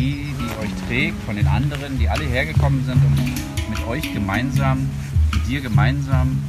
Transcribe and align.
Energie, 0.00 0.34
die 0.38 0.64
euch 0.64 0.88
trägt 0.88 1.22
von 1.24 1.36
den 1.36 1.46
anderen, 1.46 1.98
die 1.98 2.08
alle 2.08 2.24
hergekommen 2.24 2.84
sind, 2.84 2.96
um 3.04 3.70
mit 3.70 3.86
euch 3.86 4.12
gemeinsam, 4.14 4.88
mit 5.32 5.46
dir 5.46 5.60
gemeinsam 5.60 6.42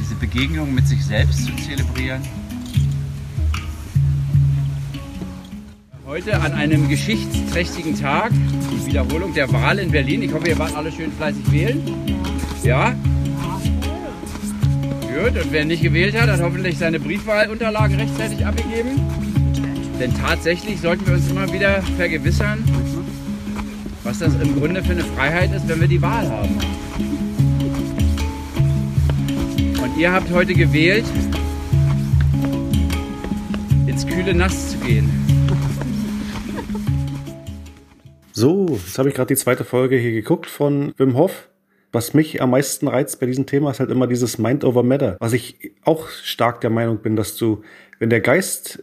diese 0.00 0.14
Begegnung 0.14 0.72
mit 0.72 0.86
sich 0.86 1.04
selbst 1.04 1.46
zu 1.46 1.56
zelebrieren. 1.56 2.22
Heute 6.06 6.40
an 6.40 6.52
einem 6.52 6.88
geschichtsträchtigen 6.88 7.98
Tag, 7.98 8.32
die 8.32 8.86
Wiederholung 8.86 9.32
der 9.34 9.52
Wahl 9.52 9.78
in 9.78 9.90
Berlin. 9.90 10.22
Ich 10.22 10.32
hoffe, 10.32 10.48
ihr 10.48 10.58
wart 10.58 10.74
alle 10.76 10.90
schön 10.90 11.12
fleißig 11.12 11.50
wählen. 11.50 11.80
Ja? 12.64 12.94
Gut, 15.02 15.42
und 15.42 15.52
wer 15.52 15.64
nicht 15.64 15.82
gewählt 15.82 16.20
hat, 16.20 16.28
hat 16.28 16.40
hoffentlich 16.40 16.78
seine 16.78 16.98
Briefwahlunterlagen 16.98 17.96
rechtzeitig 17.96 18.44
abgegeben. 18.44 19.19
Denn 20.00 20.14
tatsächlich 20.14 20.80
sollten 20.80 21.06
wir 21.06 21.12
uns 21.12 21.30
immer 21.30 21.52
wieder 21.52 21.82
vergewissern, 21.98 22.64
was 24.02 24.20
das 24.20 24.34
im 24.40 24.58
Grunde 24.58 24.82
für 24.82 24.92
eine 24.92 25.04
Freiheit 25.04 25.52
ist, 25.52 25.68
wenn 25.68 25.78
wir 25.78 25.88
die 25.88 26.00
Wahl 26.00 26.26
haben. 26.26 26.58
Und 29.82 29.98
ihr 29.98 30.10
habt 30.10 30.30
heute 30.30 30.54
gewählt, 30.54 31.04
ins 33.86 34.06
kühle 34.06 34.32
Nass 34.32 34.70
zu 34.70 34.78
gehen. 34.78 35.10
So, 38.32 38.80
jetzt 38.86 38.98
habe 38.98 39.10
ich 39.10 39.14
gerade 39.14 39.28
die 39.28 39.38
zweite 39.38 39.64
Folge 39.64 39.98
hier 39.98 40.12
geguckt 40.12 40.46
von 40.46 40.94
Wim 40.96 41.14
Hof. 41.14 41.50
Was 41.92 42.14
mich 42.14 42.40
am 42.40 42.52
meisten 42.52 42.88
reizt 42.88 43.20
bei 43.20 43.26
diesem 43.26 43.44
Thema 43.44 43.70
ist 43.70 43.80
halt 43.80 43.90
immer 43.90 44.06
dieses 44.06 44.38
Mind 44.38 44.64
over 44.64 44.82
Matter. 44.82 45.18
Was 45.20 45.34
ich 45.34 45.72
auch 45.84 46.08
stark 46.08 46.62
der 46.62 46.70
Meinung 46.70 47.02
bin, 47.02 47.16
dass 47.16 47.36
du, 47.36 47.62
wenn 47.98 48.08
der 48.08 48.22
Geist 48.22 48.82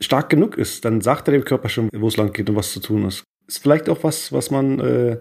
stark 0.00 0.30
genug 0.30 0.56
ist, 0.56 0.84
dann 0.84 1.00
sagt 1.00 1.28
er 1.28 1.32
dem 1.32 1.44
Körper 1.44 1.68
schon, 1.68 1.88
wo 1.94 2.08
es 2.08 2.16
lang 2.16 2.32
geht 2.32 2.48
und 2.48 2.56
was 2.56 2.72
zu 2.72 2.80
tun 2.80 3.04
ist. 3.04 3.24
Ist 3.46 3.58
vielleicht 3.58 3.88
auch 3.88 4.02
was, 4.02 4.32
was 4.32 4.50
man, 4.50 4.78
äh, 4.80 5.18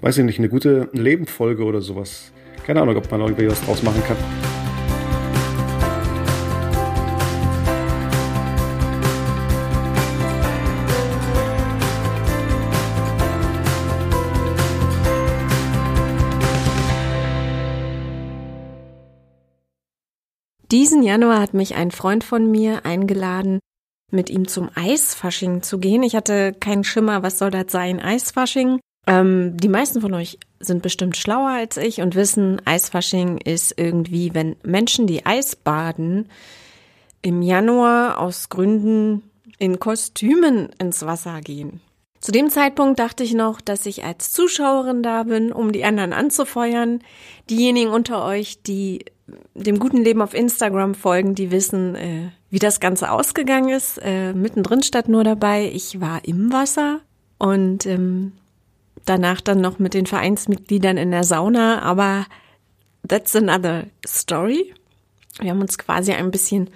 weiß 0.00 0.18
ich 0.18 0.24
nicht, 0.24 0.38
eine 0.38 0.48
gute 0.48 0.88
Lebenfolge 0.92 1.64
oder 1.64 1.80
sowas. 1.80 2.32
Keine 2.66 2.82
Ahnung, 2.82 2.96
ob 2.96 3.10
man 3.10 3.20
irgendwie 3.20 3.48
was 3.48 3.64
draus 3.64 3.82
machen 3.82 4.02
kann. 4.06 4.16
Diesen 20.70 21.02
Januar 21.02 21.40
hat 21.40 21.54
mich 21.54 21.76
ein 21.76 21.90
Freund 21.90 22.22
von 22.24 22.50
mir 22.50 22.84
eingeladen, 22.84 23.60
mit 24.10 24.30
ihm 24.30 24.48
zum 24.48 24.70
Eisfasching 24.74 25.62
zu 25.62 25.78
gehen. 25.78 26.02
Ich 26.02 26.16
hatte 26.16 26.52
keinen 26.52 26.84
Schimmer, 26.84 27.22
was 27.22 27.38
soll 27.38 27.50
das 27.50 27.70
sein, 27.70 28.00
Eisfasching. 28.00 28.80
Ähm, 29.06 29.56
die 29.56 29.68
meisten 29.68 30.00
von 30.00 30.14
euch 30.14 30.38
sind 30.60 30.82
bestimmt 30.82 31.16
schlauer 31.16 31.50
als 31.50 31.76
ich 31.76 32.00
und 32.00 32.14
wissen, 32.14 32.60
Eisfasching 32.64 33.38
ist 33.38 33.74
irgendwie, 33.76 34.34
wenn 34.34 34.56
Menschen, 34.62 35.06
die 35.06 35.24
Eis 35.24 35.56
baden, 35.56 36.28
im 37.22 37.42
Januar 37.42 38.18
aus 38.18 38.48
Gründen 38.48 39.22
in 39.58 39.78
Kostümen 39.78 40.70
ins 40.78 41.04
Wasser 41.04 41.40
gehen. 41.40 41.80
Zu 42.20 42.32
dem 42.32 42.50
Zeitpunkt 42.50 42.98
dachte 42.98 43.22
ich 43.22 43.34
noch, 43.34 43.60
dass 43.60 43.86
ich 43.86 44.04
als 44.04 44.32
Zuschauerin 44.32 45.02
da 45.02 45.22
bin, 45.22 45.52
um 45.52 45.72
die 45.72 45.84
anderen 45.84 46.12
anzufeuern. 46.12 47.00
Diejenigen 47.48 47.90
unter 47.90 48.24
euch, 48.24 48.62
die 48.62 49.04
dem 49.54 49.78
guten 49.78 50.02
Leben 50.02 50.22
auf 50.22 50.34
Instagram 50.34 50.94
folgen, 50.94 51.34
die 51.34 51.50
wissen, 51.50 51.94
äh, 51.94 52.30
wie 52.50 52.58
das 52.58 52.80
Ganze 52.80 53.10
ausgegangen 53.10 53.68
ist. 53.68 53.98
Äh, 54.02 54.32
mittendrin 54.32 54.82
statt 54.82 55.08
nur 55.08 55.22
dabei. 55.22 55.70
Ich 55.72 56.00
war 56.00 56.24
im 56.24 56.52
Wasser 56.52 57.00
und 57.38 57.86
ähm, 57.86 58.32
danach 59.04 59.40
dann 59.40 59.60
noch 59.60 59.78
mit 59.78 59.94
den 59.94 60.06
Vereinsmitgliedern 60.06 60.96
in 60.96 61.10
der 61.10 61.24
Sauna. 61.24 61.82
Aber 61.82 62.26
that's 63.06 63.36
another 63.36 63.84
story. 64.06 64.74
Wir 65.40 65.50
haben 65.50 65.60
uns 65.60 65.78
quasi 65.78 66.12
ein 66.12 66.30
bisschen 66.30 66.70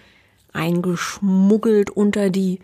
eingeschmuggelt 0.52 1.90
unter 1.90 2.30
die 2.30 2.60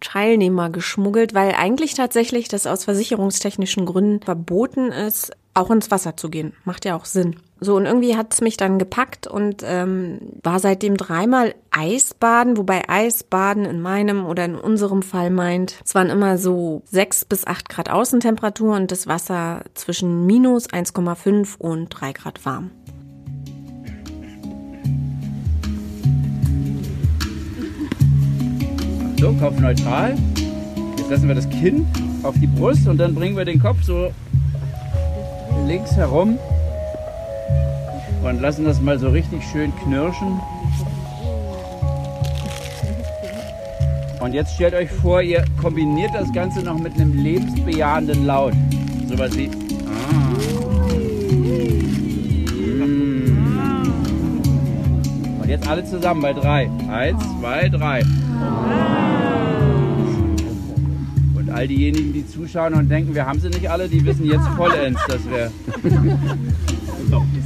Teilnehmer 0.00 0.70
geschmuggelt, 0.70 1.34
weil 1.34 1.54
eigentlich 1.54 1.94
tatsächlich 1.94 2.48
das 2.48 2.66
aus 2.66 2.84
versicherungstechnischen 2.84 3.86
Gründen 3.86 4.24
verboten 4.24 4.92
ist, 4.92 5.32
auch 5.54 5.70
ins 5.70 5.90
Wasser 5.90 6.16
zu 6.16 6.28
gehen. 6.28 6.52
Macht 6.64 6.84
ja 6.84 6.96
auch 6.96 7.04
Sinn. 7.04 7.36
So, 7.60 7.76
und 7.76 7.86
irgendwie 7.86 8.16
hat's 8.16 8.40
mich 8.40 8.56
dann 8.56 8.78
gepackt 8.78 9.26
und 9.26 9.62
ähm, 9.64 10.18
war 10.42 10.58
seitdem 10.58 10.96
dreimal 10.96 11.54
Eisbaden, 11.70 12.56
wobei 12.56 12.88
Eisbaden 12.88 13.64
in 13.64 13.80
meinem 13.80 14.26
oder 14.26 14.44
in 14.44 14.56
unserem 14.56 15.02
Fall 15.02 15.30
meint, 15.30 15.76
es 15.84 15.94
waren 15.94 16.10
immer 16.10 16.36
so 16.36 16.82
sechs 16.84 17.24
bis 17.24 17.46
acht 17.46 17.68
Grad 17.68 17.88
Außentemperatur 17.88 18.74
und 18.74 18.90
das 18.90 19.06
Wasser 19.06 19.62
zwischen 19.74 20.26
minus 20.26 20.68
1,5 20.68 21.56
und 21.58 21.88
drei 21.88 22.12
Grad 22.12 22.44
warm. 22.44 22.70
So, 29.24 29.32
Kopf 29.40 29.58
neutral. 29.58 30.16
Jetzt 30.98 31.08
lassen 31.08 31.28
wir 31.28 31.34
das 31.34 31.48
Kinn 31.48 31.86
auf 32.24 32.34
die 32.38 32.46
Brust 32.46 32.86
und 32.86 32.98
dann 32.98 33.14
bringen 33.14 33.38
wir 33.38 33.46
den 33.46 33.58
Kopf 33.58 33.82
so 33.82 34.12
links 35.66 35.96
herum 35.96 36.38
und 38.22 38.42
lassen 38.42 38.66
das 38.66 38.82
mal 38.82 38.98
so 38.98 39.08
richtig 39.08 39.42
schön 39.50 39.72
knirschen. 39.76 40.38
Und 44.20 44.34
jetzt 44.34 44.56
stellt 44.56 44.74
euch 44.74 44.90
vor, 44.90 45.22
ihr 45.22 45.42
kombiniert 45.58 46.10
das 46.14 46.30
Ganze 46.34 46.62
noch 46.62 46.78
mit 46.78 46.92
einem 46.92 47.14
lebensbejahenden 47.16 48.26
Laut. 48.26 48.52
Sowas 49.08 49.34
wie. 49.38 49.48
Ah. 49.86 50.34
Und 55.40 55.48
jetzt 55.48 55.66
alle 55.66 55.82
zusammen 55.82 56.20
bei 56.20 56.34
drei. 56.34 56.68
Eins, 56.90 57.22
zwei, 57.40 57.70
drei. 57.70 58.02
All 61.54 61.68
diejenigen, 61.68 62.12
die 62.12 62.26
zuschauen 62.26 62.74
und 62.74 62.88
denken, 62.88 63.14
wir 63.14 63.26
haben 63.26 63.38
sie 63.38 63.48
nicht 63.48 63.70
alle, 63.70 63.88
die 63.88 64.04
wissen 64.04 64.24
jetzt 64.24 64.46
vollends, 64.56 65.00
dass 65.06 65.24
wir 65.30 65.52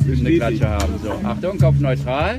eine 0.06 0.36
Klatsche 0.36 0.66
haben. 0.66 0.98
So, 1.02 1.10
Achtung, 1.24 1.58
Kopf 1.58 1.78
neutral. 1.78 2.36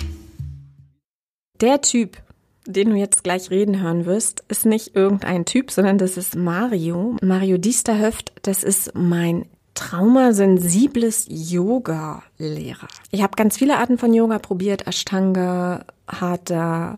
Der 1.62 1.81
Typ, 1.81 2.18
den 2.66 2.90
du 2.90 2.96
jetzt 2.96 3.24
gleich 3.24 3.52
reden 3.52 3.81
hören 3.81 4.07
wirst, 4.07 4.44
ist 4.47 4.66
nicht 4.66 4.96
irgendein 4.96 5.46
Typ, 5.46 5.69
sondern 5.69 6.00
das 6.00 6.18
ist 6.18 6.35
Mario. 6.35 7.18
Mario 7.22 7.59
Diesterhöft, 7.59 8.34
das 8.41 8.63
ist 8.63 8.96
mein 8.96 9.46
traumasensibles 9.75 11.28
Yoga-Lehrer. 11.30 12.88
Ich 13.12 13.22
habe 13.22 13.36
ganz 13.36 13.57
viele 13.57 13.78
Arten 13.78 14.00
von 14.00 14.12
Yoga 14.12 14.40
probiert. 14.40 14.88
Ashtanga, 14.88 15.86
Hatha, 16.07 16.97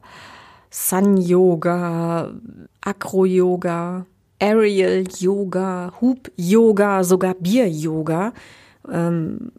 Sun-Yoga, 0.69 2.33
Acro-Yoga, 2.79 4.05
Aerial 4.41 5.03
Yoga, 5.19 5.93
Hoop 6.01 6.31
Yoga, 6.35 7.03
sogar 7.03 7.35
Bier 7.35 7.69
Yoga. 7.69 8.33
Ähm, 8.91 9.51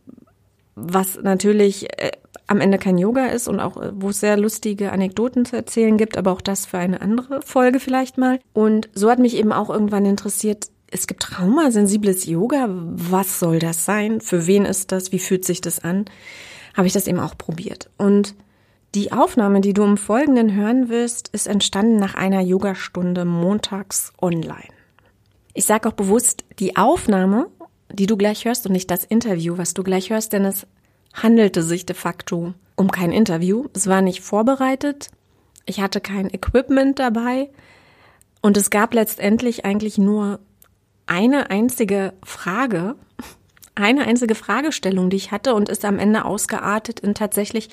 was 0.74 1.18
natürlich 1.22 1.86
äh, 1.98 2.12
am 2.46 2.60
Ende 2.60 2.78
kein 2.78 2.98
Yoga 2.98 3.26
ist 3.26 3.48
und 3.48 3.60
auch, 3.60 3.80
äh, 3.80 3.92
wo 3.94 4.10
es 4.10 4.20
sehr 4.20 4.36
lustige 4.36 4.92
Anekdoten 4.92 5.44
zu 5.44 5.56
erzählen 5.56 5.96
gibt, 5.96 6.16
aber 6.16 6.32
auch 6.32 6.40
das 6.40 6.66
für 6.66 6.78
eine 6.78 7.00
andere 7.00 7.42
Folge 7.42 7.80
vielleicht 7.80 8.18
mal. 8.18 8.40
Und 8.52 8.88
so 8.94 9.10
hat 9.10 9.18
mich 9.18 9.36
eben 9.36 9.52
auch 9.52 9.70
irgendwann 9.70 10.06
interessiert, 10.06 10.68
es 10.90 11.06
gibt 11.06 11.22
traumasensibles 11.22 12.26
Yoga. 12.26 12.66
Was 12.68 13.38
soll 13.38 13.58
das 13.58 13.84
sein? 13.84 14.20
Für 14.20 14.46
wen 14.46 14.66
ist 14.66 14.92
das? 14.92 15.12
Wie 15.12 15.18
fühlt 15.18 15.44
sich 15.44 15.60
das 15.60 15.82
an? 15.82 16.04
Habe 16.74 16.86
ich 16.86 16.92
das 16.92 17.06
eben 17.06 17.20
auch 17.20 17.36
probiert. 17.38 17.88
Und 17.96 18.34
die 18.94 19.12
Aufnahme, 19.12 19.60
die 19.60 19.72
du 19.72 19.82
im 19.84 19.96
Folgenden 19.96 20.54
hören 20.54 20.88
wirst, 20.88 21.28
ist 21.28 21.46
entstanden 21.46 21.96
nach 21.96 22.14
einer 22.14 22.40
Yogastunde 22.40 23.24
montags 23.24 24.12
online. 24.20 24.68
Ich 25.54 25.64
sage 25.64 25.88
auch 25.88 25.94
bewusst 25.94 26.44
die 26.58 26.76
Aufnahme 26.76 27.48
die 27.92 28.06
du 28.06 28.16
gleich 28.16 28.44
hörst 28.44 28.66
und 28.66 28.72
nicht 28.72 28.90
das 28.90 29.04
Interview, 29.04 29.58
was 29.58 29.74
du 29.74 29.82
gleich 29.82 30.10
hörst, 30.10 30.32
denn 30.32 30.44
es 30.44 30.66
handelte 31.12 31.62
sich 31.62 31.86
de 31.86 31.94
facto 31.94 32.54
um 32.74 32.90
kein 32.90 33.12
Interview. 33.12 33.66
Es 33.74 33.86
war 33.86 34.00
nicht 34.00 34.22
vorbereitet. 34.22 35.10
Ich 35.66 35.80
hatte 35.80 36.00
kein 36.00 36.32
Equipment 36.32 36.98
dabei. 36.98 37.50
Und 38.40 38.56
es 38.56 38.70
gab 38.70 38.94
letztendlich 38.94 39.64
eigentlich 39.64 39.98
nur 39.98 40.40
eine 41.06 41.50
einzige 41.50 42.14
Frage, 42.24 42.96
eine 43.74 44.04
einzige 44.04 44.34
Fragestellung, 44.34 45.10
die 45.10 45.16
ich 45.16 45.32
hatte 45.32 45.54
und 45.54 45.68
ist 45.68 45.84
am 45.84 45.98
Ende 45.98 46.24
ausgeartet 46.24 47.00
in 47.00 47.14
tatsächlich 47.14 47.70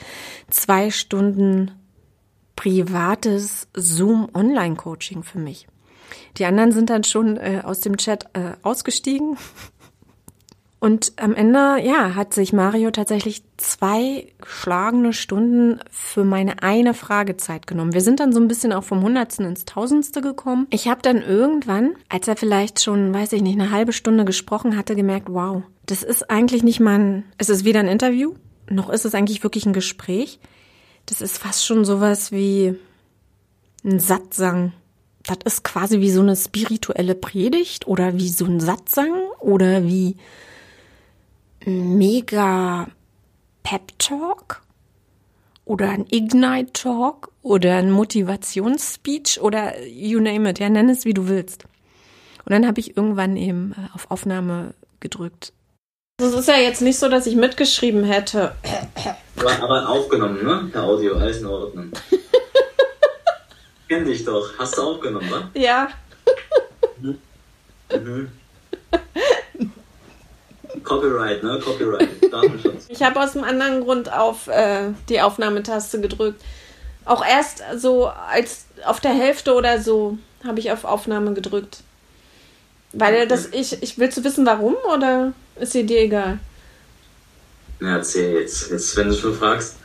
zwei 0.50 0.92
Stunden 0.92 1.72
privates 2.56 3.68
Zoom-Online-Coaching 3.74 5.24
für 5.24 5.40
mich. 5.40 5.68
Die 6.38 6.46
anderen 6.46 6.72
sind 6.72 6.90
dann 6.90 7.04
schon 7.04 7.38
äh, 7.38 7.62
aus 7.64 7.80
dem 7.82 7.98
Chat 7.98 8.26
äh, 8.34 8.54
ausgestiegen 8.64 9.38
Und 10.80 11.12
am 11.18 11.36
Ende, 11.36 11.78
ja, 11.84 12.16
hat 12.16 12.34
sich 12.34 12.54
Mario 12.54 12.90
tatsächlich 12.92 13.44
zwei 13.58 14.28
geschlagene 14.40 15.12
Stunden 15.12 15.82
für 15.92 16.24
meine 16.24 16.64
eine 16.64 16.94
Frage 16.94 17.36
Zeit 17.36 17.68
genommen. 17.68 17.94
Wir 17.94 18.00
sind 18.00 18.22
dann 18.22 18.32
so 18.32 18.40
ein 18.40 18.48
bisschen 18.48 18.72
auch 18.72 18.86
vom 18.86 19.04
Hundertsten 19.04 19.46
ins 19.46 19.66
Tausendste 19.66 20.22
gekommen. 20.22 20.68
Ich 20.70 20.88
habe 20.88 21.02
dann 21.02 21.22
irgendwann, 21.22 21.96
als 22.08 22.30
er 22.30 22.38
vielleicht 22.38 22.82
schon, 22.82 23.14
weiß 23.14 23.34
ich 23.34 23.42
nicht, 23.42 23.60
eine 23.60 23.72
halbe 23.72 23.92
Stunde 23.92 24.24
gesprochen 24.24 24.78
hatte, 24.78 24.96
gemerkt, 24.96 25.28
wow, 25.30 25.64
das 25.86 26.02
ist 26.02 26.30
eigentlich 26.30 26.64
nicht 26.64 26.80
mal 26.80 26.98
ein, 26.98 27.24
es 27.38 27.50
ist 27.50 27.66
weder 27.66 27.82
ein 27.82 27.88
Interview, 27.90 28.36
noch 28.70 28.90
ist 28.90 29.04
es 29.04 29.16
eigentlich 29.16 29.44
wirklich 29.44 29.66
ein 29.66 29.74
Gespräch. 29.74 30.40
Das 31.08 31.20
ist 31.20 31.40
fast 31.40 31.66
schon 31.66 31.84
sowas 31.84 32.32
wie 32.32 32.76
ein 33.84 34.00
Satzang. 34.00 34.72
Das 35.26 35.40
ist 35.44 35.64
quasi 35.66 36.00
wie 36.00 36.12
so 36.12 36.22
eine 36.22 36.38
spirituelle 36.38 37.16
Predigt 37.16 37.88
oder 37.88 38.18
wie 38.18 38.30
so 38.30 38.46
ein 38.46 38.62
Satzang 38.62 39.12
oder 39.40 39.84
wie 39.84 40.16
mega 41.66 42.88
Pep 43.64 43.98
Talk 44.00 44.62
oder 45.66 45.90
ein 45.90 46.06
Ignite 46.10 46.74
Talk 46.74 47.32
oder 47.42 47.76
ein 47.76 47.92
Motivationsspeech 47.92 49.40
oder 49.42 49.80
you 49.86 50.20
name 50.20 50.50
it, 50.50 50.60
ja, 50.60 50.70
nenn 50.70 50.90
es 50.90 51.06
wie 51.06 51.14
du 51.14 51.28
willst. 51.28 51.66
Und 52.46 52.54
dann 52.54 52.66
habe 52.66 52.80
ich 52.80 52.98
irgendwann 52.98 53.38
eben 53.38 53.74
äh, 53.74 53.94
auf 53.94 54.10
Aufnahme 54.10 54.74
gedrückt. 55.00 55.54
Es 56.22 56.34
ist 56.34 56.48
ja 56.48 56.58
jetzt 56.58 56.82
nicht 56.82 57.00
so, 57.00 57.08
dass 57.08 57.28
ich 57.28 57.36
mitgeschrieben 57.36 58.04
hätte. 58.04 58.56
Aber, 59.38 59.64
aber 59.64 59.90
aufgenommen, 59.90 60.44
ne? 60.44 60.70
Per 60.72 60.84
Audio, 60.84 61.16
alles 61.16 61.40
in 61.40 61.46
Ordnung. 61.46 61.92
Kenn 63.88 64.06
dich 64.06 64.26
doch. 64.26 64.50
Hast 64.58 64.78
du 64.78 64.82
aufgenommen, 64.82 65.30
ne? 65.30 65.50
Ja. 65.54 65.90
Mhm. 67.00 67.20
Mhm. 67.94 68.32
Copyright, 70.84 71.44
ne? 71.44 71.60
Copyright. 71.64 72.10
Datenschutz. 72.32 72.86
Ich 72.88 73.02
habe 73.02 73.20
aus 73.20 73.36
einem 73.36 73.46
anderen 73.46 73.82
Grund 73.82 74.12
auf 74.12 74.48
äh, 74.48 74.92
die 75.10 75.22
Aufnahmetaste 75.22 76.02
gedrückt. 76.02 76.42
Auch 77.06 77.26
erst 77.26 77.64
so 77.78 78.08
als 78.08 78.66
auf 78.86 79.00
der 79.00 79.14
Hälfte 79.14 79.54
oder 79.54 79.82
so 79.82 80.18
habe 80.46 80.60
ich 80.60 80.72
auf 80.72 80.86
Aufnahme 80.86 81.34
gedrückt. 81.34 81.80
Weil 82.94 83.28
das 83.28 83.48
ich 83.52 83.82
ich 83.84 83.98
willst 84.00 84.18
du 84.18 84.24
wissen 84.24 84.46
warum 84.46 84.76
oder 84.94 85.34
ist 85.60 85.74
sie 85.74 85.86
dir 85.86 86.02
egal? 86.02 86.40
Ja, 87.80 87.98
erzähl 87.98 88.40
jetzt, 88.42 88.72
jetzt, 88.72 88.96
wenn 88.98 89.08
du 89.08 89.16
schon 89.16 89.34
fragst. 89.34 89.76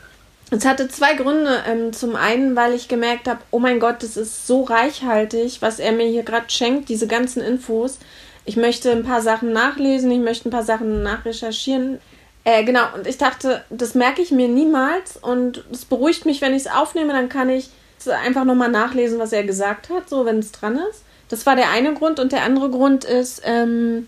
Es 0.51 0.65
hatte 0.65 0.87
zwei 0.87 1.15
Gründe. 1.15 1.63
Ähm, 1.67 1.93
zum 1.93 2.15
einen, 2.15 2.55
weil 2.55 2.73
ich 2.73 2.87
gemerkt 2.87 3.27
habe, 3.27 3.41
oh 3.51 3.59
mein 3.59 3.79
Gott, 3.79 4.03
das 4.03 4.17
ist 4.17 4.47
so 4.47 4.63
reichhaltig, 4.63 5.61
was 5.61 5.79
er 5.79 5.91
mir 5.91 6.07
hier 6.07 6.23
gerade 6.23 6.49
schenkt, 6.49 6.89
diese 6.89 7.07
ganzen 7.07 7.41
Infos. 7.41 7.99
Ich 8.45 8.57
möchte 8.57 8.91
ein 8.91 9.03
paar 9.03 9.21
Sachen 9.21 9.51
nachlesen, 9.51 10.11
ich 10.11 10.19
möchte 10.19 10.47
ein 10.47 10.51
paar 10.51 10.63
Sachen 10.63 11.03
nachrecherchieren. 11.03 11.99
Äh, 12.43 12.63
genau, 12.63 12.83
und 12.93 13.07
ich 13.07 13.17
dachte, 13.17 13.63
das 13.71 13.95
merke 13.95 14.21
ich 14.21 14.31
mir 14.31 14.47
niemals 14.47 15.17
und 15.17 15.63
es 15.71 15.85
beruhigt 15.85 16.25
mich, 16.25 16.41
wenn 16.41 16.53
ich 16.53 16.65
es 16.65 16.71
aufnehme, 16.71 17.11
dann 17.11 17.29
kann 17.29 17.49
ich 17.49 17.69
einfach 18.07 18.43
nochmal 18.43 18.69
nachlesen, 18.69 19.17
was 19.17 19.33
er 19.33 19.43
gesagt 19.43 19.89
hat, 19.89 20.09
so 20.09 20.25
wenn 20.25 20.37
es 20.37 20.51
dran 20.51 20.79
ist. 20.89 21.01
Das 21.29 21.47
war 21.47 21.55
der 21.55 21.71
eine 21.71 21.95
Grund 21.95 22.19
und 22.19 22.31
der 22.31 22.43
andere 22.43 22.69
Grund 22.69 23.03
ist, 23.03 23.41
ähm, 23.45 24.07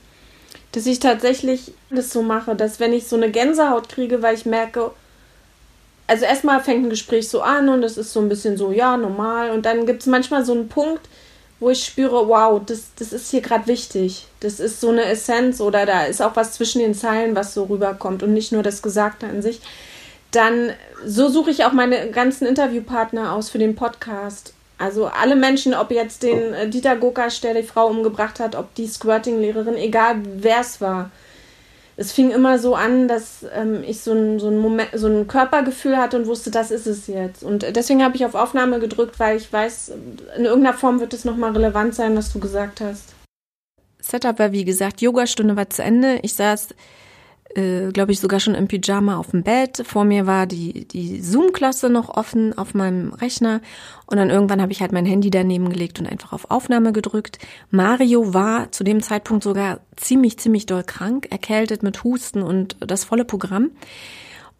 dass 0.71 0.85
ich 0.85 0.99
tatsächlich 0.99 1.73
das 1.89 2.11
so 2.11 2.21
mache, 2.21 2.55
dass 2.55 2.79
wenn 2.79 2.93
ich 2.93 3.07
so 3.07 3.15
eine 3.15 3.31
Gänsehaut 3.31 3.89
kriege, 3.89 4.21
weil 4.21 4.35
ich 4.35 4.45
merke, 4.45 4.91
also 6.05 6.25
erstmal 6.25 6.61
fängt 6.61 6.85
ein 6.85 6.89
Gespräch 6.89 7.27
so 7.29 7.41
an 7.41 7.69
und 7.69 7.83
es 7.83 7.97
ist 7.97 8.13
so 8.13 8.19
ein 8.19 8.29
bisschen 8.29 8.57
so, 8.57 8.71
ja, 8.71 8.95
normal. 8.97 9.51
Und 9.51 9.65
dann 9.65 9.85
gibt 9.85 10.01
es 10.01 10.07
manchmal 10.07 10.45
so 10.45 10.53
einen 10.53 10.69
Punkt, 10.69 11.07
wo 11.59 11.69
ich 11.69 11.83
spüre, 11.83 12.27
wow, 12.27 12.61
das, 12.63 12.91
das 12.97 13.13
ist 13.13 13.31
hier 13.31 13.41
gerade 13.41 13.67
wichtig. 13.67 14.27
Das 14.39 14.59
ist 14.59 14.79
so 14.79 14.89
eine 14.89 15.05
Essenz 15.05 15.59
oder 15.59 15.85
da 15.85 16.03
ist 16.03 16.21
auch 16.21 16.35
was 16.35 16.53
zwischen 16.53 16.79
den 16.79 16.93
Zeilen, 16.93 17.35
was 17.35 17.53
so 17.53 17.63
rüberkommt 17.63 18.21
und 18.21 18.33
nicht 18.33 18.51
nur 18.51 18.63
das 18.63 18.81
Gesagte 18.81 19.25
an 19.25 19.41
sich. 19.41 19.59
Dann, 20.31 20.71
so 21.05 21.29
suche 21.29 21.51
ich 21.51 21.65
auch 21.65 21.71
meine 21.71 22.11
ganzen 22.11 22.45
Interviewpartner 22.45 23.33
aus 23.33 23.49
für 23.49 23.59
den 23.59 23.75
Podcast. 23.75 24.53
Also 24.77 25.07
alle 25.07 25.35
Menschen, 25.35 25.73
ob 25.73 25.89
jetzt 25.89 26.21
den 26.21 26.53
äh, 26.53 26.69
Dieter 26.69 26.95
Gokasch, 26.95 27.41
der 27.41 27.55
die 27.55 27.63
Frau 27.63 27.87
umgebracht 27.87 28.39
hat, 28.39 28.55
ob 28.55 28.75
die 28.75 28.87
Squirting-Lehrerin, 28.87 29.75
egal 29.75 30.17
wer 30.35 30.59
es 30.59 30.79
war. 30.81 31.09
Es 31.99 32.11
fing 32.11 32.29
immer 32.29 32.59
so 32.59 32.75
an, 32.75 33.07
dass 33.07 33.43
ähm, 33.55 33.83
ich 33.83 34.01
so 34.01 34.13
ein, 34.13 34.39
so, 34.39 34.49
ein 34.49 34.59
Moment, 34.59 34.89
so 34.93 35.07
ein 35.07 35.27
Körpergefühl 35.27 35.97
hatte 35.97 36.17
und 36.17 36.27
wusste, 36.27 36.51
das 36.51 36.69
ist 36.69 36.85
es 36.85 37.07
jetzt. 37.07 37.43
Und 37.43 37.75
deswegen 37.75 38.03
habe 38.03 38.15
ich 38.15 38.23
auf 38.23 38.35
Aufnahme 38.35 38.79
gedrückt, 38.79 39.19
weil 39.19 39.35
ich 39.35 39.51
weiß, 39.51 39.93
in 40.37 40.45
irgendeiner 40.45 40.77
Form 40.77 40.99
wird 40.99 41.13
es 41.13 41.25
nochmal 41.25 41.53
relevant 41.53 41.95
sein, 41.95 42.15
was 42.15 42.31
du 42.31 42.39
gesagt 42.39 42.81
hast. 42.81 43.15
Setup 43.99 44.37
war 44.37 44.51
wie 44.51 44.63
gesagt, 44.63 45.01
Yogastunde 45.01 45.55
war 45.55 45.69
zu 45.71 45.81
Ende. 45.81 46.19
Ich 46.21 46.35
saß 46.35 46.69
äh, 47.55 47.91
glaube 47.91 48.11
ich, 48.11 48.19
sogar 48.19 48.39
schon 48.39 48.55
im 48.55 48.67
Pyjama 48.67 49.17
auf 49.17 49.31
dem 49.31 49.43
Bett. 49.43 49.81
Vor 49.85 50.03
mir 50.03 50.27
war 50.27 50.45
die, 50.45 50.87
die 50.87 51.21
Zoom-Klasse 51.21 51.89
noch 51.89 52.09
offen 52.09 52.57
auf 52.57 52.73
meinem 52.73 53.13
Rechner. 53.13 53.61
Und 54.05 54.17
dann 54.17 54.29
irgendwann 54.29 54.61
habe 54.61 54.71
ich 54.71 54.81
halt 54.81 54.91
mein 54.91 55.05
Handy 55.05 55.29
daneben 55.29 55.69
gelegt 55.69 55.99
und 55.99 56.07
einfach 56.07 56.33
auf 56.33 56.51
Aufnahme 56.51 56.93
gedrückt. 56.93 57.39
Mario 57.71 58.33
war 58.33 58.71
zu 58.71 58.83
dem 58.83 59.01
Zeitpunkt 59.01 59.43
sogar 59.43 59.79
ziemlich, 59.95 60.37
ziemlich 60.37 60.65
doll 60.65 60.83
krank, 60.83 61.27
erkältet 61.31 61.83
mit 61.83 62.03
Husten 62.03 62.43
und 62.43 62.77
das 62.79 63.03
volle 63.03 63.25
Programm. 63.25 63.71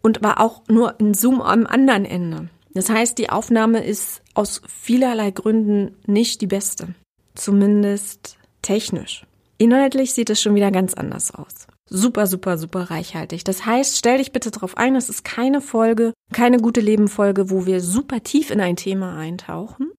Und 0.00 0.22
war 0.22 0.40
auch 0.40 0.62
nur 0.68 0.98
in 1.00 1.14
Zoom 1.14 1.40
am 1.40 1.66
anderen 1.66 2.04
Ende. 2.04 2.48
Das 2.74 2.88
heißt, 2.88 3.18
die 3.18 3.30
Aufnahme 3.30 3.84
ist 3.84 4.22
aus 4.34 4.62
vielerlei 4.68 5.30
Gründen 5.30 5.96
nicht 6.06 6.40
die 6.40 6.46
beste. 6.46 6.94
Zumindest 7.34 8.38
technisch. 8.62 9.24
Inhaltlich 9.56 10.14
sieht 10.14 10.30
es 10.30 10.40
schon 10.40 10.54
wieder 10.54 10.70
ganz 10.70 10.94
anders 10.94 11.34
aus 11.34 11.67
super, 11.88 12.26
super, 12.26 12.58
super 12.58 12.90
reichhaltig. 12.90 13.44
Das 13.44 13.64
heißt, 13.64 13.96
stell 13.96 14.18
dich 14.18 14.32
bitte 14.32 14.50
darauf 14.50 14.76
ein, 14.76 14.96
es 14.96 15.08
ist 15.08 15.24
keine 15.24 15.60
Folge, 15.60 16.12
keine 16.32 16.58
gute 16.58 16.80
Leben-Folge, 16.80 17.50
wo 17.50 17.66
wir 17.66 17.80
super 17.80 18.22
tief 18.22 18.50
in 18.50 18.60
ein 18.60 18.76
Thema 18.76 19.16
eintauchen 19.16 19.92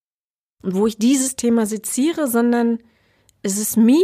und 0.63 0.75
wo 0.75 0.88
ich 0.88 0.97
dieses 0.97 1.36
Thema 1.36 1.65
seziere, 1.65 2.27
sondern 2.27 2.80
es 3.41 3.57
ist 3.57 3.77
me 3.77 4.00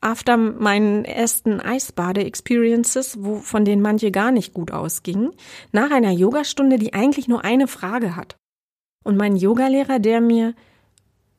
after 0.00 0.36
meinen 0.36 1.04
ersten 1.04 1.60
Eisbade-Experiences, 1.60 3.18
wo, 3.20 3.36
von 3.36 3.64
denen 3.64 3.82
manche 3.82 4.10
gar 4.10 4.32
nicht 4.32 4.52
gut 4.52 4.72
ausgingen, 4.72 5.30
nach 5.70 5.90
einer 5.90 6.10
Yogastunde, 6.10 6.78
die 6.78 6.92
eigentlich 6.92 7.28
nur 7.28 7.44
eine 7.44 7.68
Frage 7.68 8.16
hat. 8.16 8.36
Und 9.04 9.16
mein 9.16 9.36
Yogalehrer, 9.36 10.00
der 10.00 10.20
mir 10.20 10.54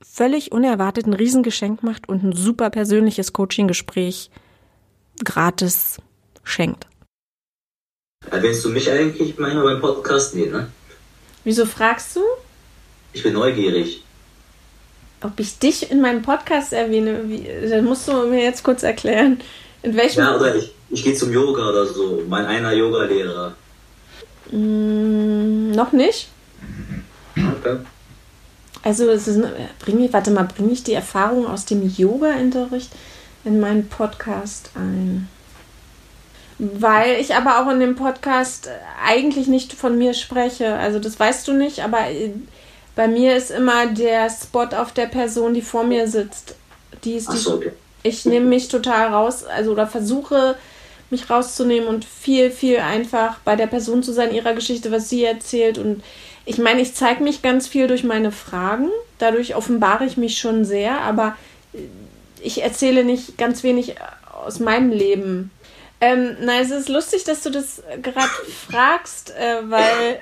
völlig 0.02 0.52
unerwartet 0.52 1.08
ein 1.08 1.14
Riesengeschenk 1.14 1.84
macht 1.84 2.08
und 2.08 2.24
ein 2.24 2.34
super 2.34 2.70
persönliches 2.70 3.34
Coaching-Gespräch 3.34 4.32
gratis 5.24 5.98
schenkt. 6.44 6.88
Erwähnst 8.32 8.64
du 8.64 8.70
mich 8.70 8.90
eigentlich 8.90 9.38
manchmal 9.38 9.64
beim 9.64 9.82
Podcast? 9.82 10.36
Nee, 10.36 10.48
ne? 10.48 10.70
Wieso 11.44 11.66
fragst 11.66 12.16
du? 12.16 12.22
Ich 13.12 13.24
bin 13.24 13.34
neugierig. 13.34 14.04
Ob 15.22 15.40
ich 15.40 15.58
dich 15.60 15.92
in 15.92 16.02
meinem 16.02 16.22
Podcast 16.22 16.74
erwähne? 16.74 17.30
Wie, 17.30 17.48
dann 17.70 17.86
musst 17.86 18.08
du 18.08 18.28
mir 18.28 18.44
jetzt 18.44 18.64
kurz 18.64 18.84
erklären. 18.84 19.40
In 19.82 19.96
welchem. 19.96 20.20
Ja, 20.20 20.36
oder 20.36 20.56
ich, 20.56 20.72
ich 20.90 21.04
gehe 21.04 21.14
zum 21.14 21.32
Yoga 21.32 21.70
oder 21.70 21.86
so. 21.86 22.24
Mein 22.28 22.46
einer 22.46 22.74
Yoga-Lehrer. 22.74 23.56
Mm, 24.52 25.72
noch 25.72 25.92
nicht? 25.92 26.30
Okay. 27.36 27.78
Also, 28.82 29.10
es 29.10 29.28
ist, 29.28 29.42
bring 29.80 30.04
ich, 30.04 30.12
warte 30.12 30.32
mal, 30.32 30.44
bringe 30.44 30.74
ich 30.74 30.84
die 30.84 30.94
Erfahrung 30.94 31.48
aus 31.48 31.66
dem 31.66 31.88
Yoga-Unterricht? 31.88 32.92
In 33.44 33.60
meinen 33.60 33.90
Podcast 33.90 34.72
ein. 34.76 35.28
Weil 36.60 37.20
ich 37.20 37.36
aber 37.36 37.62
auch 37.62 37.72
in 37.72 37.80
dem 37.80 37.96
Podcast 37.96 38.70
eigentlich 39.06 39.48
nicht 39.48 39.74
von 39.74 39.98
mir 39.98 40.14
spreche. 40.14 40.76
Also 40.76 41.00
das 41.00 41.20
weißt 41.20 41.48
du 41.48 41.54
nicht, 41.54 41.84
aber 41.84 42.10
äh, 42.10 42.32
bei 42.96 43.08
mir 43.08 43.36
ist 43.36 43.52
immer 43.52 43.88
der 43.88 44.30
Spot 44.30 44.68
auf 44.76 44.92
der 44.92 45.08
Person, 45.08 45.54
die 45.54 45.62
vor 45.62 45.84
mir 45.84 46.08
sitzt. 46.08 46.56
Die 47.04 47.14
ist 47.14 47.32
die. 47.34 47.38
So, 47.38 47.56
okay. 47.56 47.72
Ich 48.04 48.26
nehme 48.26 48.46
mich 48.46 48.68
total 48.68 49.08
raus, 49.14 49.46
also 49.46 49.72
oder 49.72 49.88
versuche 49.88 50.56
mich 51.10 51.30
rauszunehmen 51.30 51.88
und 51.88 52.04
viel, 52.06 52.52
viel 52.52 52.80
einfach 52.80 53.38
bei 53.46 53.56
der 53.56 53.68
Person 53.68 54.04
zu 54.04 54.12
sein, 54.12 54.34
ihrer 54.34 54.54
Geschichte, 54.54 54.92
was 54.92 55.10
sie 55.10 55.24
erzählt. 55.24 55.78
Und 55.78 56.04
ich 56.46 56.58
meine, 56.58 56.82
ich 56.82 56.94
zeige 56.96 57.24
mich 57.24 57.42
ganz 57.42 57.68
viel 57.68 57.88
durch 57.88 58.04
meine 58.04 58.32
Fragen. 58.32 58.90
Dadurch 59.20 59.56
offenbare 59.56 60.06
ich 60.06 60.18
mich 60.18 60.38
schon 60.38 60.66
sehr, 60.66 61.00
aber 61.02 61.38
äh, 61.74 61.80
ich 62.44 62.62
erzähle 62.62 63.04
nicht 63.04 63.38
ganz 63.38 63.64
wenig 63.64 63.96
aus 64.32 64.60
meinem 64.60 64.92
Leben. 64.92 65.52
Ähm, 66.02 66.36
na, 66.42 66.60
es 66.60 66.70
ist 66.70 66.90
lustig, 66.90 67.24
dass 67.24 67.44
du 67.44 67.50
das 67.50 67.82
gerade 68.02 68.30
fragst, 68.70 69.32
äh, 69.32 69.70
weil, 69.70 70.22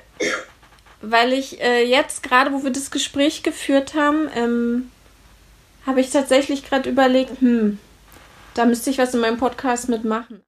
weil 1.00 1.32
ich 1.32 1.60
äh, 1.60 1.84
jetzt 1.84 2.22
gerade, 2.22 2.52
wo 2.52 2.62
wir 2.62 2.70
das 2.70 2.90
Gespräch 2.90 3.42
geführt 3.42 3.94
haben, 3.94 4.28
ähm, 4.36 4.90
habe 5.84 6.00
ich 6.00 6.10
tatsächlich 6.10 6.64
gerade 6.64 6.88
überlegt, 6.88 7.40
hm, 7.40 7.78
da 8.54 8.64
müsste 8.64 8.90
ich 8.90 8.98
was 8.98 9.14
in 9.14 9.20
meinem 9.20 9.38
Podcast 9.38 9.88
mitmachen. 9.88 10.42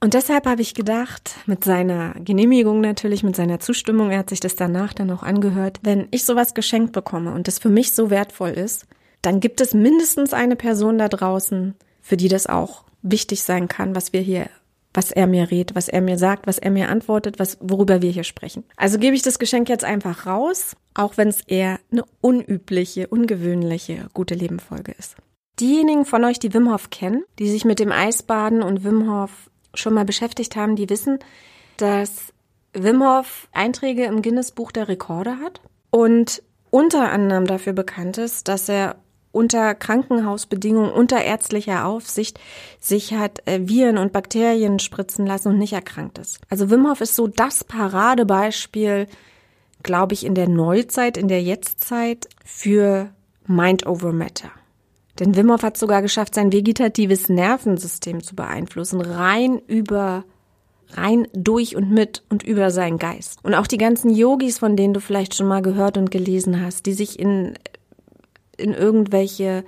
Und 0.00 0.14
deshalb 0.14 0.46
habe 0.46 0.62
ich 0.62 0.74
gedacht, 0.74 1.34
mit 1.46 1.64
seiner 1.64 2.14
Genehmigung 2.20 2.80
natürlich, 2.80 3.22
mit 3.22 3.34
seiner 3.34 3.60
Zustimmung, 3.60 4.10
er 4.10 4.20
hat 4.20 4.30
sich 4.30 4.40
das 4.40 4.54
danach 4.54 4.92
dann 4.92 5.10
auch 5.10 5.22
angehört, 5.22 5.80
wenn 5.82 6.08
ich 6.10 6.24
sowas 6.24 6.54
geschenkt 6.54 6.92
bekomme 6.92 7.32
und 7.32 7.48
das 7.48 7.58
für 7.58 7.70
mich 7.70 7.94
so 7.94 8.10
wertvoll 8.10 8.50
ist, 8.50 8.86
dann 9.26 9.40
gibt 9.40 9.60
es 9.60 9.74
mindestens 9.74 10.32
eine 10.32 10.56
Person 10.56 10.98
da 10.98 11.08
draußen, 11.08 11.74
für 12.00 12.16
die 12.16 12.28
das 12.28 12.46
auch 12.46 12.84
wichtig 13.02 13.42
sein 13.42 13.66
kann, 13.68 13.94
was 13.94 14.12
wir 14.12 14.20
hier 14.20 14.48
was 14.96 15.10
er 15.10 15.26
mir 15.26 15.50
rät, 15.50 15.74
was 15.74 15.88
er 15.88 16.00
mir 16.00 16.16
sagt, 16.16 16.46
was 16.46 16.56
er 16.56 16.70
mir 16.70 16.88
antwortet, 16.88 17.38
was, 17.38 17.58
worüber 17.60 18.00
wir 18.00 18.10
hier 18.10 18.24
sprechen. 18.24 18.64
Also 18.76 18.98
gebe 18.98 19.14
ich 19.14 19.20
das 19.20 19.38
Geschenk 19.38 19.68
jetzt 19.68 19.84
einfach 19.84 20.24
raus, 20.24 20.74
auch 20.94 21.18
wenn 21.18 21.28
es 21.28 21.42
eher 21.42 21.78
eine 21.92 22.04
unübliche, 22.22 23.06
ungewöhnliche 23.06 24.08
gute 24.14 24.34
Lebenfolge 24.34 24.92
ist. 24.98 25.16
Diejenigen 25.60 26.06
von 26.06 26.24
euch, 26.24 26.38
die 26.38 26.54
Wim 26.54 26.72
Hof 26.72 26.88
kennen, 26.88 27.24
die 27.38 27.50
sich 27.50 27.66
mit 27.66 27.78
dem 27.78 27.92
Eisbaden 27.92 28.62
und 28.62 28.84
Wim 28.84 29.10
Hof 29.10 29.50
schon 29.74 29.92
mal 29.92 30.06
beschäftigt 30.06 30.56
haben, 30.56 30.76
die 30.76 30.88
wissen, 30.88 31.18
dass 31.76 32.32
Wim 32.72 33.02
Hof 33.02 33.48
Einträge 33.52 34.04
im 34.04 34.22
Guinness 34.22 34.50
Buch 34.50 34.72
der 34.72 34.88
Rekorde 34.88 35.38
hat 35.40 35.60
und 35.90 36.42
unter 36.70 37.10
anderem 37.10 37.46
dafür 37.46 37.74
bekannt 37.74 38.18
ist, 38.18 38.48
dass 38.48 38.68
er 38.68 38.96
unter 39.36 39.74
Krankenhausbedingungen, 39.74 40.90
unter 40.90 41.22
ärztlicher 41.22 41.84
Aufsicht 41.84 42.40
sich 42.80 43.14
hat 43.14 43.46
äh, 43.46 43.60
Viren 43.68 43.98
und 43.98 44.12
Bakterien 44.12 44.78
spritzen 44.78 45.26
lassen 45.26 45.48
und 45.48 45.58
nicht 45.58 45.74
erkrankt 45.74 46.18
ist. 46.18 46.40
Also 46.48 46.70
Wim 46.70 46.88
Hof 46.88 47.00
ist 47.02 47.14
so 47.14 47.26
das 47.26 47.62
Paradebeispiel, 47.62 49.06
glaube 49.82 50.14
ich, 50.14 50.24
in 50.24 50.34
der 50.34 50.48
Neuzeit, 50.48 51.16
in 51.16 51.28
der 51.28 51.42
Jetztzeit 51.42 52.28
für 52.44 53.10
Mind 53.46 53.86
over 53.86 54.12
Matter. 54.12 54.50
Denn 55.20 55.36
Wim 55.36 55.52
Hof 55.52 55.62
hat 55.62 55.76
sogar 55.76 56.02
geschafft, 56.02 56.34
sein 56.34 56.52
vegetatives 56.52 57.28
Nervensystem 57.28 58.22
zu 58.22 58.34
beeinflussen, 58.34 59.00
rein 59.00 59.60
über 59.66 60.24
rein 60.92 61.26
durch 61.32 61.76
und 61.76 61.90
mit 61.90 62.22
und 62.30 62.42
über 62.42 62.70
seinen 62.70 62.98
Geist. 62.98 63.40
Und 63.42 63.54
auch 63.54 63.66
die 63.66 63.76
ganzen 63.76 64.10
Yogis, 64.10 64.58
von 64.58 64.76
denen 64.76 64.94
du 64.94 65.00
vielleicht 65.00 65.34
schon 65.34 65.48
mal 65.48 65.62
gehört 65.62 65.98
und 65.98 66.10
gelesen 66.10 66.64
hast, 66.64 66.86
die 66.86 66.92
sich 66.92 67.18
in 67.18 67.54
in 68.56 68.72
irgendwelche 68.72 69.64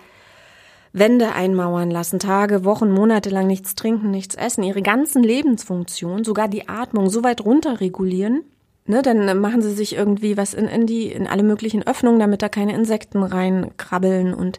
Wände 0.93 1.33
einmauern 1.33 1.91
lassen, 1.91 2.19
Tage, 2.19 2.65
Wochen, 2.65 2.91
Monate 2.91 3.31
lang 3.31 3.47
nichts 3.47 3.75
trinken, 3.75 4.11
nichts 4.11 4.35
essen, 4.35 4.63
ihre 4.63 4.83
ganzen 4.83 5.23
Lebensfunktionen, 5.23 6.25
sogar 6.25 6.49
die 6.49 6.69
Atmung 6.69 7.11
so 7.11 7.23
weit 7.23 7.45
runter 7.45 7.81
regulieren, 7.81 8.43
ne, 8.87 9.03
dann 9.03 9.41
machen 9.41 9.63
sie 9.63 9.73
sich 9.73 9.95
irgendwie 9.95 10.37
was 10.37 10.55
in, 10.55 10.67
in 10.67 10.87
die, 10.87 11.13
in 11.13 11.27
alle 11.27 11.43
möglichen 11.43 11.87
Öffnungen, 11.87 12.19
damit 12.19 12.43
da 12.43 12.49
keine 12.49 12.75
Insekten 12.75 13.23
reinkrabbeln 13.23 14.35
und 14.35 14.59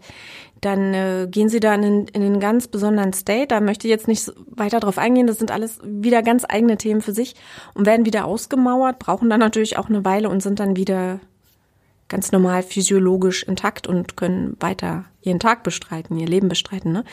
dann 0.61 0.93
äh, 0.93 1.27
gehen 1.29 1.49
sie 1.49 1.59
da 1.59 1.73
in, 1.73 2.07
in 2.07 2.21
einen 2.21 2.39
ganz 2.39 2.67
besonderen 2.67 3.13
State. 3.13 3.47
Da 3.47 3.61
möchte 3.61 3.87
ich 3.87 3.91
jetzt 3.91 4.09
nicht 4.09 4.29
weiter 4.47 4.81
drauf 4.81 4.97
eingehen. 4.97 5.25
Das 5.25 5.39
sind 5.39 5.51
alles 5.51 5.79
wieder 5.83 6.21
ganz 6.21 6.45
eigene 6.47 6.75
Themen 6.75 7.01
für 7.01 7.13
sich 7.13 7.35
und 7.75 7.85
werden 7.85 8.05
wieder 8.05 8.25
ausgemauert, 8.25 8.99
brauchen 8.99 9.29
dann 9.29 9.39
natürlich 9.39 9.77
auch 9.77 9.87
eine 9.87 10.03
Weile 10.03 10.29
und 10.29 10.43
sind 10.43 10.59
dann 10.59 10.75
wieder 10.75 11.21
ganz 12.09 12.31
normal 12.31 12.63
physiologisch 12.63 13.43
intakt 13.43 13.87
und 13.87 14.17
können 14.17 14.57
weiter 14.59 15.05
ihren 15.21 15.39
Tag 15.39 15.63
bestreiten, 15.63 16.17
ihr 16.17 16.27
Leben 16.27 16.49
bestreiten. 16.49 16.91
Ne? 16.91 17.03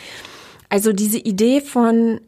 Also 0.68 0.92
diese 0.92 1.18
Idee 1.18 1.60
von 1.60 2.20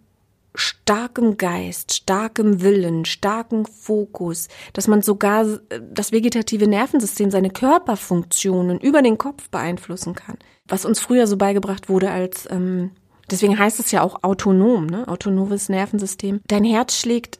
starkem 0.55 1.37
Geist, 1.37 1.95
starkem 1.95 2.63
Willen, 2.63 3.05
starkem 3.05 3.65
Fokus, 3.65 4.49
dass 4.73 4.89
man 4.89 5.03
sogar 5.03 5.47
das 5.91 6.13
vegetative 6.13 6.67
Nervensystem, 6.67 7.31
seine 7.31 7.51
Körperfunktionen 7.51 8.81
über 8.81 9.03
den 9.03 9.19
Kopf 9.19 9.49
beeinflussen 9.51 10.15
kann, 10.15 10.37
was 10.67 10.85
uns 10.85 11.01
früher 11.01 11.27
so 11.27 11.37
beigebracht 11.37 11.89
wurde 11.89 12.11
als, 12.11 12.49
ähm, 12.51 12.91
deswegen 13.31 13.59
heißt 13.59 13.79
es 13.79 13.93
ja 13.93 14.03
auch 14.03 14.23
autonom, 14.25 14.87
ne? 14.87 15.07
autonomes 15.07 15.69
Nervensystem. 15.69 16.41
Dein 16.49 16.65
Herz 16.65 16.97
schlägt 16.97 17.39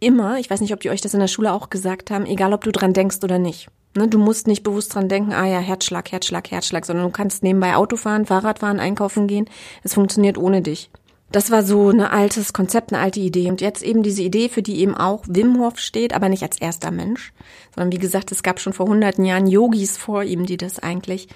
immer, 0.00 0.38
ich 0.38 0.50
weiß 0.50 0.60
nicht, 0.60 0.74
ob 0.74 0.80
die 0.80 0.90
euch 0.90 1.00
das 1.00 1.14
in 1.14 1.20
der 1.20 1.28
Schule 1.28 1.52
auch 1.52 1.70
gesagt 1.70 2.10
haben, 2.10 2.26
egal 2.26 2.52
ob 2.52 2.64
du 2.64 2.72
dran 2.72 2.92
denkst 2.92 3.18
oder 3.22 3.38
nicht. 3.38 3.68
Ne, 3.96 4.06
du 4.06 4.18
musst 4.18 4.46
nicht 4.46 4.62
bewusst 4.62 4.94
dran 4.94 5.08
denken, 5.08 5.32
ah 5.32 5.46
ja, 5.46 5.58
Herzschlag, 5.58 6.12
Herzschlag, 6.12 6.50
Herzschlag, 6.50 6.86
sondern 6.86 7.06
du 7.06 7.12
kannst 7.12 7.42
nebenbei 7.42 7.74
Auto 7.74 7.96
fahren, 7.96 8.26
Fahrrad 8.26 8.60
fahren, 8.60 8.78
einkaufen 8.78 9.26
gehen. 9.26 9.50
Es 9.82 9.94
funktioniert 9.94 10.38
ohne 10.38 10.62
dich. 10.62 10.90
Das 11.32 11.50
war 11.50 11.62
so 11.62 11.90
ein 11.90 12.00
altes 12.00 12.52
Konzept, 12.52 12.92
eine 12.92 13.02
alte 13.02 13.20
Idee. 13.20 13.48
Und 13.50 13.60
jetzt 13.60 13.82
eben 13.82 14.02
diese 14.02 14.22
Idee, 14.22 14.48
für 14.48 14.62
die 14.62 14.80
eben 14.80 14.96
auch 14.96 15.24
Wim 15.28 15.58
Hof 15.58 15.78
steht, 15.78 16.12
aber 16.12 16.28
nicht 16.28 16.42
als 16.42 16.60
erster 16.60 16.90
Mensch, 16.90 17.32
sondern 17.74 17.92
wie 17.92 18.02
gesagt, 18.02 18.32
es 18.32 18.42
gab 18.42 18.60
schon 18.60 18.72
vor 18.72 18.86
hunderten 18.86 19.24
Jahren 19.24 19.46
Yogis 19.46 19.96
vor 19.96 20.22
ihm, 20.24 20.46
die 20.46 20.56
das 20.56 20.78
eigentlich 20.78 21.28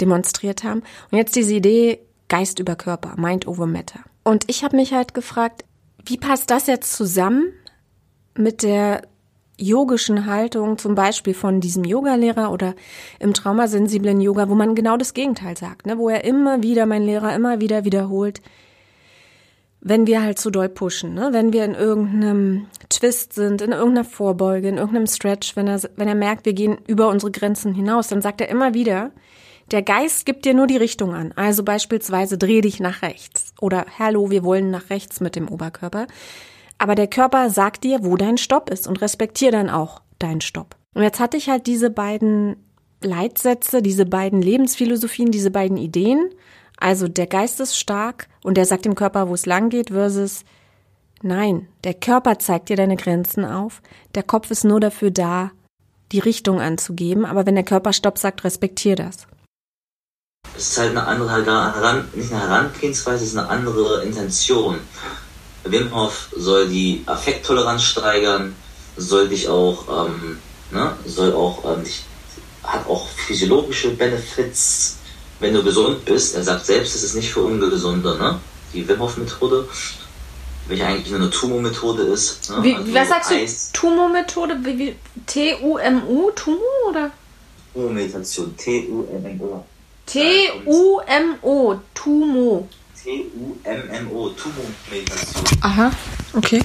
demonstriert 0.00 0.64
haben. 0.64 0.82
Und 1.10 1.18
jetzt 1.18 1.36
diese 1.36 1.54
Idee 1.54 2.00
Geist 2.28 2.58
über 2.58 2.76
Körper, 2.76 3.14
Mind 3.16 3.46
over 3.46 3.66
Matter. 3.66 4.00
Und 4.24 4.44
ich 4.48 4.64
habe 4.64 4.76
mich 4.76 4.92
halt 4.92 5.14
gefragt, 5.14 5.64
wie 6.04 6.16
passt 6.16 6.50
das 6.50 6.66
jetzt 6.66 6.94
zusammen 6.94 7.52
mit 8.36 8.62
der 8.62 9.02
yogischen 9.58 10.26
Haltung, 10.26 10.78
zum 10.78 10.94
Beispiel 10.94 11.34
von 11.34 11.60
diesem 11.60 11.84
Yogalehrer 11.84 12.50
oder 12.50 12.74
im 13.20 13.34
traumasensiblen 13.34 14.20
Yoga, 14.20 14.48
wo 14.48 14.54
man 14.54 14.74
genau 14.74 14.96
das 14.96 15.14
Gegenteil 15.14 15.56
sagt, 15.56 15.86
ne? 15.86 15.98
wo 15.98 16.08
er 16.08 16.24
immer 16.24 16.62
wieder, 16.62 16.86
mein 16.86 17.02
Lehrer 17.02 17.34
immer 17.34 17.60
wieder 17.60 17.84
wiederholt, 17.84 18.40
wenn 19.80 20.06
wir 20.06 20.22
halt 20.22 20.38
zu 20.38 20.50
doll 20.50 20.68
pushen, 20.68 21.14
ne? 21.14 21.28
wenn 21.32 21.52
wir 21.52 21.64
in 21.64 21.74
irgendeinem 21.74 22.66
Twist 22.88 23.34
sind, 23.34 23.60
in 23.60 23.72
irgendeiner 23.72 24.04
Vorbeuge, 24.04 24.68
in 24.68 24.78
irgendeinem 24.78 25.06
Stretch, 25.06 25.56
wenn 25.56 25.68
er, 25.68 25.80
wenn 25.96 26.08
er 26.08 26.14
merkt, 26.14 26.46
wir 26.46 26.54
gehen 26.54 26.78
über 26.86 27.08
unsere 27.08 27.30
Grenzen 27.30 27.74
hinaus, 27.74 28.08
dann 28.08 28.22
sagt 28.22 28.40
er 28.40 28.48
immer 28.48 28.74
wieder, 28.74 29.12
der 29.70 29.82
Geist 29.82 30.26
gibt 30.26 30.44
dir 30.44 30.54
nur 30.54 30.66
die 30.66 30.76
Richtung 30.76 31.14
an. 31.14 31.32
Also 31.36 31.62
beispielsweise 31.62 32.36
dreh 32.38 32.60
dich 32.60 32.80
nach 32.80 33.02
rechts 33.02 33.54
oder 33.60 33.86
hallo, 33.98 34.30
wir 34.30 34.44
wollen 34.44 34.70
nach 34.70 34.90
rechts 34.90 35.20
mit 35.20 35.36
dem 35.36 35.48
Oberkörper. 35.48 36.06
Aber 36.84 36.96
der 36.96 37.06
Körper 37.06 37.48
sagt 37.48 37.82
dir, 37.82 38.04
wo 38.04 38.14
dein 38.18 38.36
Stopp 38.36 38.68
ist 38.68 38.86
und 38.86 39.00
respektier 39.00 39.50
dann 39.50 39.70
auch 39.70 40.02
deinen 40.18 40.42
Stopp. 40.42 40.76
Und 40.92 41.02
jetzt 41.02 41.18
hatte 41.18 41.38
ich 41.38 41.48
halt 41.48 41.66
diese 41.66 41.88
beiden 41.88 42.56
Leitsätze, 43.02 43.80
diese 43.80 44.04
beiden 44.04 44.42
Lebensphilosophien, 44.42 45.30
diese 45.30 45.50
beiden 45.50 45.78
Ideen. 45.78 46.28
Also 46.76 47.08
der 47.08 47.26
Geist 47.26 47.58
ist 47.60 47.78
stark 47.78 48.28
und 48.42 48.58
der 48.58 48.66
sagt 48.66 48.84
dem 48.84 48.96
Körper, 48.96 49.30
wo 49.30 49.34
es 49.34 49.46
lang 49.46 49.70
geht, 49.70 49.92
versus 49.92 50.44
nein, 51.22 51.68
der 51.84 51.94
Körper 51.94 52.38
zeigt 52.38 52.68
dir 52.68 52.76
deine 52.76 52.96
Grenzen 52.96 53.46
auf. 53.46 53.80
Der 54.14 54.22
Kopf 54.22 54.50
ist 54.50 54.64
nur 54.64 54.78
dafür 54.78 55.10
da, 55.10 55.52
die 56.12 56.18
Richtung 56.18 56.60
anzugeben. 56.60 57.24
Aber 57.24 57.46
wenn 57.46 57.54
der 57.54 57.64
Körper 57.64 57.94
Stopp 57.94 58.18
sagt, 58.18 58.44
respektier 58.44 58.94
das. 58.94 59.26
Es 60.54 60.72
ist 60.72 60.78
halt 60.78 60.90
eine 60.90 61.06
andere 61.06 62.04
nicht 62.12 62.30
eine 62.30 62.42
Herangehensweise, 62.42 63.24
es 63.24 63.30
ist 63.30 63.38
eine 63.38 63.48
andere 63.48 64.04
Intention. 64.04 64.80
Wim 65.64 65.94
Hof 65.94 66.28
soll 66.36 66.68
die 66.68 67.02
Affekttoleranz 67.06 67.82
steigern, 67.82 68.54
soll 68.96 69.28
dich 69.28 69.48
auch, 69.48 70.06
ähm, 70.06 70.38
ne, 70.70 70.92
soll 71.06 71.32
auch, 71.32 71.64
ähm, 71.64 71.84
dich, 71.84 72.04
hat 72.62 72.86
auch 72.86 73.08
physiologische 73.08 73.90
Benefits, 73.90 74.98
wenn 75.40 75.54
du 75.54 75.62
gesund 75.62 76.04
bist. 76.04 76.34
Er 76.34 76.42
sagt 76.42 76.66
selbst, 76.66 76.94
es 76.94 77.02
ist 77.02 77.14
nicht 77.14 77.32
für 77.32 77.42
Ungesunde, 77.42 78.16
ne? 78.16 78.38
Die 78.72 78.86
Wim 78.86 79.00
Hof 79.00 79.16
Methode, 79.16 79.66
welche 80.68 80.86
eigentlich 80.86 81.10
nur 81.10 81.20
eine 81.20 81.30
Tumo-Methode 81.30 82.02
ist. 82.04 82.50
Ne? 82.50 82.62
Wie, 82.62 82.74
also 82.74 82.94
was 82.94 83.08
sagst 83.08 83.32
Eis. 83.32 83.72
du? 83.72 83.80
Tumo-Methode? 83.80 84.56
T-U-M-U? 85.26 86.30
Tumo 86.32 86.58
oder? 86.88 87.10
Tumo-Meditation. 87.74 88.56
T-U-M-M-O. 88.56 89.64
T-U-M-O. 90.06 91.80
Tumo. 91.94 92.68
T-U-M-M-O, 93.04 94.30
Tumo-Meditation. 94.30 95.44
Aha, 95.60 95.92
okay. 96.32 96.62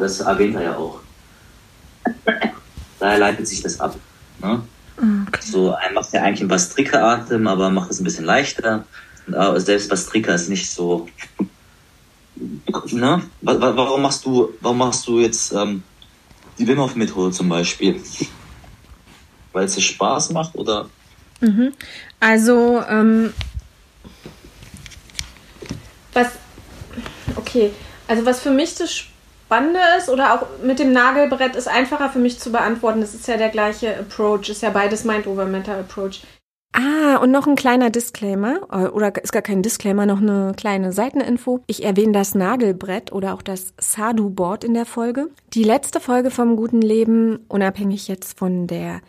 Das 0.00 0.20
erwähnt 0.20 0.54
er 0.54 0.62
ja 0.62 0.76
auch. 0.76 1.00
Daher 3.00 3.18
leitet 3.18 3.48
sich 3.48 3.60
das 3.60 3.80
ab. 3.80 3.96
Ne? 4.40 4.62
Okay. 4.96 5.40
So, 5.40 5.70
er 5.70 5.92
macht 5.92 6.12
ja 6.12 6.22
eigentlich 6.22 6.40
einen 6.40 6.48
Bastrika-Atem, 6.48 7.46
aber 7.48 7.70
macht 7.70 7.90
es 7.90 8.00
ein 8.00 8.04
bisschen 8.04 8.24
leichter. 8.24 8.84
Und 9.26 9.60
selbst 9.60 9.88
Bastrika 9.88 10.32
ist 10.32 10.48
nicht 10.48 10.70
so. 10.70 11.08
Ne? 12.92 13.22
Warum 13.42 14.02
machst 14.02 14.24
du, 14.24 14.50
warum 14.60 14.78
machst 14.78 15.08
du 15.08 15.18
jetzt 15.18 15.52
ähm, 15.52 15.82
die 16.56 16.68
Wim 16.68 16.78
Hof 16.78 16.94
Methode 16.94 17.34
zum 17.34 17.48
Beispiel? 17.48 18.00
Weil 19.52 19.64
es 19.64 19.74
dir 19.74 19.80
Spaß 19.80 20.30
macht 20.30 20.54
oder? 20.54 20.88
Mhm. 21.40 21.72
Also 22.20 22.82
ähm, 22.88 23.32
was, 26.16 26.28
okay, 27.36 27.70
also 28.08 28.26
was 28.26 28.40
für 28.40 28.50
mich 28.50 28.74
das 28.74 28.92
Spannende 28.92 29.78
ist 29.98 30.08
oder 30.08 30.34
auch 30.34 30.46
mit 30.64 30.80
dem 30.80 30.92
Nagelbrett 30.92 31.54
ist 31.54 31.68
einfacher 31.68 32.10
für 32.10 32.18
mich 32.18 32.40
zu 32.40 32.50
beantworten. 32.50 33.00
Das 33.00 33.14
ist 33.14 33.28
ja 33.28 33.36
der 33.36 33.50
gleiche 33.50 33.96
Approach, 33.96 34.48
ist 34.48 34.62
ja 34.62 34.70
beides 34.70 35.04
Mind-Over-Matter-Approach. 35.04 36.22
Ah, 36.72 37.16
und 37.16 37.30
noch 37.30 37.46
ein 37.46 37.56
kleiner 37.56 37.88
Disclaimer, 37.88 38.60
äh, 38.70 38.88
oder 38.88 39.14
ist 39.22 39.32
gar 39.32 39.42
kein 39.42 39.62
Disclaimer, 39.62 40.04
noch 40.04 40.20
eine 40.20 40.52
kleine 40.56 40.92
Seiteninfo. 40.92 41.60
Ich 41.68 41.84
erwähne 41.84 42.12
das 42.12 42.34
Nagelbrett 42.34 43.12
oder 43.12 43.34
auch 43.34 43.42
das 43.42 43.72
Sadhu-Board 43.78 44.64
in 44.64 44.74
der 44.74 44.84
Folge. 44.84 45.28
Die 45.54 45.64
letzte 45.64 46.00
Folge 46.00 46.30
vom 46.30 46.56
guten 46.56 46.82
Leben, 46.82 47.46
unabhängig 47.48 48.08
jetzt 48.08 48.38
von 48.38 48.66
der 48.66 49.00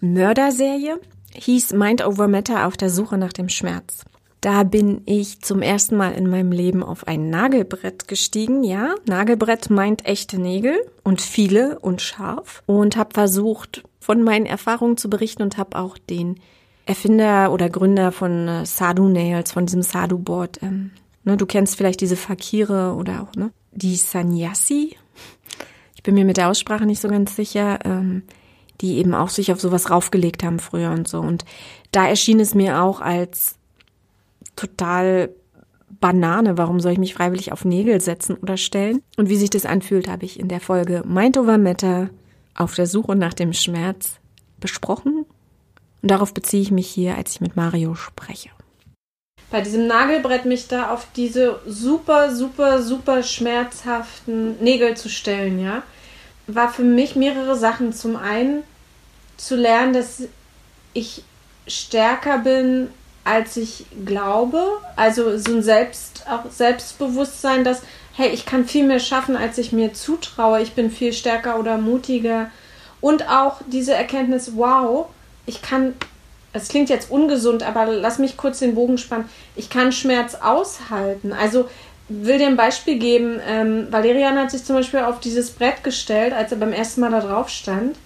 Mörderserie, 0.00 1.00
hieß 1.34 1.72
Mind 1.72 2.04
Over 2.04 2.28
Matter 2.28 2.66
auf 2.66 2.76
der 2.76 2.90
Suche 2.90 3.16
nach 3.16 3.32
dem 3.32 3.48
Schmerz. 3.48 4.04
Da 4.44 4.62
bin 4.62 5.00
ich 5.06 5.40
zum 5.40 5.62
ersten 5.62 5.96
Mal 5.96 6.10
in 6.10 6.28
meinem 6.28 6.52
Leben 6.52 6.82
auf 6.82 7.06
ein 7.06 7.30
Nagelbrett 7.30 8.08
gestiegen. 8.08 8.62
Ja, 8.62 8.94
Nagelbrett 9.06 9.70
meint 9.70 10.04
echte 10.04 10.38
Nägel 10.38 10.76
und 11.02 11.22
viele 11.22 11.78
und 11.78 12.02
scharf. 12.02 12.62
Und 12.66 12.98
habe 12.98 13.14
versucht, 13.14 13.84
von 14.00 14.22
meinen 14.22 14.44
Erfahrungen 14.44 14.98
zu 14.98 15.08
berichten 15.08 15.40
und 15.40 15.56
habe 15.56 15.78
auch 15.78 15.96
den 15.96 16.40
Erfinder 16.84 17.52
oder 17.52 17.70
Gründer 17.70 18.12
von 18.12 18.46
äh, 18.46 18.66
Sadhu 18.66 19.08
Nails, 19.08 19.50
von 19.50 19.64
diesem 19.64 19.80
Sadhu 19.80 20.18
Board. 20.18 20.62
Ähm, 20.62 20.90
ne, 21.22 21.38
du 21.38 21.46
kennst 21.46 21.76
vielleicht 21.76 22.02
diese 22.02 22.16
Fakire 22.16 22.96
oder 22.96 23.22
auch, 23.22 23.34
ne? 23.34 23.50
die 23.72 23.96
Sanyasi. 23.96 24.94
Ich 25.94 26.02
bin 26.02 26.14
mir 26.14 26.26
mit 26.26 26.36
der 26.36 26.50
Aussprache 26.50 26.84
nicht 26.84 27.00
so 27.00 27.08
ganz 27.08 27.34
sicher, 27.34 27.78
ähm, 27.86 28.24
die 28.82 28.98
eben 28.98 29.14
auch 29.14 29.30
sich 29.30 29.52
auf 29.52 29.60
sowas 29.62 29.88
raufgelegt 29.88 30.44
haben 30.44 30.58
früher 30.58 30.90
und 30.90 31.08
so. 31.08 31.20
Und 31.20 31.46
da 31.92 32.06
erschien 32.06 32.40
es 32.40 32.54
mir 32.54 32.82
auch 32.82 33.00
als 33.00 33.56
total 34.56 35.30
Banane. 36.00 36.58
Warum 36.58 36.80
soll 36.80 36.92
ich 36.92 36.98
mich 36.98 37.14
freiwillig 37.14 37.52
auf 37.52 37.64
Nägel 37.64 38.00
setzen 38.00 38.36
oder 38.36 38.56
stellen? 38.56 39.02
Und 39.16 39.28
wie 39.28 39.36
sich 39.36 39.50
das 39.50 39.66
anfühlt, 39.66 40.08
habe 40.08 40.24
ich 40.24 40.38
in 40.38 40.48
der 40.48 40.60
Folge 40.60 41.02
Mind 41.06 41.36
Over 41.38 41.58
Matter 41.58 42.10
auf 42.54 42.74
der 42.74 42.86
Suche 42.86 43.16
nach 43.16 43.34
dem 43.34 43.52
Schmerz 43.52 44.18
besprochen. 44.60 45.24
Und 46.02 46.10
darauf 46.10 46.34
beziehe 46.34 46.62
ich 46.62 46.70
mich 46.70 46.88
hier, 46.88 47.16
als 47.16 47.32
ich 47.32 47.40
mit 47.40 47.56
Mario 47.56 47.94
spreche. 47.94 48.50
Bei 49.50 49.60
diesem 49.60 49.86
Nagelbrett 49.86 50.46
mich 50.46 50.68
da 50.68 50.90
auf 50.90 51.06
diese 51.14 51.60
super, 51.66 52.34
super, 52.34 52.82
super 52.82 53.22
schmerzhaften 53.22 54.62
Nägel 54.62 54.96
zu 54.96 55.08
stellen, 55.08 55.60
ja, 55.60 55.82
war 56.46 56.68
für 56.70 56.82
mich 56.82 57.14
mehrere 57.14 57.56
Sachen. 57.56 57.92
Zum 57.92 58.16
einen 58.16 58.64
zu 59.36 59.56
lernen, 59.56 59.92
dass 59.92 60.24
ich 60.92 61.22
stärker 61.66 62.38
bin, 62.38 62.88
als 63.24 63.56
ich 63.56 63.86
glaube. 64.04 64.62
Also 64.96 65.36
so 65.38 65.52
ein 65.52 65.62
Selbst, 65.62 66.24
auch 66.30 66.50
Selbstbewusstsein, 66.50 67.64
dass, 67.64 67.82
hey, 68.12 68.28
ich 68.28 68.46
kann 68.46 68.66
viel 68.66 68.86
mehr 68.86 69.00
schaffen, 69.00 69.36
als 69.36 69.58
ich 69.58 69.72
mir 69.72 69.92
zutraue. 69.94 70.62
Ich 70.62 70.74
bin 70.74 70.90
viel 70.90 71.12
stärker 71.12 71.58
oder 71.58 71.78
mutiger. 71.78 72.50
Und 73.00 73.28
auch 73.28 73.60
diese 73.66 73.94
Erkenntnis, 73.94 74.52
wow, 74.54 75.06
ich 75.46 75.62
kann, 75.62 75.94
es 76.52 76.68
klingt 76.68 76.88
jetzt 76.88 77.10
ungesund, 77.10 77.62
aber 77.62 77.86
lass 77.86 78.18
mich 78.18 78.36
kurz 78.36 78.60
den 78.60 78.74
Bogen 78.74 78.98
spannen. 78.98 79.28
Ich 79.56 79.68
kann 79.70 79.92
Schmerz 79.92 80.36
aushalten. 80.36 81.32
Also 81.32 81.68
will 82.08 82.38
dir 82.38 82.46
ein 82.46 82.56
Beispiel 82.56 82.98
geben. 82.98 83.40
Ähm, 83.46 83.88
Valerian 83.90 84.38
hat 84.38 84.50
sich 84.50 84.64
zum 84.64 84.76
Beispiel 84.76 85.00
auf 85.00 85.20
dieses 85.20 85.50
Brett 85.50 85.82
gestellt, 85.82 86.32
als 86.32 86.52
er 86.52 86.58
beim 86.58 86.72
ersten 86.72 87.00
Mal 87.00 87.10
da 87.10 87.20
drauf 87.20 87.48
stand. 87.48 87.96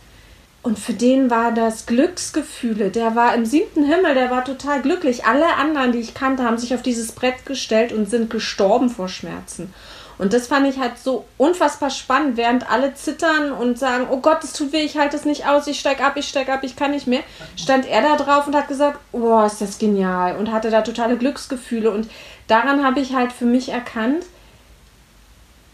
Und 0.63 0.79
für 0.79 0.93
den 0.93 1.31
war 1.31 1.53
das 1.53 1.87
Glücksgefühle. 1.87 2.91
Der 2.91 3.15
war 3.15 3.35
im 3.35 3.47
siebten 3.47 3.85
Himmel, 3.85 4.15
der 4.15 4.31
war 4.31 4.45
total 4.45 4.83
glücklich. 4.83 5.25
Alle 5.25 5.55
anderen, 5.55 5.93
die 5.93 6.01
ich 6.01 6.15
kannte, 6.15 6.43
haben 6.43 6.59
sich 6.59 6.75
auf 6.75 6.83
dieses 6.83 7.13
Brett 7.13 7.47
gestellt 7.47 7.93
und 7.93 8.11
sind 8.11 8.29
gestorben 8.29 8.91
vor 8.91 9.09
Schmerzen. 9.09 9.73
Und 10.19 10.33
das 10.33 10.49
fand 10.49 10.67
ich 10.67 10.81
halt 10.81 10.99
so 10.99 11.25
unfassbar 11.37 11.91
spannend, 11.91 12.37
während 12.37 12.69
alle 12.69 12.93
zittern 12.95 13.53
und 13.53 13.79
sagen, 13.79 14.09
oh 14.11 14.19
Gott, 14.19 14.43
es 14.43 14.53
tut 14.53 14.73
weh, 14.73 14.83
ich 14.83 14.99
halte 14.99 15.17
es 15.17 15.25
nicht 15.25 15.47
aus, 15.47 15.69
ich 15.69 15.79
steig 15.79 16.01
ab, 16.01 16.17
ich 16.17 16.29
steig 16.29 16.49
ab, 16.49 16.65
ich 16.65 16.75
kann 16.75 16.91
nicht 16.91 17.07
mehr, 17.07 17.23
stand 17.57 17.87
er 17.87 18.03
da 18.03 18.17
drauf 18.17 18.49
und 18.49 18.57
hat 18.57 18.67
gesagt, 18.67 18.99
oh, 19.13 19.45
ist 19.45 19.61
das 19.61 19.79
genial 19.79 20.37
und 20.37 20.51
hatte 20.51 20.71
da 20.71 20.83
totale 20.83 21.17
Glücksgefühle. 21.17 21.93
Und 21.93 22.11
daran 22.49 22.85
habe 22.85 22.99
ich 22.99 23.15
halt 23.15 23.33
für 23.33 23.45
mich 23.45 23.69
erkannt, 23.69 24.27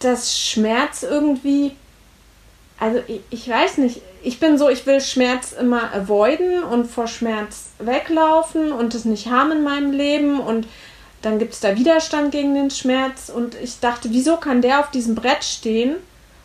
dass 0.01 0.39
Schmerz 0.39 1.03
irgendwie, 1.03 1.75
also 2.79 3.01
ich, 3.09 3.21
ich 3.31 3.49
weiß 3.49 3.79
nicht, 3.79 4.03
ich 4.25 4.41
bin 4.41 4.57
so, 4.57 4.69
ich 4.71 4.87
will 4.87 5.01
Schmerz 5.01 5.53
immer 5.53 5.93
avoiden 5.93 6.65
und 6.65 6.87
vor 6.87 7.07
Schmerz 7.07 7.67
weglaufen 7.79 8.73
und 8.73 8.95
es 8.95 9.05
nicht 9.05 9.29
haben 9.29 9.53
in 9.53 9.63
meinem 9.63 9.93
Leben 9.93 10.41
und 10.41 10.67
dann 11.21 11.39
gibt 11.39 11.53
es 11.53 11.61
da 11.61 11.77
Widerstand 11.77 12.33
gegen 12.33 12.55
den 12.55 12.71
Schmerz 12.71 13.31
und 13.35 13.55
ich 13.55 13.81
dachte, 13.81 14.09
wieso 14.11 14.37
kann 14.37 14.63
der 14.63 14.81
auf 14.81 14.91
diesem 14.91 15.15
Brett 15.15 15.45
stehen 15.45 15.97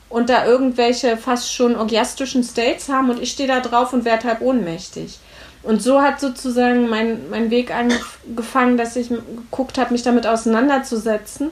und 0.10 0.30
da 0.30 0.46
irgendwelche 0.46 1.16
fast 1.18 1.54
schon 1.54 1.76
orgiastischen 1.76 2.44
States 2.44 2.90
haben 2.90 3.10
und 3.10 3.22
ich 3.22 3.32
stehe 3.32 3.48
da 3.48 3.62
drauf 3.62 3.94
und 3.94 4.04
werde 4.06 4.28
halb 4.28 4.42
ohnmächtig. 4.42 5.20
Und 5.64 5.82
so 5.82 6.02
hat 6.02 6.20
sozusagen 6.20 6.90
mein, 6.90 7.30
mein 7.30 7.50
Weg 7.50 7.72
angefangen, 7.74 8.78
dass 8.78 8.96
ich 8.96 9.10
geguckt 9.10 9.78
habe, 9.78 9.92
mich 9.92 10.04
damit 10.04 10.26
auseinanderzusetzen. 10.26 11.50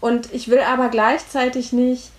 Und 0.00 0.32
ich 0.32 0.48
will 0.48 0.60
aber 0.60 0.88
gleichzeitig 0.88 1.72
nicht 1.72 2.10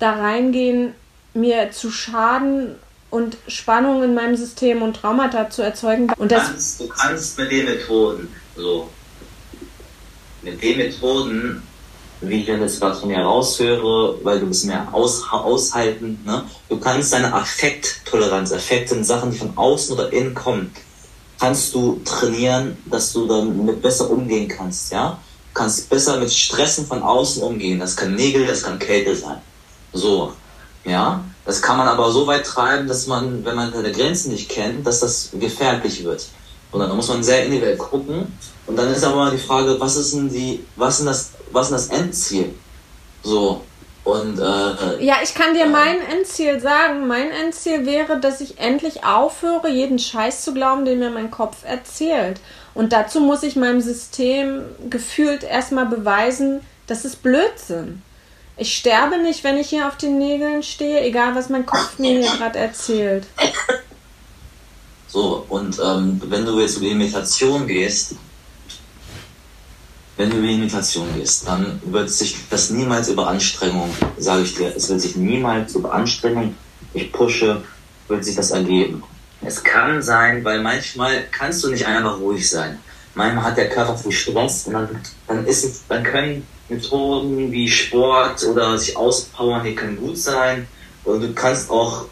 da 0.00 0.14
reingehen, 0.14 0.94
mir 1.36 1.70
zu 1.70 1.90
schaden 1.90 2.76
und 3.10 3.36
Spannung 3.46 4.02
in 4.02 4.14
meinem 4.14 4.36
System 4.36 4.82
und 4.82 4.96
Traumata 4.96 5.48
zu 5.48 5.62
erzeugen. 5.62 6.12
Und 6.18 6.32
das 6.32 6.42
du, 6.42 6.50
kannst, 6.52 6.80
du 6.80 6.88
kannst 6.88 7.38
mit 7.38 7.50
den 7.52 7.64
Methoden, 7.66 8.28
so, 8.56 8.88
mit 10.42 10.62
den 10.62 10.78
Methoden, 10.78 11.62
wie 12.20 12.40
ich 12.40 12.46
das 12.46 12.80
gerade 12.80 12.98
von 12.98 13.08
mir 13.08 13.20
raushöre, 13.20 14.18
weil 14.24 14.40
du 14.40 14.46
bist 14.46 14.64
mehr 14.64 14.88
aus, 14.92 15.22
aushalten, 15.30 16.18
ne? 16.24 16.44
du 16.68 16.78
kannst 16.78 17.12
deine 17.12 17.32
Affekttoleranz, 17.32 18.52
Affekte 18.52 18.94
in 18.94 19.04
Sachen, 19.04 19.30
die 19.30 19.38
von 19.38 19.56
außen 19.56 19.94
oder 19.94 20.12
innen 20.12 20.34
kommen, 20.34 20.72
kannst 21.38 21.74
du 21.74 22.00
trainieren, 22.04 22.76
dass 22.86 23.12
du 23.12 23.26
damit 23.26 23.82
besser 23.82 24.10
umgehen 24.10 24.48
kannst, 24.48 24.92
ja? 24.92 25.20
Du 25.52 25.60
kannst 25.60 25.88
besser 25.88 26.18
mit 26.18 26.30
Stressen 26.30 26.86
von 26.86 27.02
außen 27.02 27.42
umgehen. 27.42 27.80
Das 27.80 27.96
kann 27.96 28.14
Nägel, 28.14 28.46
das 28.46 28.62
kann 28.62 28.78
Kälte 28.78 29.16
sein. 29.16 29.38
So. 29.92 30.34
Ja, 30.86 31.24
das 31.44 31.60
kann 31.60 31.76
man 31.76 31.88
aber 31.88 32.10
so 32.12 32.26
weit 32.26 32.46
treiben, 32.46 32.86
dass 32.86 33.08
man, 33.08 33.44
wenn 33.44 33.56
man 33.56 33.72
seine 33.72 33.90
Grenzen 33.90 34.30
nicht 34.30 34.48
kennt, 34.48 34.86
dass 34.86 35.00
das 35.00 35.30
gefährlich 35.32 36.04
wird. 36.04 36.26
Und 36.70 36.80
dann 36.80 36.94
muss 36.94 37.08
man 37.08 37.22
sehr 37.22 37.44
individuell 37.44 37.76
gucken. 37.76 38.32
Und 38.66 38.76
dann 38.76 38.92
ist 38.92 39.04
aber 39.04 39.16
mal 39.16 39.30
die 39.30 39.38
Frage, 39.38 39.78
was 39.80 39.96
ist 39.96 40.14
denn 40.14 40.28
die, 40.28 40.64
was 40.76 41.00
ist 41.00 41.06
das, 41.06 41.30
was 41.50 41.70
ist 41.70 41.90
das 41.90 41.98
Endziel? 41.98 42.54
So. 43.22 43.62
Und, 44.04 44.38
äh, 44.38 45.04
ja, 45.04 45.16
ich 45.20 45.34
kann 45.34 45.54
dir 45.54 45.66
mein 45.66 46.00
Endziel 46.00 46.60
sagen. 46.60 47.08
Mein 47.08 47.32
Endziel 47.32 47.84
wäre, 47.86 48.20
dass 48.20 48.40
ich 48.40 48.58
endlich 48.60 49.04
aufhöre, 49.04 49.68
jeden 49.68 49.98
Scheiß 49.98 50.42
zu 50.42 50.54
glauben, 50.54 50.84
den 50.84 51.00
mir 51.00 51.10
mein 51.10 51.32
Kopf 51.32 51.64
erzählt. 51.64 52.40
Und 52.74 52.92
dazu 52.92 53.18
muss 53.18 53.42
ich 53.42 53.56
meinem 53.56 53.80
System 53.80 54.62
gefühlt 54.90 55.42
erstmal 55.42 55.86
beweisen, 55.86 56.60
das 56.86 57.04
ist 57.04 57.22
Blödsinn. 57.24 58.02
Ich 58.58 58.76
sterbe 58.76 59.18
nicht, 59.18 59.44
wenn 59.44 59.58
ich 59.58 59.68
hier 59.68 59.86
auf 59.86 59.96
den 59.96 60.18
Nägeln 60.18 60.62
stehe, 60.62 61.02
egal 61.02 61.34
was 61.34 61.50
mein 61.50 61.66
Kopf 61.66 61.98
mir 61.98 62.20
hier 62.20 62.30
gerade 62.38 62.58
erzählt. 62.58 63.26
So, 65.08 65.44
und 65.48 65.78
ähm, 65.84 66.20
wenn 66.26 66.44
du 66.44 66.58
jetzt 66.60 66.78
über 66.78 66.86
die 66.86 66.94
Meditation 66.94 67.66
gehst, 67.66 68.16
wenn 70.16 70.30
du 70.30 70.38
über 70.38 70.46
die 70.46 70.56
Meditation 70.56 71.06
gehst, 71.14 71.46
dann 71.46 71.80
wird 71.84 72.10
sich 72.10 72.36
das 72.48 72.70
niemals 72.70 73.08
über 73.08 73.28
Anstrengung, 73.28 73.90
sage 74.16 74.42
ich 74.42 74.54
dir, 74.54 74.74
es 74.74 74.88
wird 74.88 75.02
sich 75.02 75.16
niemals 75.16 75.74
über 75.74 75.92
Anstrengung, 75.92 76.54
ich 76.94 77.12
pushe, 77.12 77.62
wird 78.08 78.24
sich 78.24 78.36
das 78.36 78.52
ergeben. 78.52 79.02
Es 79.42 79.62
kann 79.62 80.02
sein, 80.02 80.42
weil 80.44 80.62
manchmal 80.62 81.24
kannst 81.30 81.62
du 81.62 81.70
nicht 81.70 81.86
einfach 81.86 82.18
ruhig 82.18 82.48
sein. 82.48 82.78
Manchmal 83.14 83.44
hat 83.44 83.58
der 83.58 83.68
Körper 83.68 83.96
viel 83.96 84.12
Stress 84.12 84.66
und 84.66 84.72
dann, 84.72 85.02
dann, 85.26 85.46
ist 85.46 85.64
es, 85.64 85.82
dann 85.88 86.02
können 86.02 86.46
Methoden 86.68 87.52
wie 87.52 87.68
Sport 87.68 88.44
oder 88.44 88.78
sich 88.78 88.96
auspowern, 88.96 89.64
die 89.64 89.74
können 89.74 89.96
gut 89.96 90.18
sein. 90.18 90.66
Und 91.04 91.22
du 91.22 91.32
kannst 91.32 91.70
auch 91.70 92.06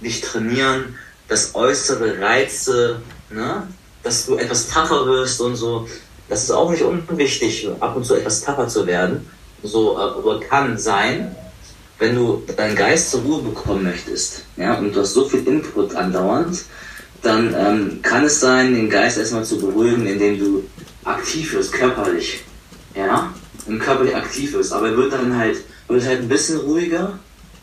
dich 0.00 0.20
trainieren, 0.20 0.96
dass 1.28 1.54
äußere 1.54 2.20
Reize, 2.20 3.00
ne, 3.30 3.66
dass 4.02 4.26
du 4.26 4.36
etwas 4.36 4.68
tougher 4.68 5.06
wirst 5.06 5.40
und 5.40 5.56
so. 5.56 5.88
Das 6.28 6.44
ist 6.44 6.50
auch 6.50 6.70
nicht 6.70 6.82
unwichtig, 6.82 7.68
ab 7.80 7.96
und 7.96 8.04
zu 8.04 8.14
etwas 8.14 8.42
tougher 8.42 8.68
zu 8.68 8.86
werden. 8.86 9.28
So, 9.62 9.98
aber 9.98 10.40
kann 10.40 10.78
sein, 10.78 11.34
wenn 11.98 12.14
du 12.14 12.42
deinen 12.56 12.76
Geist 12.76 13.10
zur 13.10 13.22
Ruhe 13.22 13.42
bekommen 13.42 13.84
möchtest, 13.84 14.44
ja, 14.56 14.78
und 14.78 14.94
du 14.94 15.00
hast 15.00 15.14
so 15.14 15.28
viel 15.28 15.46
Input 15.46 15.94
andauernd, 15.96 16.62
dann 17.22 17.54
ähm, 17.58 18.02
kann 18.02 18.24
es 18.24 18.38
sein, 18.38 18.74
den 18.74 18.88
Geist 18.88 19.18
erstmal 19.18 19.44
zu 19.44 19.58
beruhigen, 19.58 20.06
indem 20.06 20.38
du 20.38 20.64
aktiv 21.04 21.52
wirst, 21.54 21.72
körperlich, 21.72 22.44
ja, 22.94 23.32
und 23.68 23.78
körperlich 23.78 24.16
aktiv 24.16 24.54
ist, 24.54 24.72
aber 24.72 24.88
er 24.88 24.96
wird 24.96 25.12
dann 25.12 25.36
halt, 25.36 25.58
wird 25.88 26.04
halt 26.04 26.20
ein 26.20 26.28
bisschen 26.28 26.58
ruhiger, 26.60 27.18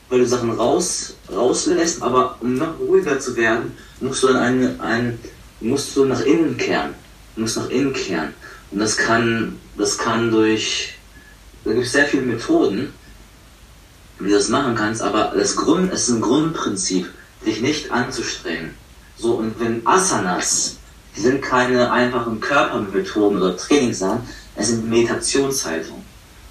weil 0.09 0.19
du 0.19 0.27
Sachen 0.27 0.51
raus, 0.51 1.15
rauslässt, 1.31 2.01
aber 2.01 2.37
um 2.41 2.55
noch 2.55 2.79
ruhiger 2.79 3.19
zu 3.19 3.35
werden, 3.35 3.75
musst 3.99 4.23
du 4.23 4.27
dann 4.27 4.37
ein, 4.37 4.79
ein, 4.79 5.19
musst 5.61 5.95
du 5.95 6.05
nach 6.05 6.21
innen 6.21 6.57
kehren. 6.57 6.93
Du 7.35 7.41
musst 7.41 7.57
nach 7.57 7.69
innen 7.69 7.93
kehren. 7.93 8.33
Und 8.71 8.79
das 8.79 8.97
kann, 8.97 9.59
das 9.77 9.97
kann 9.97 10.31
durch, 10.31 10.93
da 11.63 11.71
gibt 11.71 11.85
es 11.85 11.91
sehr 11.91 12.05
viele 12.05 12.23
Methoden, 12.23 12.93
wie 14.19 14.29
du 14.29 14.35
das 14.35 14.49
machen 14.49 14.75
kannst, 14.75 15.01
aber 15.01 15.33
das 15.35 15.55
Grund, 15.55 15.91
ist 15.91 16.09
ein 16.09 16.21
Grundprinzip, 16.21 17.09
dich 17.45 17.61
nicht 17.61 17.91
anzustrengen. 17.91 18.71
So, 19.17 19.33
und 19.35 19.59
wenn 19.59 19.85
Asanas, 19.85 20.77
die 21.15 21.21
sind 21.21 21.41
keine 21.41 21.91
einfachen 21.91 22.39
Körpermethoden 22.39 23.37
oder 23.37 23.57
Trainingssachen, 23.57 24.21
es 24.55 24.67
sind 24.69 24.89
Meditationshaltung. 24.89 26.03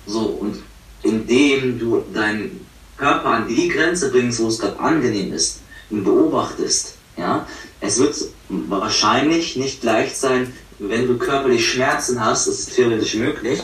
So, 0.06 0.20
und 0.20 0.62
indem 1.02 1.78
du 1.78 2.02
deinen 2.12 2.66
Körper 2.96 3.30
an 3.30 3.48
die 3.48 3.68
Grenze 3.68 4.10
bringst, 4.10 4.40
wo 4.40 4.48
es 4.48 4.58
gerade 4.58 4.78
angenehm 4.78 5.32
ist, 5.32 5.60
und 5.90 6.04
beobachtest, 6.04 6.94
ja, 7.16 7.46
es 7.80 7.98
wird 7.98 8.16
wahrscheinlich 8.48 9.56
nicht 9.56 9.84
leicht 9.84 10.16
sein, 10.16 10.52
wenn 10.78 11.06
du 11.06 11.18
körperlich 11.18 11.68
Schmerzen 11.68 12.24
hast, 12.24 12.48
das 12.48 12.60
ist 12.60 12.74
theoretisch 12.74 13.14
möglich, 13.14 13.62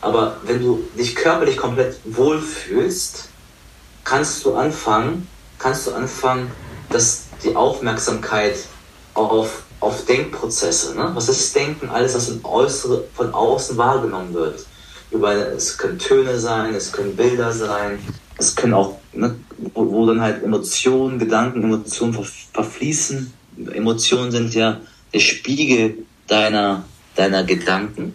aber 0.00 0.38
wenn 0.44 0.60
du 0.60 0.84
dich 0.96 1.14
körperlich 1.14 1.56
komplett 1.56 1.98
wohlfühlst, 2.04 3.28
kannst 4.04 4.44
du 4.44 4.54
anfangen, 4.54 5.28
kannst 5.58 5.86
du 5.86 5.92
anfangen, 5.92 6.50
dass 6.90 7.24
die 7.42 7.54
Aufmerksamkeit 7.56 8.56
auf 9.14 9.64
auf 9.80 10.04
Denkprozesse. 10.06 10.94
Ne? 10.96 11.10
Was 11.14 11.28
ist 11.28 11.54
Denken? 11.54 11.88
Alles, 11.88 12.14
was 12.14 12.28
von, 12.28 12.44
äußere, 12.44 13.04
von 13.14 13.32
außen 13.32 13.76
wahrgenommen 13.76 14.34
wird. 14.34 14.64
Überall, 15.10 15.52
es 15.56 15.78
können 15.78 15.98
Töne 15.98 16.38
sein, 16.38 16.74
es 16.74 16.92
können 16.92 17.14
Bilder 17.14 17.52
sein, 17.52 17.98
es 18.38 18.54
können 18.56 18.74
auch, 18.74 18.98
ne, 19.12 19.36
wo, 19.74 19.90
wo, 19.90 20.06
dann 20.06 20.20
halt 20.20 20.42
Emotionen, 20.42 21.18
Gedanken, 21.18 21.62
Emotionen 21.62 22.12
ver 22.12 22.24
verfließen. 22.52 23.32
Emotionen 23.72 24.30
sind 24.30 24.54
ja 24.54 24.80
der 25.12 25.20
Spiegel 25.20 25.98
deiner, 26.26 26.84
deiner 27.14 27.44
Gedanken. 27.44 28.14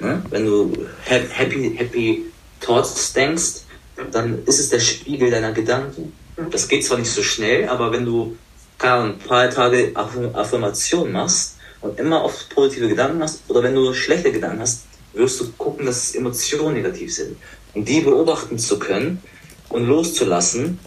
Ne? 0.00 0.22
Wenn 0.30 0.46
du 0.46 0.72
happy, 1.04 1.74
happy 1.76 2.24
Thoughts 2.60 3.12
denkst, 3.12 3.62
dann 4.10 4.44
ist 4.46 4.58
es 4.58 4.70
der 4.70 4.80
Spiegel 4.80 5.30
deiner 5.30 5.52
Gedanken. 5.52 6.12
Das 6.50 6.68
geht 6.68 6.84
zwar 6.84 6.98
nicht 6.98 7.10
so 7.10 7.22
schnell, 7.22 7.68
aber 7.68 7.92
wenn 7.92 8.04
du 8.04 8.36
ein 8.78 9.18
paar 9.18 9.50
Tage 9.50 9.92
Affirmation 9.94 11.12
machst 11.12 11.56
und 11.80 11.98
immer 11.98 12.24
oft 12.24 12.48
positive 12.54 12.88
Gedanken 12.88 13.22
hast, 13.22 13.40
oder 13.48 13.62
wenn 13.62 13.74
du 13.74 13.92
schlechte 13.92 14.32
Gedanken 14.32 14.60
hast, 14.60 14.82
wirst 15.14 15.40
du 15.40 15.52
gucken, 15.52 15.86
dass 15.86 16.14
Emotionen 16.14 16.74
negativ 16.74 17.14
sind. 17.14 17.36
Und 17.74 17.88
die 17.88 18.00
beobachten 18.00 18.58
zu 18.58 18.78
können 18.78 19.22
und 19.70 19.86
loszulassen, 19.86 20.78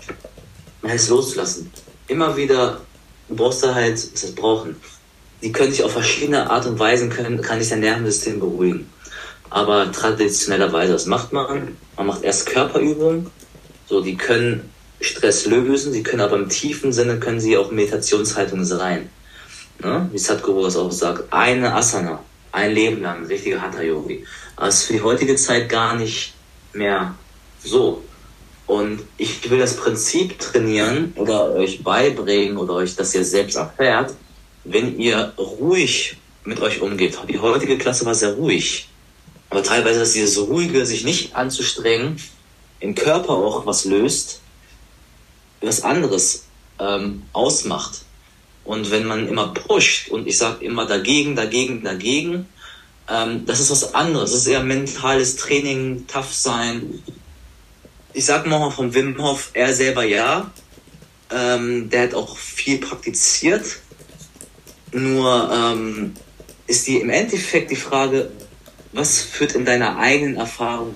heißt 0.86 1.10
loszulassen. 1.10 1.71
Immer 2.08 2.36
wieder 2.38 2.82
brauchst 3.30 3.63
du 3.63 3.73
halt, 3.73 3.95
was 4.13 4.23
heißt 4.23 4.36
brauchen, 4.36 4.75
die 5.41 5.52
können 5.52 5.71
sich 5.71 5.84
auf 5.84 5.91
verschiedene 5.91 6.49
Art 6.49 6.65
und 6.65 6.80
Weisen, 6.80 7.10
können, 7.10 7.41
kann 7.41 7.60
sich 7.60 7.69
dein 7.69 7.80
Nervensystem 7.80 8.39
beruhigen. 8.39 8.89
Aber 9.49 9.91
traditionellerweise, 9.91 10.93
was 10.93 11.06
macht 11.06 11.34
man? 11.34 11.78
Man 11.97 12.08
macht 12.08 12.23
erst 12.23 12.45
Körperübungen, 12.47 13.32
so 13.88 14.02
die 14.02 14.15
können 14.15 14.69
Stress 15.01 15.45
lösen, 15.45 15.93
sie 15.93 16.03
können 16.03 16.21
aber 16.21 16.35
im 16.35 16.49
tiefen 16.49 16.91
Sinne, 16.91 17.19
können 17.19 17.39
sie 17.39 17.57
auch 17.57 17.71
Meditationshaltungen 17.71 18.65
sein. 18.65 19.09
Ne? 19.81 20.09
Wie 20.12 20.17
Sadhguru 20.17 20.63
das 20.63 20.75
auch 20.75 20.91
sagt, 20.91 21.31
eine 21.31 21.73
Asana, 21.73 22.23
ein 22.51 22.73
Leben 22.73 23.01
lang, 23.01 23.19
ein 23.19 23.25
richtiger 23.25 23.62
Hatha-Yogi. 23.62 24.25
Es 24.57 24.75
ist 24.75 24.83
für 24.83 24.93
die 24.93 25.01
heutige 25.01 25.35
Zeit 25.35 25.69
gar 25.69 25.95
nicht 25.95 26.33
mehr 26.73 27.15
so. 27.63 28.03
Und 28.67 29.01
ich 29.17 29.49
will 29.49 29.59
das 29.59 29.77
Prinzip 29.77 30.38
trainieren 30.38 31.13
oder 31.15 31.53
euch 31.53 31.83
beibringen 31.83 32.57
oder 32.57 32.75
euch 32.75 32.95
das 32.95 33.15
ihr 33.15 33.23
selbst 33.23 33.55
erfährt, 33.55 34.13
wenn 34.63 34.99
ihr 34.99 35.33
ruhig 35.38 36.17
mit 36.43 36.59
euch 36.59 36.81
umgeht. 36.81 37.17
Die 37.27 37.39
heutige 37.39 37.77
Klasse 37.77 38.05
war 38.05 38.13
sehr 38.13 38.33
ruhig. 38.33 38.88
Aber 39.49 39.63
teilweise 39.63 40.01
ist 40.01 40.13
dieses 40.13 40.38
Ruhige, 40.38 40.85
sich 40.85 41.03
nicht 41.03 41.35
anzustrengen, 41.35 42.17
im 42.79 42.95
Körper 42.95 43.31
auch 43.31 43.65
was 43.65 43.85
löst, 43.85 44.41
was 45.62 45.84
anderes 45.84 46.45
ähm, 46.80 47.24
ausmacht. 47.34 48.02
Und 48.63 48.91
wenn 48.91 49.06
man 49.06 49.28
immer 49.28 49.48
pusht 49.54 50.10
und 50.10 50.28
ich 50.28 50.38
sage 50.38 50.63
immer 50.65 50.86
dagegen, 50.86 51.36
dagegen, 51.36 51.84
dagegen, 51.84 52.48
ähm, 53.10 53.45
das 53.45 53.60
ist 53.60 53.72
was 53.72 53.95
anderes. 53.95 54.32
Das 54.32 54.41
ist 54.41 54.48
eher 54.48 54.63
mentales 54.63 55.36
Training, 55.36 56.06
tough 56.08 56.34
sein. 56.34 57.04
Ich 58.13 58.26
sag 58.26 58.45
mal 58.45 58.69
von 58.69 58.93
Wim 58.93 59.22
Hof, 59.22 59.50
er 59.54 59.74
selber 59.74 60.04
ja. 60.04 60.52
Ähm, 61.32 61.89
der 61.89 62.04
hat 62.04 62.13
auch 62.13 62.38
viel 62.38 62.78
praktiziert. 62.80 63.65
Nur 64.91 65.50
ähm, 65.52 66.13
ist 66.67 66.88
die 66.88 66.98
im 66.98 67.10
Endeffekt 67.10 67.72
die 67.72 67.76
Frage, 67.76 68.32
was 68.91 69.22
führt 69.22 69.54
in 69.54 69.65
deiner 69.65 69.98
eigenen 69.98 70.38
Erfahrung 70.38 70.95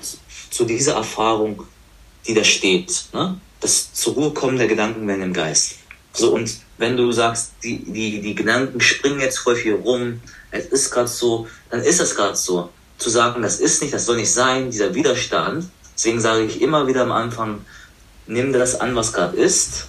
zu 0.49 0.65
dieser 0.65 0.93
Erfahrung, 0.93 1.63
die 2.27 2.33
da 2.33 2.43
steht? 2.43 3.05
Ne? 3.13 3.39
Das 3.63 3.93
zur 3.93 4.15
Ruhe 4.15 4.31
kommen 4.31 4.57
der 4.57 4.67
Gedanken 4.67 5.07
werden 5.07 5.23
im 5.23 5.33
Geist. 5.33 5.75
So, 6.11 6.33
und 6.33 6.53
wenn 6.77 6.97
du 6.97 7.13
sagst, 7.13 7.53
die, 7.63 7.77
die, 7.79 8.21
die 8.21 8.35
Gedanken 8.35 8.81
springen 8.81 9.21
jetzt 9.21 9.39
voll 9.39 9.55
viel 9.55 9.75
rum, 9.75 10.19
es 10.51 10.65
ist 10.65 10.91
gerade 10.91 11.07
so, 11.07 11.47
dann 11.69 11.81
ist 11.81 12.01
es 12.01 12.13
gerade 12.13 12.35
so. 12.35 12.69
Zu 12.97 13.09
sagen, 13.09 13.41
das 13.41 13.61
ist 13.61 13.81
nicht, 13.81 13.93
das 13.93 14.05
soll 14.05 14.17
nicht 14.17 14.33
sein, 14.33 14.69
dieser 14.69 14.93
Widerstand. 14.93 15.69
Deswegen 15.95 16.19
sage 16.19 16.43
ich 16.43 16.61
immer 16.61 16.87
wieder 16.87 17.03
am 17.03 17.13
Anfang, 17.13 17.63
nimm 18.27 18.51
das 18.51 18.81
an, 18.81 18.97
was 18.97 19.13
gerade 19.13 19.37
ist, 19.37 19.85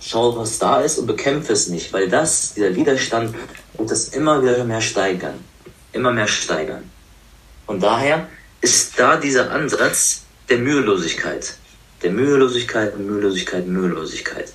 schau, 0.00 0.36
was 0.36 0.60
da 0.60 0.80
ist 0.80 0.98
und 0.98 1.08
bekämpfe 1.08 1.52
es 1.52 1.66
nicht, 1.66 1.92
weil 1.92 2.08
das, 2.08 2.54
dieser 2.54 2.76
Widerstand, 2.76 3.34
wird 3.76 3.90
das 3.90 4.10
immer 4.10 4.40
wieder 4.40 4.62
mehr 4.62 4.80
steigern. 4.80 5.44
Immer 5.92 6.12
mehr 6.12 6.28
steigern. 6.28 6.88
Und 7.66 7.82
daher 7.82 8.28
ist 8.60 8.96
da 8.96 9.16
dieser 9.16 9.50
Ansatz 9.50 10.22
der 10.48 10.58
Mühelosigkeit. 10.58 11.54
Der 12.02 12.10
Mühelosigkeit, 12.10 12.98
Mühelosigkeit, 12.98 13.66
Mühelosigkeit. 13.66 14.52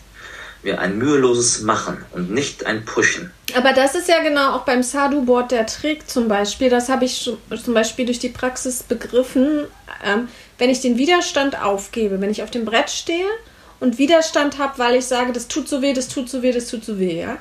Wir 0.63 0.79
ein 0.79 0.97
müheloses 0.97 1.61
Machen 1.61 2.03
und 2.11 2.31
nicht 2.31 2.65
ein 2.65 2.85
Pushen. 2.85 3.31
Aber 3.55 3.73
das 3.73 3.93
ist 3.93 4.09
ja 4.09 4.23
genau 4.23 4.53
auch 4.53 4.63
beim 4.63 4.81
Sadhu-Board 4.81 5.51
der 5.51 5.67
Trick 5.67 6.09
zum 6.09 6.27
Beispiel. 6.27 6.69
Das 6.71 6.89
habe 6.89 7.05
ich 7.05 7.21
zum 7.21 7.73
Beispiel 7.73 8.05
durch 8.05 8.17
die 8.17 8.29
Praxis 8.29 8.81
begriffen. 8.81 9.65
Ähm, 10.03 10.27
wenn 10.57 10.71
ich 10.71 10.81
den 10.81 10.97
Widerstand 10.97 11.61
aufgebe, 11.61 12.19
wenn 12.19 12.31
ich 12.31 12.41
auf 12.41 12.49
dem 12.49 12.65
Brett 12.65 12.89
stehe 12.89 13.27
und 13.79 13.99
Widerstand 13.99 14.57
habe, 14.57 14.79
weil 14.79 14.95
ich 14.95 15.05
sage, 15.05 15.33
das 15.33 15.47
tut 15.47 15.67
so 15.67 15.83
weh, 15.83 15.93
das 15.93 16.07
tut 16.07 16.29
so 16.29 16.41
weh, 16.41 16.51
das 16.51 16.67
tut 16.67 16.83
so 16.83 16.97
weh, 16.97 17.19
ja, 17.19 17.37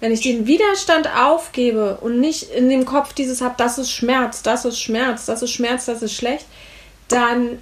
wenn 0.00 0.12
ich 0.12 0.20
den 0.20 0.46
Widerstand 0.46 1.08
aufgebe 1.08 1.98
und 2.00 2.20
nicht 2.20 2.50
in 2.50 2.68
dem 2.68 2.84
Kopf 2.84 3.12
dieses 3.12 3.40
habe, 3.40 3.54
das 3.58 3.78
ist 3.78 3.90
Schmerz, 3.90 4.42
das 4.42 4.64
ist 4.64 4.80
Schmerz, 4.80 5.26
das 5.26 5.42
ist 5.42 5.50
Schmerz, 5.50 5.86
das 5.86 6.02
ist 6.02 6.14
schlecht, 6.14 6.46
dann, 7.08 7.58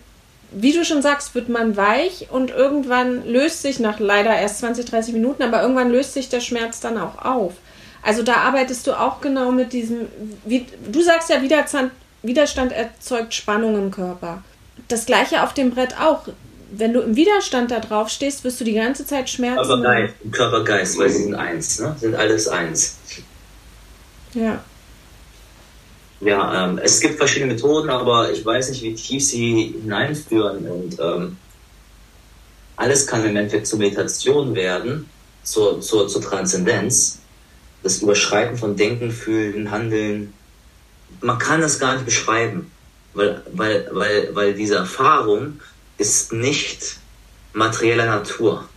wie 0.52 0.72
du 0.72 0.84
schon 0.84 1.02
sagst, 1.02 1.34
wird 1.34 1.48
man 1.48 1.76
weich 1.76 2.28
und 2.30 2.50
irgendwann 2.50 3.26
löst 3.26 3.62
sich 3.62 3.80
nach 3.80 3.98
leider 3.98 4.36
erst 4.36 4.60
20, 4.60 4.86
30 4.86 5.14
Minuten, 5.14 5.42
aber 5.42 5.62
irgendwann 5.62 5.90
löst 5.90 6.14
sich 6.14 6.28
der 6.28 6.40
Schmerz 6.40 6.80
dann 6.80 6.98
auch 6.98 7.24
auf. 7.24 7.54
Also 8.02 8.22
da 8.22 8.36
arbeitest 8.36 8.86
du 8.86 8.92
auch 8.92 9.20
genau 9.20 9.50
mit 9.50 9.72
diesem, 9.72 10.06
wie, 10.44 10.66
du 10.90 11.02
sagst 11.02 11.28
ja, 11.28 11.42
Widerstand, 11.42 11.90
Widerstand 12.22 12.72
erzeugt 12.72 13.34
Spannung 13.34 13.76
im 13.76 13.90
Körper. 13.90 14.42
Das 14.88 15.06
gleiche 15.06 15.42
auf 15.42 15.54
dem 15.54 15.70
Brett 15.70 16.00
auch 16.00 16.28
wenn 16.70 16.92
du 16.92 17.00
im 17.00 17.16
Widerstand 17.16 17.70
da 17.70 17.80
drauf 17.80 18.08
stehst, 18.08 18.44
wirst 18.44 18.60
du 18.60 18.64
die 18.64 18.74
ganze 18.74 19.06
Zeit 19.06 19.30
Schmerzen 19.30 19.66
Körper, 19.66 19.82
Geist, 19.82 20.14
Körper, 20.32 20.64
Geist, 20.64 20.98
weil 20.98 21.10
sie 21.10 21.22
sind 21.24 21.34
eins, 21.34 21.80
ne? 21.80 21.96
sind 21.98 22.14
alles 22.14 22.48
eins. 22.48 22.98
Ja. 24.34 24.60
Ja, 26.20 26.64
ähm, 26.64 26.78
es 26.78 27.00
gibt 27.00 27.16
verschiedene 27.16 27.52
Methoden, 27.52 27.90
aber 27.90 28.32
ich 28.32 28.44
weiß 28.44 28.70
nicht, 28.70 28.82
wie 28.82 28.94
tief 28.94 29.24
sie 29.24 29.74
hineinführen 29.82 30.66
und 30.66 30.98
ähm, 30.98 31.36
alles 32.76 33.06
kann 33.06 33.24
im 33.24 33.36
Endeffekt 33.36 33.66
zur 33.66 33.78
Meditation 33.78 34.54
werden, 34.54 35.08
zur, 35.42 35.80
zur, 35.80 36.08
zur 36.08 36.22
Transzendenz, 36.22 37.20
das 37.82 37.98
Überschreiten 37.98 38.56
von 38.56 38.76
Denken, 38.76 39.10
Fühlen, 39.10 39.70
Handeln. 39.70 40.32
Man 41.20 41.38
kann 41.38 41.60
das 41.60 41.78
gar 41.78 41.94
nicht 41.94 42.06
beschreiben, 42.06 42.70
weil, 43.14 43.42
weil, 43.52 43.88
weil, 43.92 44.34
weil 44.34 44.54
diese 44.54 44.76
Erfahrung 44.76 45.60
ist 45.98 46.32
nicht 46.32 46.98
materieller 47.52 48.06
Natur. 48.06 48.68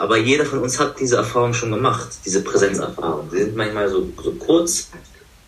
Aber 0.00 0.16
jeder 0.16 0.46
von 0.46 0.60
uns 0.60 0.80
hat 0.80 0.98
diese 0.98 1.16
Erfahrung 1.16 1.52
schon 1.52 1.70
gemacht, 1.70 2.08
diese 2.24 2.42
Präsenzerfahrung. 2.42 3.28
Sie 3.30 3.42
sind 3.42 3.54
manchmal 3.54 3.86
so, 3.90 4.10
so 4.22 4.32
kurz. 4.32 4.88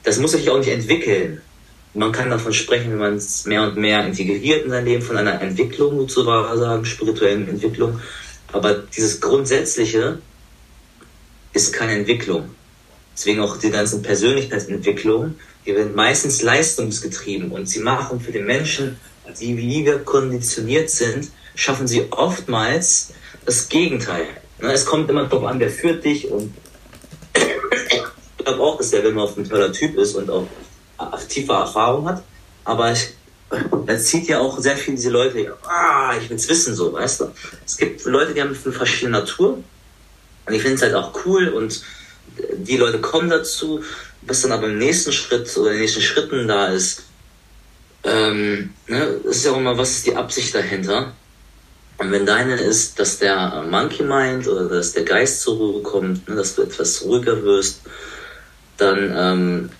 Das 0.02 0.18
muss 0.18 0.32
sich 0.32 0.50
auch 0.50 0.58
nicht 0.58 0.68
entwickeln. 0.68 1.40
Man 1.94 2.12
kann 2.12 2.28
davon 2.28 2.52
sprechen, 2.52 2.92
wenn 2.92 2.98
man 2.98 3.14
es 3.14 3.46
mehr 3.46 3.62
und 3.62 3.78
mehr 3.78 4.04
integriert 4.06 4.66
in 4.66 4.70
sein 4.70 4.84
Leben, 4.84 5.02
von 5.02 5.16
einer 5.16 5.40
Entwicklung 5.40 5.98
sozusagen, 6.00 6.84
spirituellen 6.84 7.48
Entwicklung. 7.48 7.98
Aber 8.52 8.74
dieses 8.74 9.22
Grundsätzliche 9.22 10.18
ist 11.54 11.72
keine 11.72 11.92
Entwicklung. 11.92 12.50
Deswegen 13.14 13.40
auch 13.40 13.56
die 13.56 13.70
ganzen 13.70 14.02
Persönlichkeitsentwicklungen 14.02 15.38
die 15.64 15.74
werden 15.74 15.94
meistens 15.94 16.42
leistungsgetrieben 16.42 17.52
und 17.52 17.68
sie 17.68 17.80
machen 17.80 18.20
für 18.20 18.32
den 18.32 18.46
Menschen, 18.46 18.98
die 19.40 19.56
wie 19.56 19.84
wir 19.84 20.00
konditioniert 20.00 20.90
sind, 20.90 21.30
schaffen 21.54 21.86
sie 21.86 22.10
oftmals 22.10 23.12
das 23.46 23.68
Gegenteil. 23.68 24.26
Ne, 24.62 24.72
es 24.72 24.86
kommt 24.86 25.10
immer 25.10 25.24
darauf 25.24 25.44
an, 25.44 25.60
wer 25.60 25.70
führt 25.70 26.04
dich 26.04 26.30
und 26.30 26.54
ich 27.34 28.44
glaube 28.44 28.62
auch, 28.62 28.78
dass 28.78 28.90
der 28.90 29.04
Wim 29.04 29.20
Hof 29.20 29.36
ein 29.36 29.48
toller 29.48 29.72
Typ 29.72 29.96
ist 29.96 30.14
und 30.14 30.30
auch 30.30 30.46
tiefe 31.28 31.52
Erfahrung 31.52 32.08
hat, 32.08 32.22
aber 32.64 32.92
ich, 32.92 33.08
er 33.86 33.98
zieht 33.98 34.28
ja 34.28 34.40
auch 34.40 34.58
sehr 34.58 34.76
viel 34.76 34.94
diese 34.94 35.10
Leute, 35.10 35.54
ah, 35.64 36.14
ich 36.18 36.30
will 36.30 36.36
es 36.36 36.48
wissen, 36.48 36.74
so, 36.74 36.92
weißt 36.92 37.20
du. 37.20 37.32
Es 37.66 37.76
gibt 37.76 38.04
Leute, 38.04 38.32
die 38.32 38.40
haben 38.40 38.56
eine 38.64 38.72
verschiedene 38.72 39.18
Natur 39.18 39.58
und 40.46 40.54
ich 40.54 40.62
finde 40.62 40.76
es 40.76 40.82
halt 40.82 40.94
auch 40.94 41.12
cool 41.26 41.48
und 41.48 41.82
die 42.56 42.76
Leute 42.78 43.00
kommen 43.00 43.28
dazu 43.28 43.82
was 44.22 44.42
dann 44.42 44.52
aber 44.52 44.68
im 44.68 44.78
nächsten 44.78 45.12
Schritt 45.12 45.56
oder 45.56 45.70
in 45.70 45.76
den 45.76 45.82
nächsten 45.82 46.00
Schritten 46.00 46.46
da 46.48 46.68
ist, 46.68 47.04
ähm, 48.04 48.72
ne, 48.86 49.20
das 49.24 49.36
ist 49.36 49.44
ja 49.44 49.52
auch 49.52 49.58
immer, 49.58 49.76
was 49.76 49.90
ist 49.90 50.06
die 50.06 50.16
Absicht 50.16 50.54
dahinter? 50.54 51.12
Und 51.98 52.10
wenn 52.10 52.26
deine 52.26 52.56
ist, 52.56 52.98
dass 52.98 53.18
der 53.18 53.64
Monkey 53.70 54.02
Mind 54.02 54.48
oder 54.48 54.68
dass 54.68 54.92
der 54.92 55.04
Geist 55.04 55.40
zur 55.42 55.56
Ruhe 55.56 55.82
kommt, 55.82 56.28
ne, 56.28 56.34
dass 56.34 56.54
du 56.56 56.62
etwas 56.62 57.02
ruhiger 57.04 57.42
wirst, 57.42 57.80
dann, 58.76 59.14
ähm, 59.16 59.70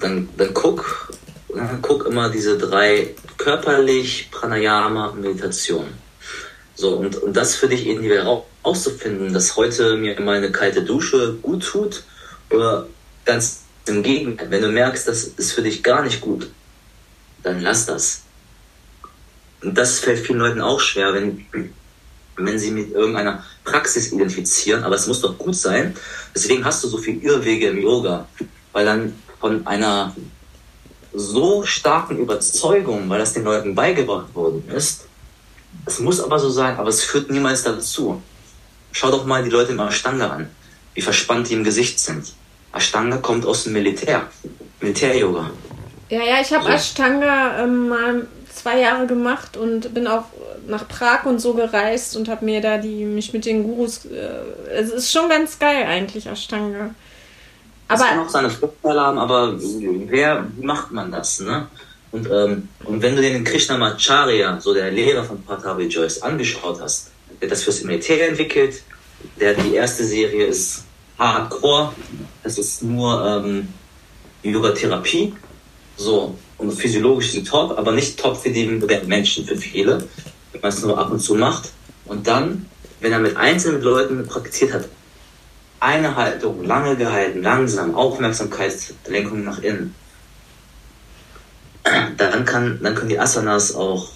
dann, 0.00 0.28
dann 0.36 0.54
guck, 0.54 1.12
ne, 1.54 1.78
guck 1.82 2.06
immer 2.06 2.30
diese 2.30 2.56
drei 2.56 3.14
körperlich, 3.36 4.28
Pranayama, 4.30 5.12
Meditation. 5.12 5.86
So, 6.74 6.94
und, 6.94 7.16
und 7.16 7.36
das 7.36 7.56
für 7.56 7.68
dich 7.68 7.86
individuell 7.86 8.42
rauszufinden, 8.64 9.32
dass 9.32 9.56
heute 9.56 9.96
mir 9.96 10.18
meine 10.20 10.52
kalte 10.52 10.82
Dusche 10.82 11.34
gut 11.42 11.64
tut 11.64 12.04
oder 12.50 12.86
ganz 13.24 13.64
im 13.86 14.02
Gegenteil, 14.02 14.50
wenn 14.50 14.62
du 14.62 14.68
merkst, 14.68 15.08
das 15.08 15.24
ist 15.24 15.52
für 15.52 15.62
dich 15.62 15.82
gar 15.82 16.02
nicht 16.02 16.20
gut, 16.20 16.48
dann 17.42 17.60
lass 17.60 17.86
das. 17.86 18.22
Und 19.62 19.76
das 19.76 19.98
fällt 19.98 20.20
vielen 20.20 20.38
Leuten 20.38 20.60
auch 20.60 20.80
schwer, 20.80 21.14
wenn, 21.14 21.46
wenn 22.36 22.58
sie 22.58 22.70
mit 22.70 22.92
irgendeiner 22.92 23.44
Praxis 23.64 24.12
identifizieren, 24.12 24.84
aber 24.84 24.94
es 24.94 25.06
muss 25.06 25.20
doch 25.20 25.36
gut 25.36 25.56
sein. 25.56 25.96
Deswegen 26.34 26.64
hast 26.64 26.84
du 26.84 26.88
so 26.88 26.98
viele 26.98 27.20
Irrwege 27.20 27.68
im 27.68 27.82
Yoga, 27.82 28.28
weil 28.72 28.84
dann 28.84 29.14
von 29.40 29.66
einer 29.66 30.14
so 31.12 31.64
starken 31.64 32.18
Überzeugung, 32.18 33.08
weil 33.08 33.18
das 33.18 33.32
den 33.32 33.44
Leuten 33.44 33.74
beigebracht 33.74 34.34
worden 34.34 34.64
ist, 34.68 35.06
es 35.86 36.00
muss 36.00 36.20
aber 36.20 36.38
so 36.38 36.50
sein, 36.50 36.76
aber 36.76 36.88
es 36.88 37.02
führt 37.02 37.30
niemals 37.30 37.62
dazu. 37.62 38.22
Schau 38.92 39.10
doch 39.10 39.24
mal 39.24 39.42
die 39.42 39.50
Leute 39.50 39.72
im 39.72 39.80
Ashtanga 39.80 40.28
an, 40.28 40.50
wie 40.94 41.02
verspannt 41.02 41.48
die 41.48 41.54
im 41.54 41.64
Gesicht 41.64 42.00
sind. 42.00 42.32
Ashtanga 42.72 43.18
kommt 43.18 43.46
aus 43.46 43.64
dem 43.64 43.74
Militär, 43.74 44.28
Militär-Yoga. 44.80 45.50
Ja, 46.10 46.22
ja, 46.22 46.40
ich 46.40 46.52
habe 46.52 46.64
so. 46.64 46.70
Ashtanga 46.70 47.62
ähm, 47.62 47.88
mal 47.88 48.26
zwei 48.58 48.80
Jahre 48.80 49.06
gemacht 49.06 49.56
und 49.56 49.94
bin 49.94 50.06
auch 50.06 50.24
nach 50.66 50.86
Prag 50.86 51.24
und 51.24 51.38
so 51.40 51.54
gereist 51.54 52.16
und 52.16 52.28
habe 52.28 52.44
mir 52.44 52.60
da 52.60 52.78
die 52.78 53.04
mich 53.04 53.32
mit 53.32 53.44
den 53.44 53.64
Gurus. 53.64 54.04
Äh, 54.06 54.72
es 54.72 54.90
ist 54.90 55.12
schon 55.12 55.28
ganz 55.28 55.58
geil 55.58 55.84
eigentlich 55.86 56.26
Ashtanga. 56.26 56.94
Aber 57.88 57.98
das 57.98 58.08
kann 58.08 58.18
auch 58.18 58.28
seine 58.28 58.50
Vorteile 58.50 59.00
haben, 59.00 59.18
aber 59.18 59.54
wer 59.56 60.46
macht 60.60 60.92
man 60.92 61.10
das, 61.10 61.40
ne? 61.40 61.68
Und, 62.10 62.26
ähm, 62.30 62.68
und 62.84 63.02
wenn 63.02 63.16
du 63.16 63.22
den 63.22 63.44
Krishnamacharya, 63.44 64.60
so 64.60 64.72
der 64.72 64.90
Lehrer 64.90 65.24
von 65.24 65.42
Patavi 65.42 65.86
Joyce, 65.86 66.22
angeschaut 66.22 66.80
hast, 66.80 67.10
der 67.40 67.48
hat 67.48 67.52
das 67.52 67.64
fürs 67.64 67.82
Militär 67.82 68.28
entwickelt, 68.28 68.82
der 69.38 69.54
die 69.54 69.74
erste 69.74 70.04
Serie 70.04 70.46
ist 70.46 70.84
Hardcore, 71.18 71.92
das 72.42 72.58
ist 72.58 72.82
nur 72.82 73.24
ähm, 73.26 73.68
Yoga-Therapie, 74.42 75.34
so, 75.96 76.34
und 76.58 76.72
physiologisch 76.72 77.34
ist 77.34 77.46
top, 77.46 77.78
aber 77.78 77.92
nicht 77.92 78.18
top 78.18 78.36
für 78.36 78.50
die 78.50 78.66
Menschen, 79.06 79.46
für 79.46 79.56
viele, 79.56 80.04
wenn 80.52 80.60
man 80.60 80.70
es 80.70 80.82
nur 80.82 80.98
ab 80.98 81.10
und 81.10 81.20
zu 81.20 81.34
macht. 81.34 81.70
Und 82.04 82.26
dann, 82.26 82.66
wenn 83.00 83.12
er 83.12 83.20
mit 83.20 83.36
einzelnen 83.36 83.80
Leuten 83.80 84.26
praktiziert 84.26 84.72
hat, 84.72 84.88
eine 85.80 86.16
Haltung, 86.16 86.64
lange 86.64 86.96
gehalten, 86.96 87.42
langsam, 87.42 87.94
Aufmerksamkeitslenkung 87.94 89.44
nach 89.44 89.60
innen, 89.60 89.94
dann, 92.16 92.44
kann, 92.44 92.80
dann 92.82 92.94
können 92.94 93.08
die 93.08 93.20
Asanas 93.20 93.74
auch 93.74 94.10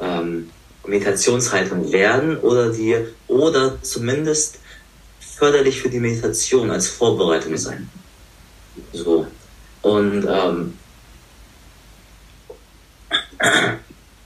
ähm, 0.00 0.50
Meditationshaltung 0.86 1.90
werden 1.92 2.36
oder 2.38 2.70
die 2.70 2.96
oder 3.26 3.82
zumindest 3.82 4.58
förderlich 5.20 5.80
für 5.80 5.88
die 5.88 6.00
Meditation 6.00 6.70
als 6.70 6.88
Vorbereitung 6.88 7.56
sein. 7.56 7.88
So. 8.92 9.26
Und 9.82 10.26
ähm, 10.28 10.74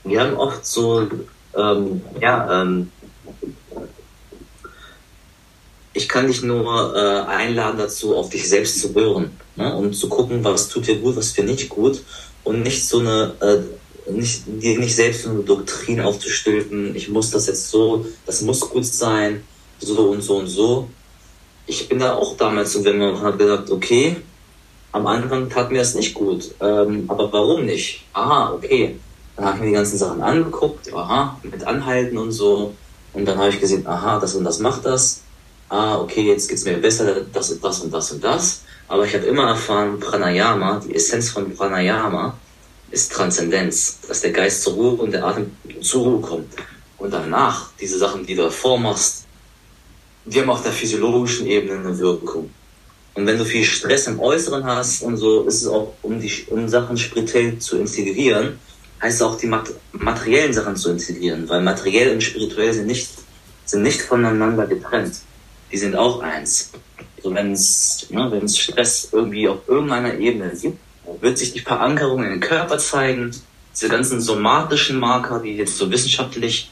wir 0.03 0.21
haben 0.21 0.35
oft 0.35 0.65
so, 0.65 1.07
ähm, 1.55 2.01
ja, 2.21 2.61
ähm, 2.61 2.91
ich 5.93 6.09
kann 6.09 6.27
dich 6.27 6.43
nur 6.43 6.93
äh, 6.95 7.21
einladen 7.29 7.77
dazu, 7.77 8.15
auf 8.15 8.29
dich 8.29 8.47
selbst 8.47 8.81
zu 8.81 8.93
hören 8.93 9.31
ne? 9.55 9.75
und 9.75 9.93
zu 9.93 10.09
gucken, 10.09 10.43
was 10.43 10.67
tut 10.67 10.87
dir 10.87 10.97
gut, 10.97 11.15
was 11.15 11.33
dir 11.33 11.45
nicht 11.45 11.69
gut 11.69 12.03
und 12.43 12.63
nicht 12.63 12.85
so 12.85 12.99
eine, 12.99 13.33
äh, 13.39 14.11
nicht, 14.11 14.43
dir 14.45 14.77
nicht 14.77 14.95
selbst 14.95 15.23
so 15.23 15.29
eine 15.29 15.43
Doktrin 15.43 16.01
aufzustülpen, 16.01 16.95
ich 16.95 17.09
muss 17.09 17.31
das 17.31 17.47
jetzt 17.47 17.69
so, 17.69 18.05
das 18.25 18.41
muss 18.41 18.59
gut 18.59 18.85
sein, 18.85 19.43
so 19.79 20.11
und 20.11 20.21
so 20.21 20.37
und 20.37 20.47
so. 20.47 20.89
Ich 21.65 21.87
bin 21.87 21.99
da 21.99 22.13
auch 22.13 22.35
damals 22.37 22.73
so, 22.73 22.83
wenn 22.83 22.99
man 22.99 23.19
hat 23.21 23.39
gesagt, 23.39 23.71
okay, 23.71 24.17
am 24.91 25.07
Anfang 25.07 25.49
tat 25.49 25.71
mir 25.71 25.79
das 25.79 25.95
nicht 25.95 26.13
gut, 26.13 26.51
ähm, 26.61 27.05
aber 27.07 27.31
warum 27.31 27.65
nicht? 27.65 28.03
Aha, 28.13 28.53
okay. 28.53 28.97
Dann 29.35 29.45
habe 29.45 29.57
ich 29.57 29.61
mir 29.63 29.67
die 29.69 29.73
ganzen 29.73 29.97
Sachen 29.97 30.21
angeguckt, 30.21 30.93
aha, 30.93 31.39
mit 31.43 31.65
Anhalten 31.65 32.17
und 32.17 32.31
so. 32.31 32.73
Und 33.13 33.25
dann 33.25 33.37
habe 33.37 33.49
ich 33.49 33.59
gesehen, 33.59 33.85
aha, 33.87 34.19
das 34.19 34.35
und 34.35 34.43
das 34.43 34.59
macht 34.59 34.85
das. 34.85 35.21
Ah, 35.69 35.97
okay, 35.99 36.21
jetzt 36.21 36.47
geht's 36.47 36.63
mir 36.63 36.77
besser, 36.77 37.21
das 37.33 37.51
und 37.51 37.63
das 37.63 37.79
und 37.81 37.93
das 37.93 38.11
und 38.11 38.23
das. 38.23 38.61
Aber 38.87 39.05
ich 39.05 39.13
habe 39.13 39.25
immer 39.25 39.47
erfahren, 39.47 39.99
Pranayama, 39.99 40.79
die 40.79 40.95
Essenz 40.95 41.29
von 41.31 41.53
Pranayama 41.55 42.37
ist 42.91 43.11
Transzendenz, 43.11 43.99
dass 44.07 44.21
der 44.21 44.31
Geist 44.31 44.61
zur 44.61 44.73
Ruhe 44.73 44.91
und 44.91 45.11
der 45.11 45.25
Atem 45.25 45.51
zur 45.81 46.03
Ruhe 46.03 46.21
kommt. 46.21 46.53
Und 46.97 47.11
danach, 47.11 47.71
diese 47.79 47.97
Sachen, 47.97 48.25
die 48.25 48.35
du 48.35 48.43
davor 48.43 48.79
machst, 48.79 49.25
die 50.25 50.39
haben 50.39 50.49
auf 50.49 50.63
der 50.63 50.71
physiologischen 50.71 51.47
Ebene 51.47 51.79
eine 51.79 51.97
Wirkung. 51.97 52.49
Und 53.15 53.25
wenn 53.25 53.37
du 53.37 53.45
viel 53.45 53.63
Stress 53.63 54.07
im 54.07 54.19
Äußeren 54.19 54.65
hast 54.65 55.01
und 55.01 55.17
so, 55.17 55.43
ist 55.43 55.61
es 55.61 55.67
auch, 55.67 55.93
um 56.01 56.19
die 56.19 56.31
um 56.49 56.67
Sachen 56.67 56.97
spirituell 56.97 57.57
zu 57.59 57.77
integrieren, 57.77 58.59
heißt 59.05 59.21
auch, 59.21 59.37
die 59.37 59.51
materiellen 59.91 60.53
Sachen 60.53 60.75
zu 60.75 60.89
integrieren, 60.89 61.47
weil 61.47 61.61
materiell 61.61 62.13
und 62.13 62.23
spirituell 62.23 62.73
sind 62.73 62.87
nicht, 62.87 63.09
sind 63.65 63.83
nicht 63.83 64.01
voneinander 64.01 64.65
getrennt. 64.65 65.17
Die 65.71 65.77
sind 65.77 65.95
auch 65.95 66.21
eins. 66.21 66.71
Also 67.17 67.33
wenn 67.33 67.51
es 67.51 68.07
ne, 68.09 68.49
Stress 68.49 69.09
irgendwie 69.11 69.47
auf 69.47 69.59
irgendeiner 69.67 70.15
Ebene 70.15 70.51
gibt, 70.59 70.79
wird 71.21 71.37
sich 71.37 71.53
die 71.53 71.59
Verankerung 71.59 72.23
in 72.23 72.31
den 72.31 72.39
Körper 72.39 72.79
zeigen. 72.79 73.31
Diese 73.73 73.89
ganzen 73.89 74.21
somatischen 74.21 74.99
Marker, 74.99 75.39
die 75.39 75.55
jetzt 75.57 75.77
so 75.77 75.91
wissenschaftlich 75.91 76.71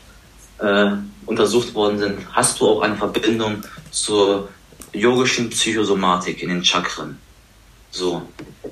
äh, 0.59 0.91
untersucht 1.27 1.75
worden 1.75 1.99
sind, 1.99 2.19
hast 2.31 2.59
du 2.59 2.67
auch 2.67 2.81
eine 2.81 2.95
Verbindung 2.95 3.63
zur 3.91 4.49
yogischen 4.91 5.49
Psychosomatik 5.51 6.41
in 6.41 6.49
den 6.49 6.63
Chakren. 6.63 7.17
So. 7.91 8.27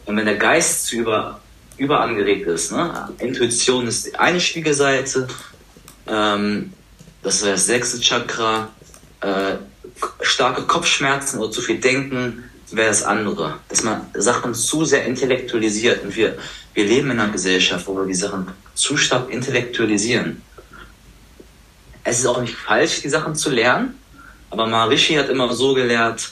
Und 0.05 0.17
wenn 0.17 0.25
der 0.25 0.37
Geist 0.37 0.91
über 0.93 1.39
überangeregt 1.81 2.47
ist. 2.47 2.71
Ne? 2.71 3.09
Intuition 3.17 3.87
ist 3.87 4.05
die 4.05 4.15
eine 4.15 4.39
Spiegelseite, 4.39 5.27
ähm, 6.07 6.73
das 7.23 7.41
wäre 7.41 7.53
das 7.53 7.65
sechste 7.65 7.99
Chakra, 7.99 8.69
äh, 9.21 9.55
starke 10.21 10.63
Kopfschmerzen 10.63 11.39
oder 11.39 11.51
zu 11.51 11.61
viel 11.61 11.79
Denken 11.79 12.43
wäre 12.71 12.87
das 12.89 13.03
andere. 13.03 13.55
Dass 13.67 13.83
man 13.83 14.05
Sachen 14.13 14.53
zu 14.53 14.85
sehr 14.85 15.05
intellektualisiert. 15.05 16.03
Und 16.03 16.15
wir, 16.15 16.37
wir 16.73 16.85
leben 16.85 17.09
in 17.11 17.19
einer 17.19 17.31
Gesellschaft, 17.31 17.87
wo 17.87 17.97
wir 17.97 18.05
die 18.05 18.13
Sachen 18.13 18.47
zu 18.75 18.95
stark 18.95 19.31
intellektualisieren. 19.31 20.41
Es 22.03 22.19
ist 22.19 22.27
auch 22.27 22.41
nicht 22.41 22.55
falsch, 22.55 23.01
die 23.01 23.09
Sachen 23.09 23.35
zu 23.35 23.49
lernen, 23.49 23.99
aber 24.51 24.67
Maharishi 24.67 25.15
hat 25.15 25.29
immer 25.29 25.51
so 25.53 25.73
gelehrt, 25.73 26.31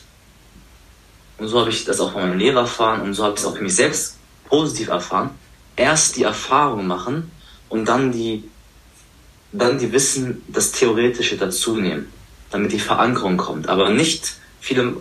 und 1.37 1.47
so 1.47 1.59
habe 1.59 1.69
ich 1.69 1.85
das 1.85 1.99
auch 1.99 2.11
von 2.11 2.21
meinem 2.21 2.37
Lehrer 2.37 2.61
erfahren 2.61 3.01
und 3.01 3.13
so 3.13 3.23
habe 3.23 3.33
ich 3.33 3.39
es 3.39 3.45
auch 3.45 3.55
für 3.55 3.63
mich 3.63 3.75
selbst 3.75 4.17
positiv 4.49 4.89
erfahren, 4.89 5.29
erst 5.79 6.17
die 6.17 6.23
Erfahrung 6.23 6.85
machen 6.85 7.31
und 7.69 7.85
dann 7.87 8.11
die, 8.11 8.43
dann 9.51 9.79
die 9.79 9.91
Wissen, 9.91 10.43
das 10.47 10.71
Theoretische 10.71 11.37
dazu 11.37 11.77
nehmen, 11.77 12.11
damit 12.51 12.73
die 12.73 12.79
Verankerung 12.79 13.37
kommt. 13.37 13.69
Aber 13.69 13.89
nicht 13.89 14.33
viele 14.59 14.97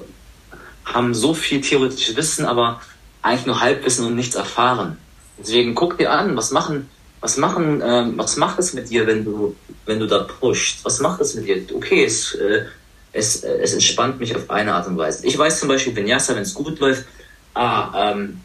haben 0.84 1.14
so 1.14 1.34
viel 1.34 1.60
theoretisches 1.60 2.16
Wissen, 2.16 2.46
aber 2.46 2.80
eigentlich 3.22 3.46
nur 3.46 3.60
Halbwissen 3.60 4.06
und 4.06 4.14
nichts 4.14 4.36
erfahren. 4.36 4.96
Deswegen 5.38 5.74
guck 5.74 5.98
dir 5.98 6.12
an, 6.12 6.36
was 6.36 6.50
machen, 6.52 6.88
was 7.20 7.36
machen, 7.36 7.82
ähm, 7.84 8.14
was 8.16 8.36
macht 8.36 8.58
es 8.58 8.72
mit 8.72 8.88
dir, 8.88 9.06
wenn 9.06 9.24
du, 9.24 9.56
wenn 9.84 9.98
du 9.98 10.06
da 10.06 10.20
pushst? 10.20 10.84
Was 10.84 11.00
macht 11.00 11.20
es 11.20 11.34
mit 11.34 11.46
dir? 11.46 11.62
Okay, 11.74 12.04
es, 12.04 12.34
äh, 12.34 12.64
es, 13.12 13.42
äh, 13.42 13.58
es 13.60 13.74
entspannt 13.74 14.20
mich 14.20 14.34
auf 14.34 14.48
eine 14.48 14.74
Art 14.74 14.86
und 14.86 14.96
Weise. 14.96 15.26
Ich 15.26 15.36
weiß 15.36 15.58
zum 15.60 15.68
Beispiel, 15.68 15.94
Vinyasa, 15.94 16.34
wenn 16.34 16.42
es 16.42 16.54
gut 16.54 16.78
läuft, 16.78 17.04
ah, 17.54 18.12
ähm, 18.12 18.40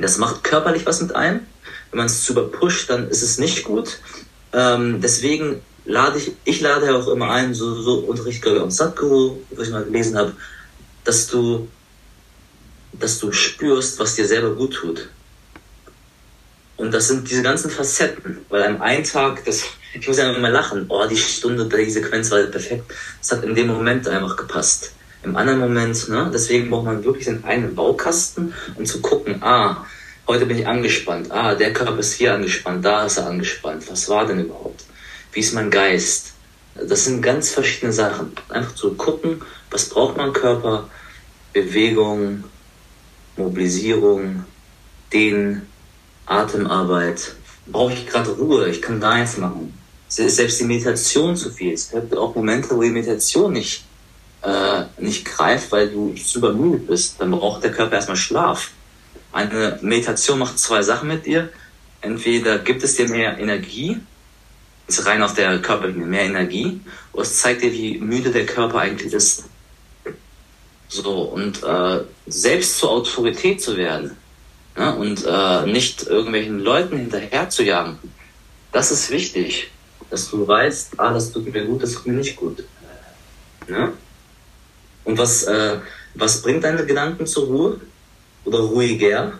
das 0.00 0.18
macht 0.18 0.44
körperlich 0.44 0.86
was 0.86 1.00
mit 1.00 1.14
einem. 1.14 1.40
Wenn 1.90 1.98
man 1.98 2.06
es 2.06 2.24
zu 2.24 2.32
überpusht, 2.32 2.90
dann 2.90 3.08
ist 3.08 3.22
es 3.22 3.38
nicht 3.38 3.64
gut. 3.64 3.98
Ähm, 4.52 5.00
deswegen 5.00 5.60
lade 5.84 6.18
ich, 6.18 6.32
ich 6.44 6.60
lade 6.60 6.86
ja 6.86 6.94
auch 6.94 7.08
immer 7.08 7.30
ein, 7.30 7.54
so, 7.54 7.80
so 7.80 7.98
Unterricht, 8.00 8.42
glaube 8.42 8.58
ich, 8.58 8.62
am 8.62 8.70
Sadhguru, 8.70 9.38
wo 9.50 9.62
ich 9.62 9.70
mal 9.70 9.84
gelesen 9.84 10.16
habe, 10.16 10.34
dass 11.04 11.26
du, 11.26 11.68
dass 12.92 13.18
du 13.18 13.32
spürst, 13.32 13.98
was 13.98 14.14
dir 14.14 14.26
selber 14.26 14.54
gut 14.54 14.74
tut. 14.74 15.08
Und 16.76 16.92
das 16.92 17.08
sind 17.08 17.28
diese 17.28 17.42
ganzen 17.42 17.70
Facetten, 17.70 18.38
weil 18.50 18.62
am 18.62 18.80
einen 18.80 19.02
Tag, 19.02 19.44
das, 19.44 19.64
ich 19.94 20.06
muss 20.06 20.18
ja 20.18 20.30
immer 20.32 20.50
lachen, 20.50 20.86
oh, 20.88 21.06
die 21.08 21.16
Stunde, 21.16 21.68
die 21.68 21.90
Sequenz 21.90 22.30
war 22.30 22.40
perfekt. 22.42 22.84
Es 23.20 23.32
hat 23.32 23.42
in 23.42 23.54
dem 23.54 23.66
Moment 23.66 24.06
einfach 24.06 24.36
gepasst 24.36 24.92
im 25.22 25.36
anderen 25.36 25.60
Moment, 25.60 26.08
ne? 26.08 26.30
deswegen 26.32 26.70
braucht 26.70 26.84
man 26.84 27.04
wirklich 27.04 27.24
den 27.24 27.44
einen 27.44 27.74
Baukasten, 27.74 28.54
um 28.76 28.84
zu 28.84 29.00
gucken, 29.00 29.42
ah, 29.42 29.84
heute 30.26 30.46
bin 30.46 30.58
ich 30.58 30.66
angespannt, 30.66 31.30
ah, 31.30 31.54
der 31.54 31.72
Körper 31.72 31.98
ist 31.98 32.14
hier 32.14 32.34
angespannt, 32.34 32.84
da 32.84 33.06
ist 33.06 33.18
er 33.18 33.26
angespannt, 33.26 33.90
was 33.90 34.08
war 34.08 34.26
denn 34.26 34.40
überhaupt? 34.40 34.84
Wie 35.32 35.40
ist 35.40 35.54
mein 35.54 35.70
Geist? 35.70 36.32
Das 36.74 37.04
sind 37.04 37.22
ganz 37.22 37.50
verschiedene 37.50 37.92
Sachen. 37.92 38.32
Einfach 38.48 38.74
zu 38.74 38.94
gucken, 38.94 39.42
was 39.70 39.88
braucht 39.88 40.16
mein 40.16 40.32
Körper? 40.32 40.88
Bewegung, 41.52 42.44
Mobilisierung, 43.36 44.44
den 45.12 45.62
Atemarbeit. 46.26 47.34
Brauche 47.66 47.92
ich 47.92 48.06
gerade 48.06 48.30
Ruhe? 48.30 48.68
Ich 48.68 48.80
kann 48.80 49.00
gar 49.00 49.18
nichts 49.18 49.38
machen. 49.38 49.74
Selbst 50.08 50.60
die 50.60 50.64
Meditation 50.64 51.36
zu 51.36 51.50
viel. 51.50 51.74
Es 51.74 51.90
gibt 51.90 52.16
auch 52.16 52.34
Momente, 52.34 52.70
wo 52.74 52.82
die 52.82 52.90
Meditation 52.90 53.52
nicht 53.52 53.84
äh, 54.42 54.84
nicht 54.98 55.24
greift, 55.24 55.72
weil 55.72 55.90
du 55.90 56.14
zu 56.14 56.38
übermüdet 56.38 56.86
bist, 56.86 57.20
dann 57.20 57.30
braucht 57.32 57.64
der 57.64 57.72
Körper 57.72 57.96
erstmal 57.96 58.16
Schlaf. 58.16 58.70
Eine 59.32 59.78
Meditation 59.82 60.38
macht 60.38 60.58
zwei 60.58 60.82
Sachen 60.82 61.08
mit 61.08 61.26
dir. 61.26 61.50
Entweder 62.00 62.58
gibt 62.58 62.82
es 62.82 62.96
dir 62.96 63.08
mehr 63.08 63.38
Energie, 63.38 63.98
ist 64.86 65.04
rein 65.06 65.22
auf 65.22 65.34
der 65.34 65.60
Körperebene 65.60 66.06
mehr 66.06 66.22
Energie, 66.22 66.80
oder 67.12 67.22
es 67.22 67.38
zeigt 67.38 67.62
dir, 67.62 67.72
wie 67.72 67.98
müde 67.98 68.30
der 68.30 68.46
Körper 68.46 68.78
eigentlich 68.78 69.12
ist. 69.12 69.44
So, 70.88 71.22
und 71.22 71.62
äh, 71.62 72.00
selbst 72.26 72.78
zur 72.78 72.90
Autorität 72.90 73.60
zu 73.60 73.76
werden 73.76 74.16
ne, 74.76 74.94
und 74.94 75.24
äh, 75.26 75.66
nicht 75.66 76.06
irgendwelchen 76.06 76.60
Leuten 76.60 76.96
hinterher 76.96 77.50
zu 77.50 77.62
jagen, 77.62 77.98
das 78.72 78.90
ist 78.90 79.10
wichtig, 79.10 79.70
dass 80.08 80.30
du 80.30 80.46
weißt, 80.46 80.98
ah, 80.98 81.12
das 81.12 81.32
tut 81.32 81.52
mir 81.52 81.64
gut, 81.64 81.82
das 81.82 81.92
tut 81.92 82.06
mir 82.06 82.14
nicht 82.14 82.36
gut. 82.36 82.64
Ne? 83.66 83.92
Und 85.08 85.16
was, 85.16 85.44
äh, 85.44 85.78
was 86.16 86.42
bringt 86.42 86.64
deine 86.64 86.84
Gedanken 86.84 87.26
zur 87.26 87.46
Ruhe? 87.46 87.80
Oder 88.44 88.58
ruhiger? 88.58 89.38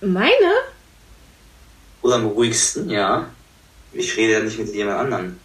Meine? 0.00 0.52
Oder 2.00 2.14
am 2.14 2.26
ruhigsten, 2.26 2.88
ja. 2.88 3.26
Ich 3.92 4.16
rede 4.16 4.34
ja 4.34 4.40
nicht 4.40 4.56
mit 4.56 4.72
jemand 4.72 5.00
anderen. 5.00 5.40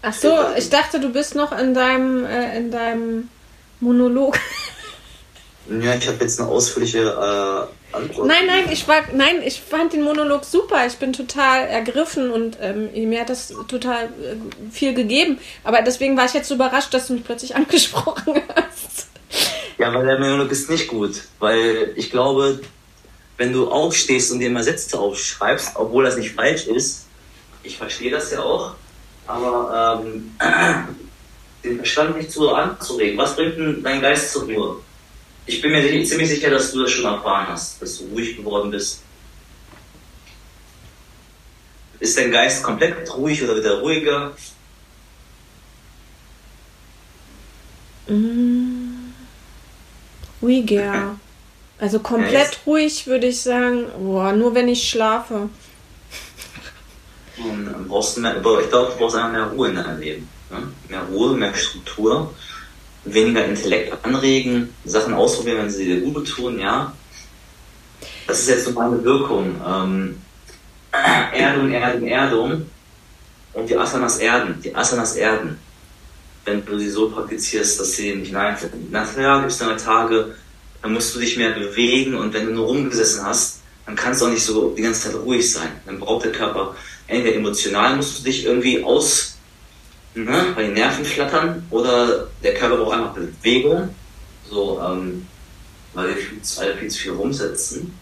Ach 0.00 0.14
so, 0.14 0.34
ich 0.56 0.70
dachte, 0.70 1.00
du 1.00 1.12
bist 1.12 1.34
noch 1.34 1.52
in 1.52 1.74
deinem, 1.74 2.24
äh, 2.24 2.56
in 2.56 2.70
deinem 2.70 3.28
Monolog. 3.80 4.38
Ja, 5.68 5.94
ich 5.94 6.08
habe 6.08 6.16
jetzt 6.24 6.40
eine 6.40 6.48
ausführliche 6.48 7.00
äh, 7.00 7.79
Antwort. 7.92 8.26
Nein, 8.26 8.46
nein, 8.46 8.64
ich 8.70 8.86
war, 8.86 9.02
nein, 9.14 9.42
ich 9.44 9.60
fand 9.60 9.92
den 9.92 10.02
Monolog 10.02 10.44
super. 10.44 10.86
Ich 10.86 10.96
bin 10.96 11.12
total 11.12 11.66
ergriffen 11.66 12.30
und 12.30 12.58
ähm, 12.60 12.90
mir 13.08 13.20
hat 13.20 13.30
das 13.30 13.52
total 13.68 14.04
äh, 14.04 14.70
viel 14.70 14.94
gegeben. 14.94 15.38
Aber 15.64 15.82
deswegen 15.82 16.16
war 16.16 16.26
ich 16.26 16.34
jetzt 16.34 16.48
so 16.48 16.54
überrascht, 16.54 16.94
dass 16.94 17.08
du 17.08 17.14
mich 17.14 17.24
plötzlich 17.24 17.56
angesprochen 17.56 18.42
hast. 18.54 19.08
Ja, 19.78 19.94
weil 19.94 20.04
der 20.04 20.18
Monolog 20.18 20.50
ist 20.50 20.68
nicht 20.68 20.88
gut, 20.88 21.22
weil 21.38 21.92
ich 21.96 22.10
glaube, 22.10 22.60
wenn 23.38 23.52
du 23.52 23.70
aufstehst 23.70 24.30
und 24.32 24.40
dir 24.40 24.50
mal 24.50 24.62
Sätze 24.62 24.98
aufschreibst, 24.98 25.72
obwohl 25.74 26.04
das 26.04 26.16
nicht 26.16 26.34
falsch 26.34 26.66
ist, 26.66 27.06
ich 27.62 27.78
verstehe 27.78 28.10
das 28.10 28.30
ja 28.30 28.42
auch, 28.42 28.74
aber 29.26 30.02
ähm, 30.04 30.36
den 31.64 31.76
Verstand 31.76 32.16
nicht 32.16 32.30
zu 32.30 32.50
anzuregen. 32.52 33.18
Was 33.18 33.36
bringt 33.36 33.56
denn 33.56 33.82
dein 33.82 34.00
Geist 34.00 34.32
zur 34.32 34.44
Ruhe? 34.44 34.76
Ich 35.50 35.60
bin 35.60 35.72
mir 35.72 36.04
ziemlich 36.04 36.28
sicher, 36.28 36.48
dass 36.48 36.70
du 36.70 36.82
das 36.82 36.92
schon 36.92 37.04
erfahren 37.04 37.48
hast, 37.48 37.82
dass 37.82 37.98
du 37.98 38.04
ruhig 38.12 38.36
geworden 38.36 38.70
bist. 38.70 39.02
Ist 41.98 42.16
dein 42.16 42.30
Geist 42.30 42.62
komplett 42.62 43.12
ruhig 43.16 43.42
oder 43.42 43.56
wieder 43.56 43.80
ruhiger? 43.80 44.32
Mm, 48.06 49.12
ruhiger. 50.40 51.16
Also 51.80 52.00
komplett 52.00 52.52
ja, 52.52 52.60
ruhig 52.66 53.06
würde 53.06 53.28
ich 53.28 53.40
sagen, 53.40 53.86
boah, 54.00 54.34
nur 54.34 54.54
wenn 54.54 54.68
ich 54.68 54.86
schlafe. 54.86 55.48
Und 57.38 57.88
brauchst 57.88 58.18
mehr, 58.18 58.36
ich 58.36 58.42
glaube, 58.42 58.68
du 58.68 58.98
brauchst 58.98 59.16
einfach 59.16 59.32
mehr 59.32 59.46
Ruhe 59.46 59.68
in 59.70 59.76
deinem 59.76 59.98
Leben. 59.98 60.28
Ne? 60.50 60.58
Mehr 60.90 61.02
Ruhe, 61.04 61.34
mehr 61.34 61.54
Struktur, 61.54 62.34
weniger 63.04 63.44
Intellekt 63.44 64.04
anregen, 64.04 64.74
Sachen 64.84 65.14
ausprobieren, 65.14 65.58
wenn 65.58 65.70
sie 65.70 65.84
dir 65.84 66.00
gut 66.00 66.28
tun, 66.28 66.58
ja. 66.58 66.94
Das 68.26 68.40
ist 68.40 68.48
jetzt 68.48 68.64
so 68.66 68.72
meine 68.72 69.02
Wirkung. 69.02 69.60
Ähm, 69.66 70.18
Erdung, 71.32 71.72
Erdung, 71.72 72.08
Erdung 72.08 72.66
und 73.52 73.68
die 73.68 73.76
Asanas 73.76 74.18
erden, 74.18 74.60
die 74.62 74.74
Asanas 74.74 75.16
erden. 75.16 75.58
Wenn 76.44 76.64
du 76.64 76.78
sie 76.78 76.88
so 76.88 77.10
praktizierst, 77.10 77.78
dass 77.78 77.92
sie 77.92 78.14
nicht 78.14 78.28
hineinfinden. 78.28 78.90
Nachher 78.90 79.40
gibt 79.40 79.52
es 79.52 79.58
dann 79.58 79.76
Tage, 79.76 80.34
dann 80.82 80.92
musst 80.92 81.14
du 81.14 81.20
dich 81.20 81.36
mehr 81.36 81.50
bewegen 81.50 82.14
und 82.14 82.32
wenn 82.32 82.46
du 82.46 82.52
nur 82.52 82.66
rumgesessen 82.66 83.24
hast, 83.24 83.60
dann 83.86 83.96
kannst 83.96 84.20
du 84.20 84.26
auch 84.26 84.30
nicht 84.30 84.44
so 84.44 84.74
die 84.74 84.82
ganze 84.82 85.10
Zeit 85.10 85.20
ruhig 85.20 85.50
sein. 85.50 85.70
Dann 85.86 86.00
braucht 86.00 86.24
der 86.24 86.32
Körper, 86.32 86.74
entweder 87.06 87.36
emotional 87.36 87.96
musst 87.96 88.18
du 88.20 88.24
dich 88.24 88.44
irgendwie 88.44 88.82
aus, 88.82 89.29
ne, 90.14 90.52
bei 90.54 90.62
den 90.62 90.74
Nerven 90.74 91.04
flattern 91.04 91.66
oder 91.70 92.28
der 92.42 92.54
Körper 92.54 92.76
braucht 92.76 92.94
einfach 92.94 93.14
Bewegung, 93.14 93.94
so, 94.48 94.80
ähm, 94.80 95.26
weil 95.94 96.08
wir 96.08 96.16
viel, 96.16 96.40
alle 96.58 96.76
viel 96.76 96.88
zu 96.88 96.98
viel 96.98 97.12
rumsetzen. 97.12 97.98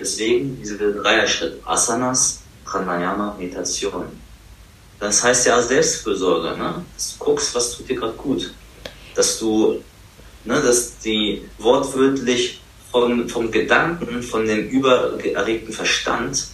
Deswegen 0.00 0.56
diese 0.58 0.76
Dreierschritt, 0.76 1.60
Asanas, 1.64 2.40
Pranayama, 2.64 3.36
Meditation. 3.38 4.06
Das 5.00 5.22
heißt 5.22 5.46
ja 5.46 5.60
Selbstfürsorge, 5.62 6.56
ne? 6.56 6.84
dass 6.94 7.16
du 7.16 7.24
guckst, 7.24 7.54
was 7.54 7.76
tut 7.76 7.88
dir 7.88 7.96
gerade 7.96 8.14
gut. 8.14 8.52
Dass 9.14 9.38
du 9.38 9.82
ne, 10.44 10.60
dass 10.60 10.98
die 10.98 11.42
wortwörtlich 11.58 12.60
von, 12.90 13.28
vom 13.28 13.50
Gedanken, 13.50 14.22
von 14.22 14.46
dem 14.46 14.68
übererregten 14.68 15.72
Verstand 15.72 16.48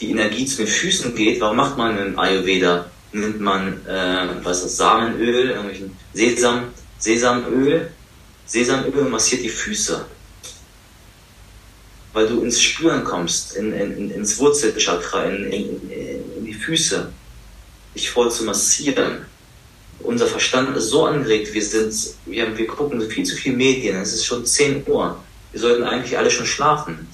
die 0.00 0.10
Energie 0.10 0.46
zu 0.46 0.58
den 0.58 0.66
Füßen 0.66 1.14
geht. 1.14 1.40
Warum 1.40 1.56
macht 1.56 1.76
man 1.76 1.98
im 1.98 2.18
Ayurveda? 2.18 2.86
Nimmt 3.14 3.40
man, 3.40 3.86
äh, 3.86 4.28
was 4.42 4.58
ist 4.58 4.64
das, 4.64 4.76
Samenöl, 4.76 5.50
irgendwelchen 5.50 5.96
Sesam, 6.12 6.64
Sesamöl, 6.98 7.90
Sesamöl 8.46 9.04
massiert 9.04 9.42
die 9.42 9.48
Füße. 9.48 10.04
Weil 12.12 12.28
du 12.28 12.42
ins 12.42 12.60
Spüren 12.60 13.04
kommst, 13.04 13.56
in, 13.56 13.72
in, 13.72 14.10
ins 14.10 14.38
Wurzelchakra, 14.38 15.24
in, 15.24 15.44
in, 15.52 15.90
in 16.38 16.44
die 16.44 16.54
Füße, 16.54 17.10
dich 17.94 18.10
voll 18.10 18.30
zu 18.30 18.44
massieren 18.44 19.26
unser 20.00 20.26
Verstand 20.26 20.76
ist 20.76 20.88
so 20.88 21.06
angeregt, 21.06 21.52
wir 21.52 21.64
sind, 21.64 21.94
wir, 22.26 22.56
wir 22.56 22.66
gucken 22.66 23.00
viel 23.10 23.24
zu 23.24 23.36
viel 23.36 23.54
Medien, 23.54 23.96
es 23.96 24.12
ist 24.12 24.26
schon 24.26 24.44
10 24.44 24.84
Uhr. 24.86 25.18
Wir 25.52 25.60
sollten 25.60 25.84
eigentlich 25.84 26.16
alle 26.18 26.30
schon 26.30 26.46
schlafen. 26.46 27.08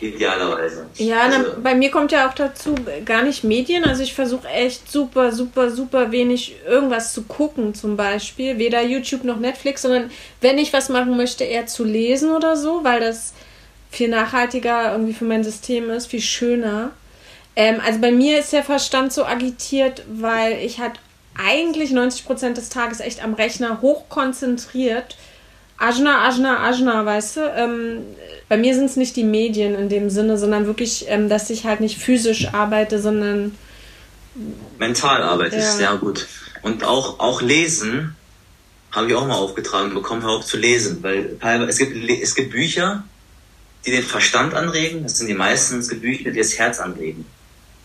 Idealerweise. 0.00 0.86
Ja, 0.96 1.22
also, 1.22 1.38
na, 1.38 1.60
bei 1.62 1.74
mir 1.74 1.90
kommt 1.90 2.12
ja 2.12 2.28
auch 2.28 2.34
dazu 2.34 2.74
gar 3.04 3.22
nicht 3.22 3.44
Medien. 3.44 3.84
Also 3.84 4.02
ich 4.02 4.14
versuche 4.14 4.48
echt 4.48 4.90
super, 4.90 5.32
super, 5.32 5.70
super 5.70 6.12
wenig 6.12 6.56
irgendwas 6.66 7.12
zu 7.12 7.22
gucken, 7.22 7.74
zum 7.74 7.96
Beispiel. 7.96 8.58
Weder 8.58 8.82
YouTube 8.82 9.24
noch 9.24 9.38
Netflix, 9.38 9.82
sondern 9.82 10.10
wenn 10.40 10.58
ich 10.58 10.72
was 10.72 10.88
machen 10.88 11.16
möchte, 11.16 11.44
eher 11.44 11.66
zu 11.66 11.84
lesen 11.84 12.32
oder 12.32 12.56
so, 12.56 12.84
weil 12.84 13.00
das 13.00 13.32
viel 13.90 14.08
nachhaltiger 14.08 14.92
irgendwie 14.92 15.12
für 15.12 15.24
mein 15.24 15.44
System 15.44 15.90
ist, 15.90 16.06
viel 16.06 16.22
schöner. 16.22 16.90
Ähm, 17.56 17.80
also 17.84 18.00
bei 18.00 18.10
mir 18.10 18.38
ist 18.38 18.52
der 18.52 18.64
Verstand 18.64 19.12
so 19.12 19.24
agitiert, 19.24 20.02
weil 20.08 20.58
ich 20.64 20.78
halt 20.78 20.94
eigentlich 21.36 21.92
90 21.92 22.24
Prozent 22.24 22.56
des 22.56 22.68
Tages 22.68 23.00
echt 23.00 23.22
am 23.22 23.34
Rechner 23.34 23.80
hochkonzentriert. 23.80 25.16
Ajna, 25.82 26.28
Ajna, 26.28 26.68
Ajna, 26.68 27.04
weißt 27.04 27.36
du? 27.36 27.40
Ähm, 27.56 27.98
bei 28.48 28.56
mir 28.56 28.74
sind 28.74 28.86
es 28.86 28.96
nicht 28.96 29.16
die 29.16 29.24
Medien 29.24 29.74
in 29.74 29.88
dem 29.88 30.10
Sinne, 30.10 30.38
sondern 30.38 30.66
wirklich, 30.66 31.06
ähm, 31.08 31.28
dass 31.28 31.50
ich 31.50 31.64
halt 31.64 31.80
nicht 31.80 31.98
physisch 31.98 32.52
arbeite, 32.52 33.00
sondern 33.00 33.56
mental 34.78 35.22
arbeitest, 35.22 35.80
ja. 35.80 35.92
ja 35.92 35.96
gut. 35.96 36.26
Und 36.62 36.84
auch, 36.84 37.18
auch 37.18 37.42
lesen 37.42 38.16
habe 38.92 39.08
ich 39.08 39.14
auch 39.14 39.26
mal 39.26 39.34
aufgetragen 39.34 39.94
bekommen, 39.94 40.22
hör 40.22 40.30
auf 40.30 40.46
zu 40.46 40.56
lesen, 40.56 41.02
weil 41.02 41.38
es 41.68 41.78
gibt, 41.78 41.96
es 42.10 42.34
gibt 42.34 42.50
Bücher, 42.50 43.04
die 43.84 43.90
den 43.90 44.02
Verstand 44.02 44.54
anregen, 44.54 45.02
das 45.02 45.18
sind 45.18 45.28
die 45.28 45.34
meisten, 45.34 45.78
es 45.78 45.88
gibt 45.88 46.02
Bücher, 46.02 46.30
die 46.30 46.38
das 46.38 46.58
Herz 46.58 46.78
anregen 46.78 47.24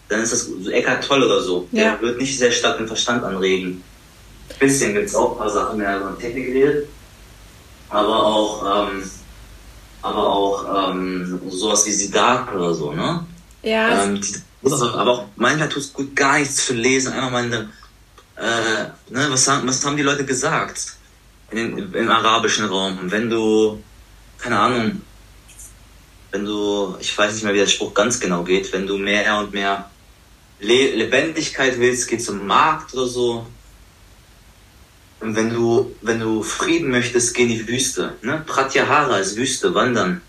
dann 0.10 0.22
ist 0.22 0.32
das 0.32 0.46
so 0.46 0.70
Eckart 0.70 1.04
Toll 1.04 1.24
oder 1.24 1.42
so. 1.42 1.68
Ja. 1.72 1.92
Der 1.92 2.02
wird 2.02 2.20
nicht 2.20 2.38
sehr 2.38 2.52
stark 2.52 2.78
den 2.78 2.88
Verstand 2.88 3.24
anregen. 3.24 3.84
Ein 4.50 4.60
bisschen 4.60 4.94
gibt 4.94 5.08
es 5.08 5.16
auch 5.16 5.34
ein 5.34 5.38
paar 5.38 5.50
Sachen 5.50 5.78
mehr 5.78 5.98
über 5.98 6.18
Technik 6.18 6.48
geredet, 6.48 6.88
aber 7.90 8.26
auch, 8.26 8.90
ähm, 8.90 9.04
aber 10.02 10.28
auch 10.28 10.92
ähm, 10.92 11.42
sowas 11.50 11.86
wie 11.86 11.92
Siddhartha 11.92 12.54
oder 12.54 12.74
so, 12.74 12.92
ne? 12.92 13.26
Ja. 13.64 14.04
Ähm, 14.04 14.22
die, 14.22 14.36
aber 14.64 15.12
auch 15.12 15.26
manchmal 15.36 15.70
tut 15.70 15.84
es 15.84 15.94
gut, 15.94 16.16
gar 16.16 16.40
nichts 16.40 16.66
zu 16.66 16.74
lesen, 16.74 17.14
einfach 17.14 17.32
mal 17.32 17.44
eine, 17.44 17.70
äh, 18.36 19.12
ne, 19.12 19.28
was 19.30 19.48
haben, 19.48 19.68
was 19.68 19.86
haben 19.86 19.98
die 19.98 20.04
Leute 20.04 20.26
gesagt 20.26 20.94
in 21.52 21.94
im 21.94 22.10
arabischen 22.10 22.66
Raum? 22.66 23.00
Wenn 23.04 23.30
du, 23.30 23.82
keine 24.38 24.60
Ahnung, 24.60 25.02
wenn 26.32 26.46
du, 26.46 26.96
ich 27.00 27.18
weiß 27.18 27.34
nicht 27.34 27.44
mehr, 27.44 27.54
wie 27.54 27.60
der 27.60 27.68
Spruch 27.68 27.94
ganz 27.94 28.20
genau 28.20 28.44
geht, 28.44 28.72
wenn 28.74 28.86
du 28.86 28.98
mehr 28.98 29.40
und 29.40 29.54
mehr 29.54 29.90
Le 30.60 30.96
Lebendigkeit 30.96 31.80
willst, 31.80 32.08
geh 32.08 32.18
zum 32.18 32.46
Markt 32.48 32.94
oder 32.94 33.08
so. 33.08 33.46
Und 35.20 35.36
wenn 35.36 35.50
du, 35.50 35.96
wenn 36.02 36.20
du 36.20 36.44
Frieden 36.44 36.92
möchtest, 36.92 37.34
geh 37.34 37.44
in 37.44 37.50
die 37.50 37.68
Wüste. 37.68 38.14
Ne? 38.22 38.44
Pratyahara 38.46 39.18
ist 39.18 39.36
Wüste, 39.36 39.74
wandern. 39.74 40.22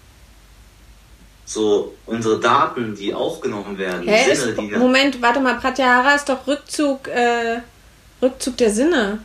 So, 1.45 1.95
unsere 2.07 2.41
Daten, 2.41 2.95
die 2.95 3.13
aufgenommen 3.13 3.79
werden. 3.79 4.07
Hä, 4.07 4.35
Sinne, 4.35 4.53
die 4.55 4.77
Moment, 4.77 5.21
warte 5.23 5.41
mal, 5.41 5.59
Pratyahara 5.59 6.15
ist 6.15 6.29
doch 6.29 6.47
Rückzug, 6.47 7.09
äh, 7.09 7.61
Rückzug 8.21 8.57
der 8.57 8.71
Sinne. 8.71 9.25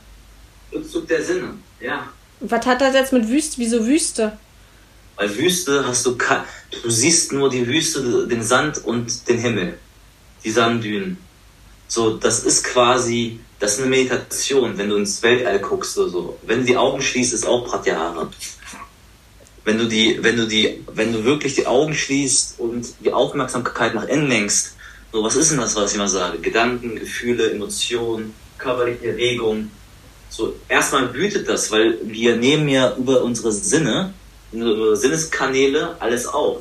Rückzug 0.74 1.08
der 1.08 1.22
Sinne, 1.22 1.56
ja. 1.80 2.08
Was 2.40 2.66
hat 2.66 2.82
das 2.82 2.94
jetzt 2.94 3.14
mit 3.14 3.28
Wüste? 3.28 3.58
Wieso 3.58 3.86
Wüste? 3.86 4.38
Weil 5.16 5.38
Wüste 5.38 5.86
hast 5.86 6.06
du, 6.06 6.18
du 6.82 6.90
siehst 6.90 7.32
nur 7.32 7.50
die 7.50 7.68
Wüste, 7.68 8.28
den 8.28 8.44
Sand 8.44 8.84
und 8.84 9.28
den 9.28 9.38
Himmel 9.38 9.78
die 10.44 10.52
Sanddünen. 10.52 11.18
So, 11.88 12.18
das 12.18 12.44
ist 12.44 12.64
quasi, 12.64 13.40
das 13.64 13.76
ist 13.76 13.80
eine 13.80 13.92
Meditation, 13.92 14.78
wenn 14.78 14.90
du 14.90 14.98
ins 14.98 15.24
Weltall 15.24 15.58
guckst 15.60 15.98
oder 15.98 16.10
so. 16.10 16.38
Wenn 16.42 16.60
du 16.60 16.66
die 16.66 16.76
Augen 16.76 17.02
schließt, 17.02 17.34
ist 17.34 17.48
auch 17.48 17.66
Pratyahara. 17.66 18.30
Wenn 19.64 19.78
du 19.78 19.88
die, 19.88 20.22
wenn 20.22 20.36
du 20.36 20.46
die, 20.46 20.84
wenn 20.94 21.14
du 21.14 21.24
wirklich 21.24 21.56
die 21.56 21.66
Augen 21.66 21.94
schließt 21.94 22.60
und 22.60 22.86
die 23.00 23.14
Aufmerksamkeit 23.14 23.96
nach 23.96 24.06
innen 24.10 24.28
lenkst, 24.28 24.76
so, 25.14 25.24
was 25.24 25.38
ist 25.38 25.52
denn 25.52 25.60
das, 25.60 25.78
was 25.78 25.92
ich 25.92 25.96
immer 25.96 26.10
sage? 26.10 26.40
Gedanken, 26.40 26.98
Gefühle, 26.98 27.52
Emotionen, 27.52 28.34
körperliche 28.58 29.12
Erregung. 29.12 29.72
So, 30.30 30.56
erstmal 30.68 31.14
wütet 31.14 31.48
das, 31.48 31.72
weil 31.72 32.00
wir 32.04 32.36
nehmen 32.36 32.68
ja 32.68 32.94
über 32.98 33.24
unsere 33.24 33.54
Sinne, 33.54 34.14
unsere 34.52 34.98
Sinneskanäle 34.98 35.96
alles 36.02 36.28
auf. 36.28 36.58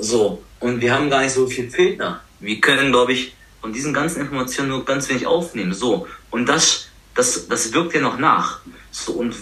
So, 0.00 0.42
und 0.58 0.80
wir 0.80 0.92
haben 0.92 1.10
gar 1.10 1.22
nicht 1.22 1.34
so 1.34 1.46
viel 1.46 1.70
Filter. 1.70 2.22
Wir 2.40 2.60
können, 2.60 2.90
glaube 2.90 3.12
ich, 3.12 3.34
von 3.60 3.72
diesen 3.72 3.92
ganzen 3.92 4.20
Informationen 4.20 4.70
nur 4.70 4.84
ganz 4.84 5.08
wenig 5.08 5.26
aufnehmen. 5.26 5.72
So, 5.74 6.06
und 6.30 6.46
das, 6.46 6.88
das, 7.14 7.48
das 7.48 7.72
wirkt 7.72 7.94
ja 7.94 8.00
noch 8.00 8.18
nach. 8.18 8.60
So, 8.90 9.12
und, 9.12 9.34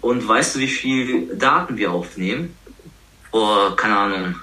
und 0.00 0.26
weißt 0.26 0.56
du, 0.56 0.58
wie 0.60 0.68
viel 0.68 1.36
Daten 1.36 1.76
wir 1.76 1.92
aufnehmen? 1.92 2.54
Vor, 3.30 3.76
keine 3.76 3.96
Ahnung, 3.96 4.34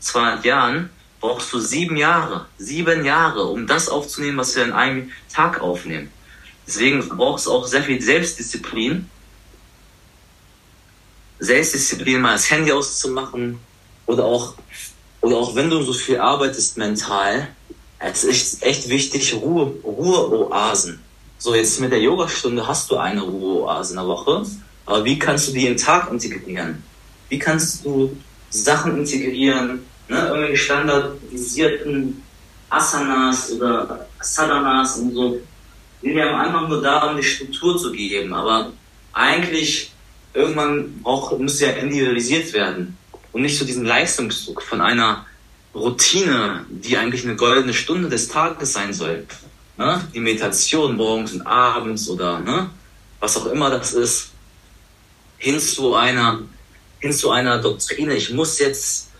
200 0.00 0.44
Jahren 0.44 0.90
brauchst 1.20 1.52
du 1.52 1.58
sieben 1.58 1.96
Jahre, 1.96 2.46
sieben 2.58 3.04
Jahre, 3.04 3.44
um 3.44 3.66
das 3.66 3.88
aufzunehmen, 3.88 4.38
was 4.38 4.54
wir 4.54 4.64
in 4.64 4.72
einem 4.72 5.10
Tag 5.32 5.60
aufnehmen. 5.60 6.10
Deswegen 6.66 7.06
brauchst 7.08 7.46
du 7.46 7.52
auch 7.52 7.66
sehr 7.66 7.82
viel 7.82 8.00
Selbstdisziplin. 8.00 9.08
Selbstdisziplin, 11.38 12.20
mal 12.20 12.32
das 12.32 12.50
Handy 12.50 12.72
auszumachen 12.72 13.58
oder 14.06 14.24
auch, 14.24 14.54
oder 15.20 15.36
auch 15.36 15.54
wenn 15.54 15.70
du 15.70 15.82
so 15.82 15.92
viel 15.92 16.18
arbeitest 16.18 16.76
mental, 16.76 17.48
es 17.98 18.24
ist 18.24 18.62
echt 18.62 18.88
wichtig, 18.88 19.34
Ruhe, 19.34 19.72
Ruheoasen. 19.84 21.00
So, 21.38 21.54
jetzt 21.54 21.80
mit 21.80 21.92
der 21.92 22.00
Yogastunde 22.00 22.66
hast 22.66 22.90
du 22.90 22.96
eine 22.96 23.22
Ruheoase 23.22 23.92
in 23.92 23.96
der 23.98 24.06
Woche, 24.06 24.44
aber 24.86 25.04
wie 25.04 25.18
kannst 25.18 25.48
du 25.48 25.52
die 25.52 25.66
im 25.66 25.76
Tag 25.76 26.10
integrieren? 26.10 26.82
Wie 27.28 27.38
kannst 27.38 27.84
du 27.84 28.16
Sachen 28.50 28.98
integrieren, 28.98 29.80
ne, 30.08 30.18
irgendwelche 30.28 30.56
standardisierten 30.56 32.22
Asanas 32.70 33.52
oder 33.52 34.06
Sadhanas 34.20 34.98
und 34.98 35.14
so, 35.14 35.40
die 36.02 36.10
ja 36.10 36.38
einfach 36.38 36.68
nur 36.68 36.82
da, 36.82 37.10
um 37.10 37.16
die 37.16 37.22
Struktur 37.22 37.78
zu 37.78 37.92
geben, 37.92 38.32
aber 38.32 38.72
eigentlich 39.12 39.92
irgendwann 40.34 41.00
braucht, 41.02 41.38
muss 41.38 41.60
ja 41.60 41.70
individualisiert 41.70 42.52
werden 42.52 42.96
und 43.32 43.42
nicht 43.42 43.58
so 43.58 43.64
diesen 43.64 43.84
Leistungsdruck 43.84 44.62
von 44.62 44.80
einer 44.80 45.26
Routine, 45.76 46.64
die 46.70 46.96
eigentlich 46.96 47.24
eine 47.24 47.36
goldene 47.36 47.74
Stunde 47.74 48.08
des 48.08 48.28
Tages 48.28 48.72
sein 48.72 48.94
soll. 48.94 49.26
Ne? 49.76 50.00
Die 50.14 50.20
Meditation 50.20 50.96
morgens 50.96 51.32
und 51.34 51.46
abends 51.46 52.08
oder 52.08 52.40
ne? 52.40 52.70
was 53.20 53.36
auch 53.36 53.46
immer 53.46 53.70
das 53.70 53.92
ist, 53.92 54.30
hin 55.36 55.60
zu 55.60 55.94
einer, 55.94 56.40
hin 57.00 57.12
zu 57.12 57.30
einer 57.30 57.58
Doktrine. 57.58 58.14
Ich 58.14 58.32
muss 58.32 58.58
jetzt, 58.58 59.10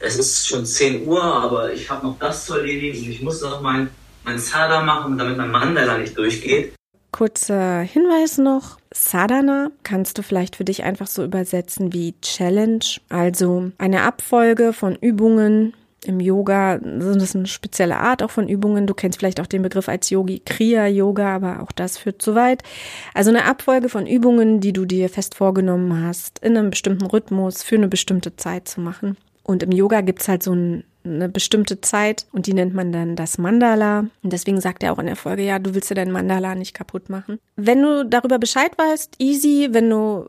es 0.00 0.16
ist 0.16 0.48
schon 0.48 0.66
10 0.66 1.06
Uhr, 1.06 1.22
aber 1.22 1.72
ich 1.72 1.88
habe 1.88 2.04
noch 2.04 2.18
das 2.18 2.46
zu 2.46 2.54
erledigen 2.54 3.04
und 3.04 3.10
ich 3.12 3.22
muss 3.22 3.40
noch 3.40 3.60
mein, 3.60 3.88
mein 4.24 4.38
Sada 4.38 4.82
machen, 4.82 5.16
damit 5.16 5.36
mein 5.36 5.52
Mandala 5.52 5.98
nicht 5.98 6.18
durchgeht. 6.18 6.74
Kurzer 7.12 7.80
Hinweis 7.80 8.38
noch. 8.38 8.78
Sadhana 8.92 9.70
kannst 9.84 10.18
du 10.18 10.22
vielleicht 10.22 10.56
für 10.56 10.64
dich 10.64 10.82
einfach 10.82 11.06
so 11.06 11.22
übersetzen 11.22 11.92
wie 11.92 12.14
Challenge, 12.22 12.84
also 13.08 13.70
eine 13.78 14.02
Abfolge 14.02 14.72
von 14.72 14.96
Übungen, 14.96 15.74
im 16.04 16.18
Yoga 16.18 16.80
sind 16.82 17.22
das 17.22 17.36
eine 17.36 17.46
spezielle 17.46 17.98
Art 17.98 18.22
auch 18.22 18.30
von 18.30 18.48
Übungen. 18.48 18.86
Du 18.86 18.94
kennst 18.94 19.18
vielleicht 19.18 19.40
auch 19.40 19.46
den 19.46 19.62
Begriff 19.62 19.88
als 19.88 20.10
Yogi, 20.10 20.40
Kriya-Yoga, 20.44 21.36
aber 21.36 21.62
auch 21.62 21.70
das 21.70 21.96
führt 21.96 22.20
zu 22.20 22.34
weit. 22.34 22.62
Also 23.14 23.30
eine 23.30 23.44
Abfolge 23.44 23.88
von 23.88 24.06
Übungen, 24.06 24.60
die 24.60 24.72
du 24.72 24.84
dir 24.84 25.08
fest 25.08 25.36
vorgenommen 25.36 26.04
hast, 26.04 26.40
in 26.40 26.56
einem 26.56 26.70
bestimmten 26.70 27.06
Rhythmus 27.06 27.62
für 27.62 27.76
eine 27.76 27.88
bestimmte 27.88 28.34
Zeit 28.36 28.66
zu 28.66 28.80
machen. 28.80 29.16
Und 29.44 29.62
im 29.62 29.70
Yoga 29.70 30.00
gibt's 30.00 30.28
halt 30.28 30.42
so 30.42 30.52
ein 30.52 30.84
eine 31.04 31.28
bestimmte 31.28 31.80
Zeit 31.80 32.26
und 32.32 32.46
die 32.46 32.54
nennt 32.54 32.74
man 32.74 32.92
dann 32.92 33.16
das 33.16 33.38
Mandala. 33.38 34.06
Und 34.22 34.32
deswegen 34.32 34.60
sagt 34.60 34.82
er 34.82 34.92
auch 34.92 34.98
in 34.98 35.06
der 35.06 35.16
Folge, 35.16 35.42
ja, 35.42 35.58
du 35.58 35.74
willst 35.74 35.90
dir 35.90 35.94
dein 35.94 36.12
Mandala 36.12 36.54
nicht 36.54 36.74
kaputt 36.74 37.08
machen. 37.08 37.38
Wenn 37.56 37.82
du 37.82 38.04
darüber 38.04 38.38
Bescheid 38.38 38.72
weißt, 38.76 39.16
easy, 39.18 39.68
wenn 39.72 39.90
du 39.90 40.28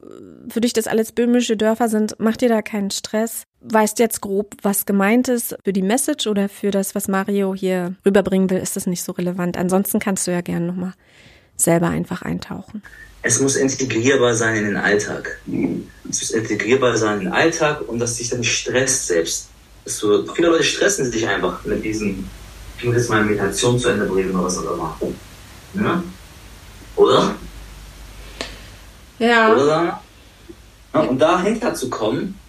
für 0.49 0.61
dich 0.61 0.73
das 0.73 0.87
alles 0.87 1.11
böhmische 1.11 1.57
Dörfer 1.57 1.89
sind, 1.89 2.15
mach 2.19 2.37
dir 2.37 2.49
da 2.49 2.61
keinen 2.61 2.91
Stress. 2.91 3.43
Weißt 3.61 3.99
jetzt 3.99 4.21
grob, 4.21 4.55
was 4.61 4.85
gemeint 4.85 5.29
ist. 5.29 5.55
Für 5.63 5.73
die 5.73 5.81
Message 5.81 6.27
oder 6.27 6.49
für 6.49 6.71
das, 6.71 6.95
was 6.95 7.07
Mario 7.07 7.53
hier 7.55 7.95
rüberbringen 8.05 8.49
will, 8.49 8.57
ist 8.57 8.75
das 8.75 8.87
nicht 8.87 9.03
so 9.03 9.13
relevant. 9.13 9.57
Ansonsten 9.57 9.99
kannst 9.99 10.27
du 10.27 10.31
ja 10.31 10.41
gerne 10.41 10.65
nochmal 10.65 10.93
selber 11.55 11.87
einfach 11.87 12.23
eintauchen. 12.23 12.81
Es 13.21 13.39
muss 13.39 13.55
integrierbar 13.55 14.35
sein 14.35 14.57
in 14.57 14.65
den 14.65 14.75
Alltag. 14.75 15.39
Es 16.09 16.19
muss 16.19 16.31
integrierbar 16.31 16.97
sein 16.97 17.19
in 17.19 17.25
den 17.25 17.33
Alltag 17.33 17.87
und 17.87 17.99
dass 17.99 18.17
dich 18.17 18.29
dann 18.29 18.39
nicht 18.39 18.51
stresst 18.51 19.07
selbst 19.07 19.47
so, 19.85 20.25
viele 20.33 20.49
Leute 20.49 20.63
stressen 20.63 21.11
sich 21.11 21.27
einfach 21.27 21.63
mit 21.65 21.83
diesem, 21.83 22.27
ich 22.77 22.85
muss 22.85 22.95
jetzt 22.95 23.09
meine 23.09 23.25
Meditation 23.25 23.77
zu 23.77 23.89
Ende 23.89 24.05
bringen 24.05 24.33
oder 24.35 24.45
was 24.45 24.57
auch 24.57 24.73
immer. 24.73 24.97
Ja? 25.73 26.03
Oder? 26.95 27.35
Ja. 29.19 29.53
Oder? 29.53 30.01
Ja, 30.93 30.99
und 30.99 31.19
dahinter 31.19 31.73
zu 31.73 31.89
kommen, 31.89 32.39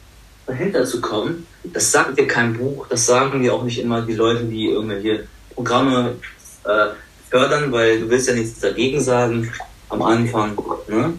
dahinter 0.47 0.85
zu 0.85 1.01
kommen, 1.01 1.47
das 1.64 1.91
sagt 1.91 2.18
dir 2.18 2.26
kein 2.26 2.57
Buch, 2.57 2.87
das 2.89 3.07
sagen 3.07 3.43
dir 3.43 3.55
auch 3.55 3.64
nicht 3.64 3.78
immer 3.78 4.03
die 4.03 4.14
Leute, 4.14 4.45
die 4.45 4.66
irgendwelche 4.66 5.26
Programme 5.55 6.16
äh, 6.64 6.87
fördern, 7.30 7.72
weil 7.72 8.01
du 8.01 8.11
willst 8.11 8.28
ja 8.28 8.35
nichts 8.35 8.61
dagegen 8.61 9.01
sagen 9.01 9.51
am 9.89 10.03
Anfang. 10.03 10.57
Ne? 10.89 11.14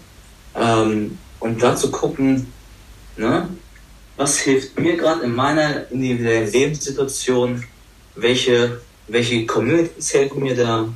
Ähm, 0.55 1.17
und 1.39 1.61
da 1.61 1.75
zu 1.75 1.89
gucken, 1.91 2.51
ne? 3.17 3.49
Was 4.17 4.39
hilft 4.39 4.79
mir 4.79 4.95
gerade 4.95 5.23
in 5.23 5.35
meiner 5.35 5.89
individuellen 5.91 6.51
Lebenssituation, 6.51 7.63
welche, 8.15 8.81
welche 9.07 9.45
Communities 9.45 10.13
helfen 10.13 10.43
mir 10.43 10.55
da, 10.55 10.87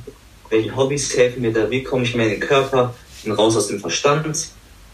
welche 0.48 0.74
Hobbys 0.74 1.16
helfen 1.16 1.42
mir 1.42 1.52
da, 1.52 1.70
wie 1.70 1.82
komme 1.82 2.04
ich 2.04 2.14
mehr 2.14 2.26
in 2.26 2.40
den 2.40 2.40
Körper 2.40 2.94
und 3.24 3.32
raus 3.32 3.56
aus 3.56 3.68
dem 3.68 3.80
Verstand, 3.80 4.48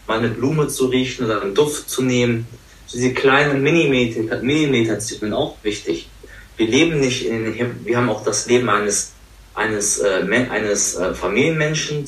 meine 0.07 0.29
Blume 0.29 0.67
zu 0.67 0.87
riechen 0.87 1.25
oder 1.25 1.41
einen 1.41 1.55
Duft 1.55 1.89
zu 1.89 2.01
nehmen. 2.01 2.47
Diese 2.93 3.13
kleinen 3.13 3.61
Mini-Meditationen 3.63 5.19
sind 5.19 5.33
auch 5.33 5.57
wichtig. 5.63 6.09
Wir 6.57 6.67
leben 6.67 6.99
nicht 6.99 7.25
in 7.25 7.45
den 7.45 7.53
Himmel, 7.53 7.75
wir 7.83 7.97
haben 7.97 8.09
auch 8.09 8.23
das 8.23 8.47
Leben 8.47 8.69
eines, 8.69 9.13
eines, 9.53 9.99
äh, 9.99 10.25
eines 10.49 10.95
äh, 10.95 11.13
Familienmenschen. 11.13 12.05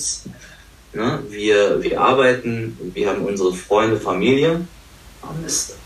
Ne? 0.94 1.24
Wir, 1.30 1.84
wir 1.84 2.02
arbeiten, 2.02 2.78
wir 2.94 3.10
haben 3.10 3.24
unsere 3.24 3.54
Freunde, 3.54 3.98
Familie. 3.98 4.62
Mist. 5.44 5.79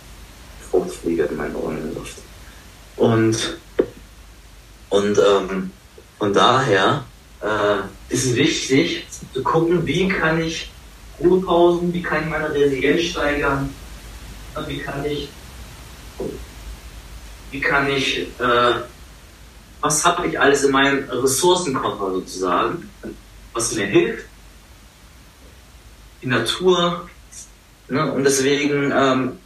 Fruchtfliege 0.73 1.25
in 1.25 1.37
meinen 1.37 1.55
Ohren 1.55 1.77
in 1.77 1.93
Luft. 1.93 2.17
Und, 2.97 3.57
und 4.89 5.19
ähm, 5.19 5.71
von 6.17 6.33
daher 6.33 7.05
äh, 7.41 8.13
ist 8.13 8.25
es 8.25 8.35
wichtig 8.35 9.05
zu 9.31 9.43
gucken, 9.43 9.85
wie 9.85 10.07
kann 10.07 10.41
ich 10.41 10.71
Ruhepausen, 11.19 11.93
wie 11.93 12.01
kann 12.01 12.23
ich 12.23 12.29
meine 12.29 12.51
Resilienz 12.51 13.01
steigern, 13.03 13.69
wie 14.67 14.79
kann 14.79 15.05
ich, 15.05 15.29
wie 17.51 17.61
kann 17.61 17.87
ich, 17.87 18.21
äh, 18.39 18.73
was 19.79 20.03
habe 20.03 20.27
ich 20.27 20.39
alles 20.39 20.63
in 20.63 20.71
meinem 20.71 21.07
Ressourcenkoffer 21.07 22.13
sozusagen, 22.13 22.89
was 23.53 23.75
mir 23.75 23.85
hilft, 23.85 24.25
die 26.23 26.27
Natur, 26.27 27.07
ne? 27.89 28.11
und 28.11 28.23
deswegen 28.23 28.91
ähm, 28.91 29.37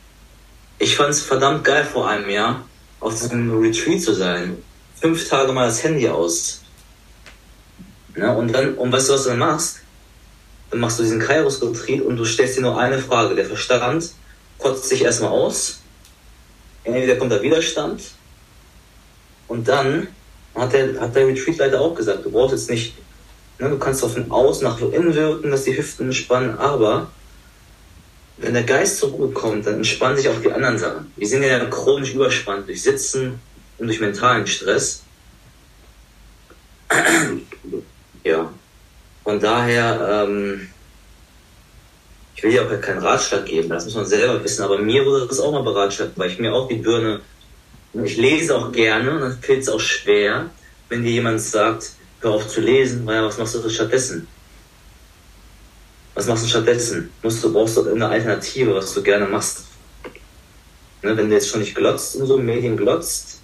ich 0.79 0.95
fand 0.95 1.09
es 1.09 1.21
verdammt 1.21 1.63
geil 1.63 1.83
vor 1.85 2.07
einem 2.07 2.29
Jahr, 2.29 2.65
auf 2.99 3.13
diesem 3.13 3.59
Retreat 3.59 4.01
zu 4.01 4.13
sein. 4.13 4.57
Fünf 4.99 5.27
Tage 5.27 5.51
mal 5.51 5.67
das 5.67 5.83
Handy 5.83 6.07
aus. 6.07 6.61
Ja, 8.15 8.33
und 8.33 8.51
dann, 8.51 8.75
und 8.75 8.91
weißt 8.91 9.09
du, 9.09 9.13
was 9.13 9.23
du 9.23 9.29
dann 9.29 9.39
machst? 9.39 9.79
Dann 10.69 10.79
machst 10.79 10.99
du 10.99 11.03
diesen 11.03 11.19
Kairos-Retreat 11.19 12.01
und 12.01 12.17
du 12.17 12.25
stellst 12.25 12.57
dir 12.57 12.61
nur 12.61 12.79
eine 12.79 12.99
Frage. 12.99 13.35
Der 13.35 13.45
Verstand 13.45 14.11
kotzt 14.57 14.89
sich 14.89 15.03
erstmal 15.03 15.31
aus. 15.31 15.79
Entweder 16.83 17.15
kommt 17.15 17.31
der 17.31 17.41
Widerstand. 17.41 18.01
Und 19.47 19.67
dann 19.67 20.07
hat 20.55 20.73
der, 20.73 20.99
hat 20.99 21.15
der 21.15 21.27
Retreat-Leiter 21.27 21.79
auch 21.79 21.95
gesagt, 21.95 22.25
du 22.25 22.31
brauchst 22.31 22.53
jetzt 22.53 22.69
nicht, 22.69 22.95
ne, 23.59 23.69
du 23.69 23.77
kannst 23.77 24.01
von 24.01 24.31
außen 24.31 24.63
nach 24.63 24.79
innen 24.79 25.13
wirken, 25.13 25.51
dass 25.51 25.63
die 25.63 25.77
Hüften 25.77 26.07
entspannen, 26.07 26.57
aber 26.57 27.09
wenn 28.37 28.53
der 28.53 28.63
Geist 28.63 28.97
zur 28.99 29.09
Ruhe 29.09 29.31
kommt, 29.31 29.65
dann 29.65 29.75
entspannen 29.75 30.17
sich 30.17 30.29
auch 30.29 30.39
die 30.41 30.51
anderen 30.51 30.77
Sachen. 30.77 31.11
Wir 31.15 31.27
sind 31.27 31.43
ja 31.43 31.63
chronisch 31.65 32.13
überspannt 32.13 32.67
durch 32.67 32.83
Sitzen 32.83 33.39
und 33.77 33.87
durch 33.87 33.99
mentalen 33.99 34.45
Stress. 34.45 35.03
ja. 38.23 38.51
Von 39.23 39.39
daher, 39.39 40.25
ähm, 40.27 40.69
ich 42.35 42.43
will 42.43 42.53
ja 42.53 42.63
auch 42.63 42.81
keinen 42.81 42.99
Ratschlag 42.99 43.45
geben, 43.45 43.69
das 43.69 43.85
muss 43.85 43.95
man 43.95 44.05
selber 44.05 44.41
wissen, 44.43 44.63
aber 44.63 44.77
mir 44.77 45.05
wurde 45.05 45.27
das 45.27 45.39
auch 45.39 45.51
mal 45.51 45.63
beratschlagt, 45.63 46.13
weil 46.15 46.29
ich 46.29 46.39
mir 46.39 46.53
auch 46.53 46.67
die 46.67 46.75
Birne, 46.75 47.21
ich 47.93 48.17
lese 48.17 48.55
auch 48.55 48.71
gerne 48.71 49.11
und 49.11 49.21
dann 49.21 49.39
fällt 49.41 49.63
es 49.63 49.69
auch 49.69 49.79
schwer, 49.79 50.49
wenn 50.87 51.03
dir 51.03 51.11
jemand 51.11 51.41
sagt, 51.41 51.91
hör 52.21 52.31
auf 52.31 52.47
zu 52.47 52.61
lesen, 52.61 53.05
weil 53.05 53.23
was 53.23 53.37
machst 53.37 53.55
du 53.55 53.69
stattdessen? 53.69 54.27
Was 56.17 56.25
machst 56.25 56.45
du 56.45 56.49
stattdessen? 56.49 57.11
Musst 57.21 57.43
du, 57.43 57.53
brauchst 57.53 57.77
du 57.77 57.81
irgendeine 57.81 58.11
Alternative, 58.11 58.73
was 58.73 58.91
du 58.91 59.03
gerne 59.03 59.27
machst. 59.27 59.65
Ne, 61.03 61.15
wenn 61.15 61.29
du 61.29 61.35
jetzt 61.35 61.47
schon 61.47 61.59
nicht 61.59 61.75
glotzt 61.75 62.15
und 62.15 62.25
so, 62.25 62.39
Medien 62.39 62.75
glotzt, 62.75 63.39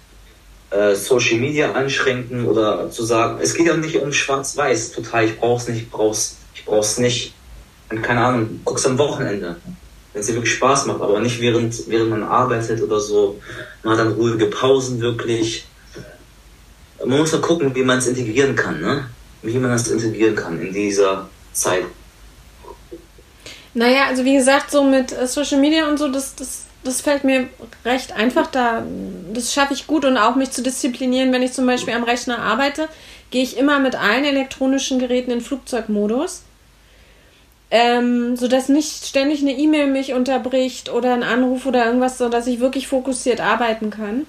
äh, 0.70 0.92
Social 0.96 1.38
Media 1.38 1.72
einschränken 1.72 2.46
oder 2.46 2.90
zu 2.90 3.04
sagen, 3.04 3.38
es 3.40 3.54
geht 3.54 3.68
ja 3.68 3.76
nicht 3.76 3.94
um 4.02 4.12
Schwarz-Weiß, 4.12 4.90
total, 4.90 5.26
ich 5.26 5.38
brauch's 5.38 5.68
nicht, 5.68 5.82
ich 5.82 5.90
brauch's, 5.90 6.38
ich 6.52 6.64
brauch's 6.64 6.98
nicht. 6.98 7.32
Und 7.90 8.02
keine 8.02 8.24
Ahnung, 8.24 8.60
guck's 8.64 8.84
am 8.86 8.98
Wochenende, 8.98 9.54
wenn 10.12 10.20
es 10.20 10.26
dir 10.26 10.34
wirklich 10.34 10.54
Spaß 10.54 10.86
macht, 10.86 11.00
aber 11.00 11.20
nicht 11.20 11.40
während, 11.40 11.88
während 11.88 12.10
man 12.10 12.24
arbeitet 12.24 12.82
oder 12.82 12.98
so. 12.98 13.40
Man 13.84 13.92
hat 13.92 14.04
dann 14.04 14.14
ruhige 14.14 14.46
Pausen 14.46 15.00
wirklich. 15.00 15.64
Man 17.06 17.18
muss 17.18 17.30
mal 17.30 17.40
gucken, 17.40 17.72
wie 17.72 17.84
man 17.84 17.98
es 17.98 18.08
integrieren 18.08 18.56
kann, 18.56 18.80
ne? 18.80 19.08
Wie 19.42 19.56
man 19.58 19.70
das 19.70 19.86
integrieren 19.86 20.34
kann 20.34 20.60
in 20.60 20.72
dieser 20.72 21.28
Zeit. 21.52 21.84
Naja, 23.74 24.06
also 24.06 24.24
wie 24.24 24.34
gesagt, 24.34 24.70
so 24.70 24.84
mit 24.84 25.12
äh, 25.12 25.26
Social 25.26 25.58
Media 25.58 25.88
und 25.88 25.98
so, 25.98 26.08
das, 26.08 26.36
das, 26.36 26.62
das 26.84 27.00
fällt 27.00 27.24
mir 27.24 27.48
recht 27.84 28.12
einfach. 28.12 28.46
Da, 28.46 28.84
das 29.32 29.52
schaffe 29.52 29.74
ich 29.74 29.86
gut 29.86 30.04
und 30.04 30.16
auch 30.16 30.36
mich 30.36 30.52
zu 30.52 30.62
disziplinieren, 30.62 31.32
wenn 31.32 31.42
ich 31.42 31.52
zum 31.52 31.66
Beispiel 31.66 31.94
am 31.94 32.04
Rechner 32.04 32.38
arbeite, 32.38 32.88
gehe 33.30 33.42
ich 33.42 33.56
immer 33.56 33.80
mit 33.80 33.96
allen 33.96 34.24
elektronischen 34.24 35.00
Geräten 35.00 35.32
in 35.32 35.40
Flugzeugmodus. 35.40 36.42
Ähm, 37.70 38.36
sodass 38.36 38.68
nicht 38.68 39.04
ständig 39.04 39.40
eine 39.40 39.58
E-Mail 39.58 39.88
mich 39.88 40.12
unterbricht 40.12 40.90
oder 40.90 41.12
ein 41.12 41.24
Anruf 41.24 41.66
oder 41.66 41.86
irgendwas, 41.86 42.18
sodass 42.18 42.46
ich 42.46 42.60
wirklich 42.60 42.86
fokussiert 42.86 43.40
arbeiten 43.40 43.90
kann. 43.90 44.26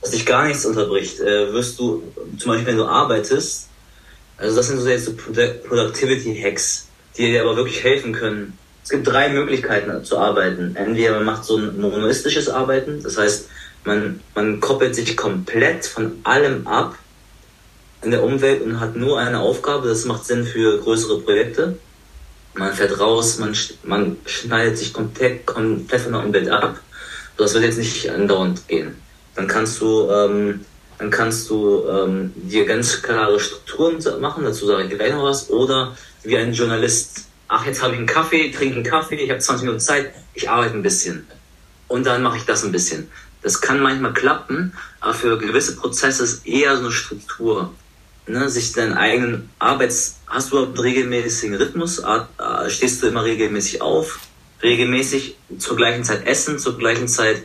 Dass 0.00 0.12
dich 0.12 0.24
gar 0.24 0.46
nichts 0.46 0.64
unterbricht, 0.64 1.18
äh, 1.18 1.52
wirst 1.52 1.80
du, 1.80 2.04
zum 2.38 2.52
Beispiel 2.52 2.68
wenn 2.68 2.76
du 2.76 2.84
arbeitest, 2.84 3.68
also 4.36 4.54
das 4.54 4.68
sind 4.68 4.78
so 4.78 4.88
jetzt 4.88 5.06
so 5.06 5.12
Productivity 5.14 6.40
Hacks, 6.40 6.86
die 7.16 7.26
dir 7.26 7.42
aber 7.42 7.56
wirklich 7.56 7.82
helfen 7.82 8.12
können, 8.12 8.57
es 8.88 8.92
gibt 8.92 9.06
drei 9.06 9.28
Möglichkeiten 9.28 10.02
zu 10.02 10.16
arbeiten. 10.16 10.74
Entweder 10.74 11.16
man 11.16 11.26
macht 11.26 11.44
so 11.44 11.58
ein 11.58 11.78
monoistisches 11.78 12.48
Arbeiten, 12.48 13.02
das 13.02 13.18
heißt, 13.18 13.50
man, 13.84 14.20
man 14.34 14.60
koppelt 14.60 14.94
sich 14.94 15.14
komplett 15.14 15.84
von 15.84 16.20
allem 16.24 16.66
ab 16.66 16.96
in 18.00 18.12
der 18.12 18.24
Umwelt 18.24 18.62
und 18.62 18.80
hat 18.80 18.96
nur 18.96 19.18
eine 19.18 19.40
Aufgabe. 19.40 19.88
Das 19.88 20.06
macht 20.06 20.24
Sinn 20.24 20.42
für 20.46 20.78
größere 20.78 21.20
Projekte. 21.20 21.76
Man 22.54 22.72
fährt 22.72 22.98
raus, 22.98 23.38
man, 23.38 23.54
man 23.82 24.16
schneidet 24.24 24.78
sich 24.78 24.94
komplett, 24.94 25.44
komplett 25.44 26.00
von 26.00 26.12
der 26.12 26.24
Umwelt 26.24 26.48
ab. 26.48 26.80
Das 27.36 27.52
wird 27.52 27.64
jetzt 27.64 27.76
nicht 27.76 28.08
andauernd 28.08 28.66
gehen. 28.68 28.94
Dann 29.34 29.48
kannst 29.48 29.82
du, 29.82 30.10
ähm, 30.10 30.64
dann 30.96 31.10
kannst 31.10 31.50
du 31.50 31.84
ähm, 31.90 32.32
dir 32.36 32.64
ganz 32.64 33.02
klare 33.02 33.38
Strukturen 33.38 33.98
machen, 34.18 34.44
dazu 34.44 34.66
sage 34.66 34.84
ich 34.84 34.96
gleich 34.96 35.12
noch 35.12 35.24
was, 35.24 35.50
oder 35.50 35.94
wie 36.22 36.38
ein 36.38 36.54
Journalist 36.54 37.27
ach, 37.48 37.66
jetzt 37.66 37.82
habe 37.82 37.94
ich 37.94 37.98
einen 37.98 38.06
Kaffee, 38.06 38.50
trinke 38.50 38.76
einen 38.76 38.84
Kaffee, 38.84 39.16
ich 39.16 39.30
habe 39.30 39.40
20 39.40 39.64
Minuten 39.64 39.80
Zeit, 39.80 40.12
ich 40.34 40.48
arbeite 40.48 40.74
ein 40.74 40.82
bisschen. 40.82 41.26
Und 41.88 42.06
dann 42.06 42.22
mache 42.22 42.36
ich 42.36 42.44
das 42.44 42.64
ein 42.64 42.72
bisschen. 42.72 43.10
Das 43.42 43.60
kann 43.60 43.80
manchmal 43.80 44.12
klappen, 44.12 44.74
aber 45.00 45.14
für 45.14 45.38
gewisse 45.38 45.76
Prozesse 45.76 46.24
ist 46.24 46.46
eher 46.46 46.76
so 46.76 46.84
eine 46.84 46.92
Struktur. 46.92 47.74
Ne, 48.26 48.50
sich 48.50 48.72
deinen 48.72 48.92
eigenen 48.92 49.48
Arbeits... 49.58 50.16
Hast 50.26 50.52
du 50.52 50.62
einen 50.62 50.76
regelmäßigen 50.76 51.54
Rhythmus? 51.54 52.02
Stehst 52.68 53.02
du 53.02 53.06
immer 53.06 53.24
regelmäßig 53.24 53.80
auf? 53.80 54.18
Regelmäßig 54.62 55.38
zur 55.58 55.76
gleichen 55.76 56.04
Zeit 56.04 56.26
essen, 56.26 56.58
zur 56.58 56.76
gleichen 56.76 57.08
Zeit... 57.08 57.42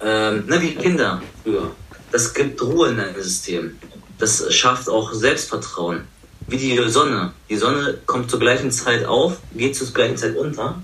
Ähm, 0.00 0.46
ne, 0.46 0.62
wie 0.62 0.74
Kinder 0.74 1.22
früher. 1.42 1.74
Das 2.12 2.32
gibt 2.32 2.62
Ruhe 2.62 2.88
in 2.88 2.96
deinem 2.96 3.20
System. 3.22 3.78
Das 4.18 4.54
schafft 4.54 4.88
auch 4.88 5.12
Selbstvertrauen 5.12 6.04
wie 6.48 6.56
die 6.56 6.88
Sonne. 6.88 7.32
Die 7.48 7.56
Sonne 7.56 7.98
kommt 8.06 8.30
zur 8.30 8.38
gleichen 8.38 8.70
Zeit 8.70 9.04
auf, 9.04 9.38
geht 9.54 9.76
zur 9.76 9.88
gleichen 9.88 10.16
Zeit 10.16 10.36
unter, 10.36 10.80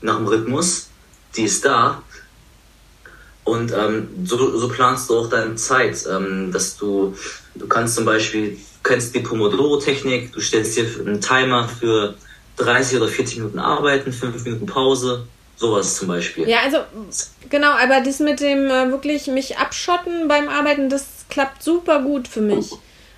nach 0.00 0.16
dem 0.16 0.26
Rhythmus. 0.26 0.88
Die 1.36 1.44
ist 1.44 1.64
da. 1.64 2.02
Und 3.44 3.72
ähm, 3.72 4.08
so, 4.24 4.58
so 4.58 4.68
planst 4.68 5.10
du 5.10 5.18
auch 5.18 5.28
deine 5.28 5.54
Zeit, 5.56 6.04
ähm, 6.10 6.50
dass 6.50 6.76
du, 6.76 7.14
du 7.54 7.66
kannst 7.66 7.96
zum 7.96 8.06
Beispiel, 8.06 8.58
kennst 8.82 9.14
die 9.14 9.20
Pomodoro-Technik, 9.20 10.32
du 10.32 10.40
stellst 10.40 10.76
dir 10.76 10.86
einen 11.00 11.20
Timer 11.20 11.68
für 11.68 12.14
30 12.56 12.96
oder 12.96 13.08
40 13.08 13.38
Minuten 13.38 13.58
arbeiten, 13.58 14.12
5 14.12 14.44
Minuten 14.44 14.66
Pause, 14.66 15.26
sowas 15.56 15.96
zum 15.96 16.08
Beispiel. 16.08 16.48
Ja, 16.48 16.60
also 16.64 16.78
genau, 17.50 17.72
aber 17.72 18.00
das 18.00 18.18
mit 18.20 18.40
dem 18.40 18.66
äh, 18.66 18.90
wirklich 18.90 19.26
mich 19.26 19.58
abschotten 19.58 20.26
beim 20.26 20.48
Arbeiten, 20.48 20.88
das 20.88 21.26
klappt 21.28 21.62
super 21.62 22.00
gut 22.00 22.28
für 22.28 22.40
mich. 22.40 22.70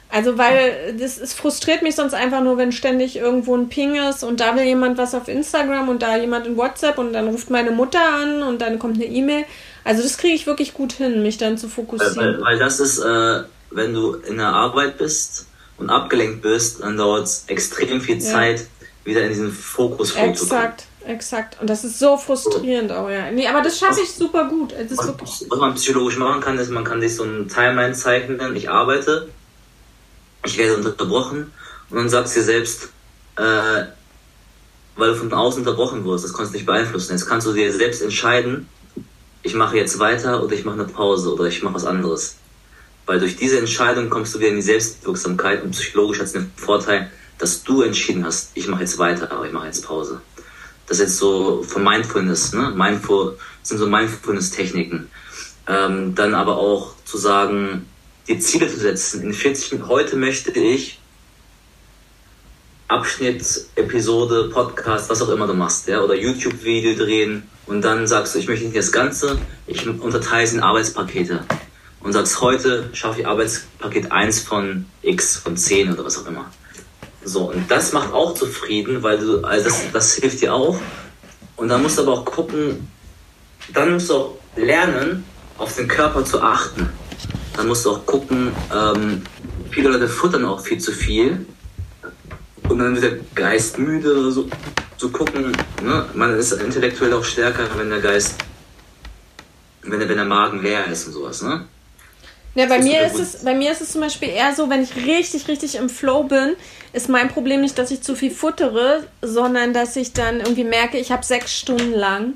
Also, 0.09 0.39
weil 0.39 0.95
das, 0.99 1.19
es 1.19 1.35
frustriert 1.35 1.83
mich 1.83 1.97
sonst 1.97 2.15
einfach 2.15 2.41
nur, 2.41 2.57
wenn 2.59 2.73
ständig 2.73 3.17
irgendwo 3.17 3.57
ein 3.57 3.69
Ping 3.69 3.97
ist 4.09 4.23
und 4.23 4.41
da 4.41 4.55
will 4.55 4.63
jemand 4.63 4.99
was 4.99 5.15
auf 5.15 5.29
Instagram 5.29 5.89
und 5.89 6.03
da 6.03 6.17
jemand 6.17 6.47
in 6.47 6.57
WhatsApp 6.57 6.99
und 6.99 7.13
dann 7.13 7.29
ruft 7.29 7.51
meine 7.51 7.73
Mutter 7.73 8.01
an 8.01 8.43
und 8.43 8.63
dann 8.63 8.79
kommt 8.79 8.97
eine 8.97 9.07
E-Mail. 9.07 9.45
Also, 9.85 10.03
das 10.03 10.17
kriege 10.17 10.35
ich 10.35 10.47
wirklich 10.47 10.75
gut 10.75 10.93
hin, 10.93 11.23
mich 11.23 11.39
dann 11.39 11.59
zu 11.59 11.69
fokussieren. 11.69 12.17
Weil, 12.17 12.41
weil 12.41 12.59
das 12.59 12.81
ist, 12.81 12.99
äh, 12.99 13.43
wenn 13.71 13.95
du 13.95 14.15
in 14.15 14.37
der 14.37 14.49
Arbeit 14.49 14.97
bist 14.97 15.47
und 15.77 15.91
abgelenkt 15.91 16.43
bist, 16.43 16.81
dann 16.81 16.97
dauert 16.97 17.25
es 17.25 17.45
extrem 17.49 18.01
viel 18.01 18.21
Zeit, 18.21 18.61
ja. 18.61 18.87
wieder 19.05 19.23
in 19.23 19.29
diesen 19.29 19.53
Fokus 19.53 20.13
zu 20.13 20.19
Exakt. 20.19 20.85
Exakt. 21.07 21.61
Und 21.61 21.71
das 21.71 21.85
ist 21.85 22.01
so 22.01 22.17
frustrierend 22.17 22.91
auch, 22.91 23.09
ja. 23.09 23.31
Nee, 23.31 23.47
aber 23.47 23.63
das 23.63 23.79
schaffe 23.79 24.01
ich 24.03 24.11
super 24.11 24.49
gut. 24.49 24.75
Was, 24.91 25.15
was, 25.49 25.59
man 25.59 25.75
psychologisch 25.75 26.17
machen 26.17 26.41
kann, 26.41 26.59
ist, 26.59 26.71
man 26.71 26.83
kann 26.83 27.01
sich 27.01 27.15
so 27.15 27.23
einen 27.23 27.49
Timeline 27.49 27.95
zeichnen. 27.95 28.57
Ich 28.57 28.69
arbeite 28.69 29.29
ich 30.47 30.59
werde 30.59 30.77
unterbrochen 30.77 31.53
und 31.91 31.97
dann 31.97 32.09
sagst 32.09 32.35
du 32.35 32.41
dir 32.41 32.47
selbst, 32.47 32.89
äh, 33.37 33.85
weil 34.97 35.09
du 35.11 35.15
von 35.15 35.33
außen 35.33 35.61
unterbrochen 35.61 36.05
wirst, 36.05 36.25
das 36.25 36.33
kannst 36.33 36.53
du 36.53 36.57
nicht 36.57 36.67
beeinflussen. 36.67 37.13
Jetzt 37.13 37.27
kannst 37.27 37.47
du 37.47 37.53
dir 37.53 37.73
selbst 37.73 38.03
entscheiden, 38.03 38.69
ich 39.43 39.55
mache 39.55 39.77
jetzt 39.77 39.99
weiter 39.99 40.43
oder 40.43 40.55
ich 40.55 40.65
mache 40.65 40.81
eine 40.81 40.89
Pause 40.89 41.35
oder 41.35 41.45
ich 41.45 41.63
mache 41.63 41.75
was 41.75 41.85
anderes. 41.85 42.37
Weil 43.05 43.21
durch 43.21 43.37
diese 43.37 43.59
Entscheidung 43.59 44.11
kommst 44.11 44.35
du 44.35 44.41
wieder 44.41 44.49
in 44.49 44.57
die 44.57 44.63
Selbstwirksamkeit 44.63 45.63
und 45.63 45.71
psychologisch 45.71 46.19
hat 46.19 46.27
es 46.27 46.33
den 46.33 46.51
Vorteil, 46.57 47.11
dass 47.39 47.63
du 47.63 47.83
entschieden 47.83 48.25
hast, 48.25 48.51
ich 48.55 48.67
mache 48.67 48.81
jetzt 48.81 48.99
weiter, 48.99 49.31
aber 49.31 49.47
ich 49.47 49.53
mache 49.53 49.67
jetzt 49.67 49.87
Pause. 49.87 50.21
Das 50.87 50.99
ist 50.99 51.03
jetzt 51.03 51.19
so 51.19 51.63
von 51.63 51.85
Mindfulness, 51.85 52.53
ne? 52.53 52.73
Mindful, 52.75 53.39
sind 53.63 53.79
so 53.79 53.87
Mindfulness-Techniken. 53.87 55.11
Ähm, 55.69 56.15
dann 56.15 56.35
aber 56.35 56.57
auch 56.57 56.95
zu 57.05 57.19
sagen, 57.19 57.87
die 58.29 58.39
Ziele 58.39 58.69
zu 58.69 58.79
setzen. 58.79 59.23
In 59.23 59.33
40 59.33 59.81
heute 59.87 60.17
möchte 60.17 60.51
ich 60.51 60.99
Abschnitt, 62.89 63.67
Episode, 63.75 64.51
Podcast, 64.53 65.11
was 65.11 65.21
auch 65.23 65.29
immer 65.29 65.47
du 65.47 65.55
machst, 65.55 65.89
ja, 65.89 66.01
oder 66.01 66.15
YouTube-Video 66.15 66.95
drehen 66.95 67.49
und 67.67 67.83
dann 67.83 68.07
sagst 68.07 68.35
du, 68.35 68.39
ich 68.39 68.47
möchte 68.47 68.65
nicht 68.65 68.77
das 68.77 68.93
Ganze, 68.93 69.39
ich 69.67 69.89
unterteile 69.89 70.45
es 70.45 70.53
in 70.53 70.61
Arbeitspakete 70.61 71.45
und 72.01 72.13
sagst, 72.13 72.41
heute 72.41 72.91
schaffe 72.93 73.21
ich 73.21 73.27
Arbeitspaket 73.27 74.13
1 74.13 74.41
von 74.41 74.87
X, 75.03 75.37
von 75.37 75.57
10 75.57 75.93
oder 75.93 76.05
was 76.05 76.19
auch 76.19 76.27
immer. 76.27 76.51
So, 77.25 77.51
und 77.51 77.69
das 77.69 77.93
macht 77.93 78.13
auch 78.13 78.35
zufrieden, 78.35 79.03
weil 79.03 79.19
du, 79.19 79.41
also 79.43 79.65
das, 79.65 79.83
das 79.93 80.15
hilft 80.15 80.43
dir 80.43 80.55
auch. 80.55 80.79
Und 81.57 81.69
dann 81.69 81.83
musst 81.83 81.99
du 81.99 82.03
aber 82.03 82.13
auch 82.13 82.25
gucken, 82.25 82.87
dann 83.73 83.95
musst 83.95 84.11
du 84.11 84.15
auch 84.15 84.39
lernen, 84.55 85.25
auf 85.59 85.75
den 85.75 85.89
Körper 85.89 86.25
zu 86.25 86.41
achten 86.41 86.89
dann 87.57 87.69
musst 87.69 87.85
du 87.85 87.91
auch 87.91 88.07
gucken, 88.07 88.53
ähm, 88.75 89.23
viele 89.71 89.91
Leute 89.91 90.09
futtern 90.09 90.45
auch 90.45 90.61
viel 90.61 90.79
zu 90.79 90.93
viel. 90.93 91.47
Und 92.69 92.79
dann 92.79 93.01
wird 93.01 93.05
der 93.05 93.19
Geist 93.35 93.79
müde, 93.79 94.31
so 94.31 94.49
zu 94.97 95.11
gucken. 95.11 95.57
Ne? 95.83 96.07
Man 96.15 96.37
ist 96.37 96.53
intellektuell 96.53 97.13
auch 97.13 97.25
stärker, 97.25 97.65
wenn 97.77 97.91
der 97.91 98.01
Geist, 98.01 98.37
wenn 99.83 100.01
der, 100.01 100.09
wenn 100.09 100.17
der 100.17 100.27
Magen 100.27 100.63
leer 100.63 100.87
ist 100.87 101.07
und 101.07 101.13
sowas. 101.13 101.43
Ne? 101.43 101.67
Ja, 102.55 102.67
bei 102.67 102.79
mir, 102.79 103.03
ist 103.03 103.19
es, 103.19 103.45
bei 103.45 103.55
mir 103.55 103.71
ist 103.71 103.83
es 103.83 103.93
zum 103.93 104.01
Beispiel 104.01 104.31
eher 104.31 104.55
so, 104.55 104.71
wenn 104.71 104.83
ich 104.83 104.97
richtig, 104.97 105.47
richtig 105.47 105.75
im 105.75 105.91
Flow 105.91 106.23
bin, 106.23 106.57
ist 106.95 107.09
mein 107.09 107.29
Problem 107.29 107.61
nicht, 107.61 107.79
dass 107.79 107.91
ich 107.91 108.01
zu 108.01 108.17
viel 108.17 108.31
futtere, 108.31 109.05
sondern 109.21 109.75
dass 109.75 109.95
ich 109.97 110.15
dann 110.15 110.41
irgendwie 110.41 110.65
merke, 110.65 110.97
ich 110.97 111.13
habe 111.13 111.25
sechs 111.25 111.53
Stunden 111.53 111.93
lang 111.93 112.35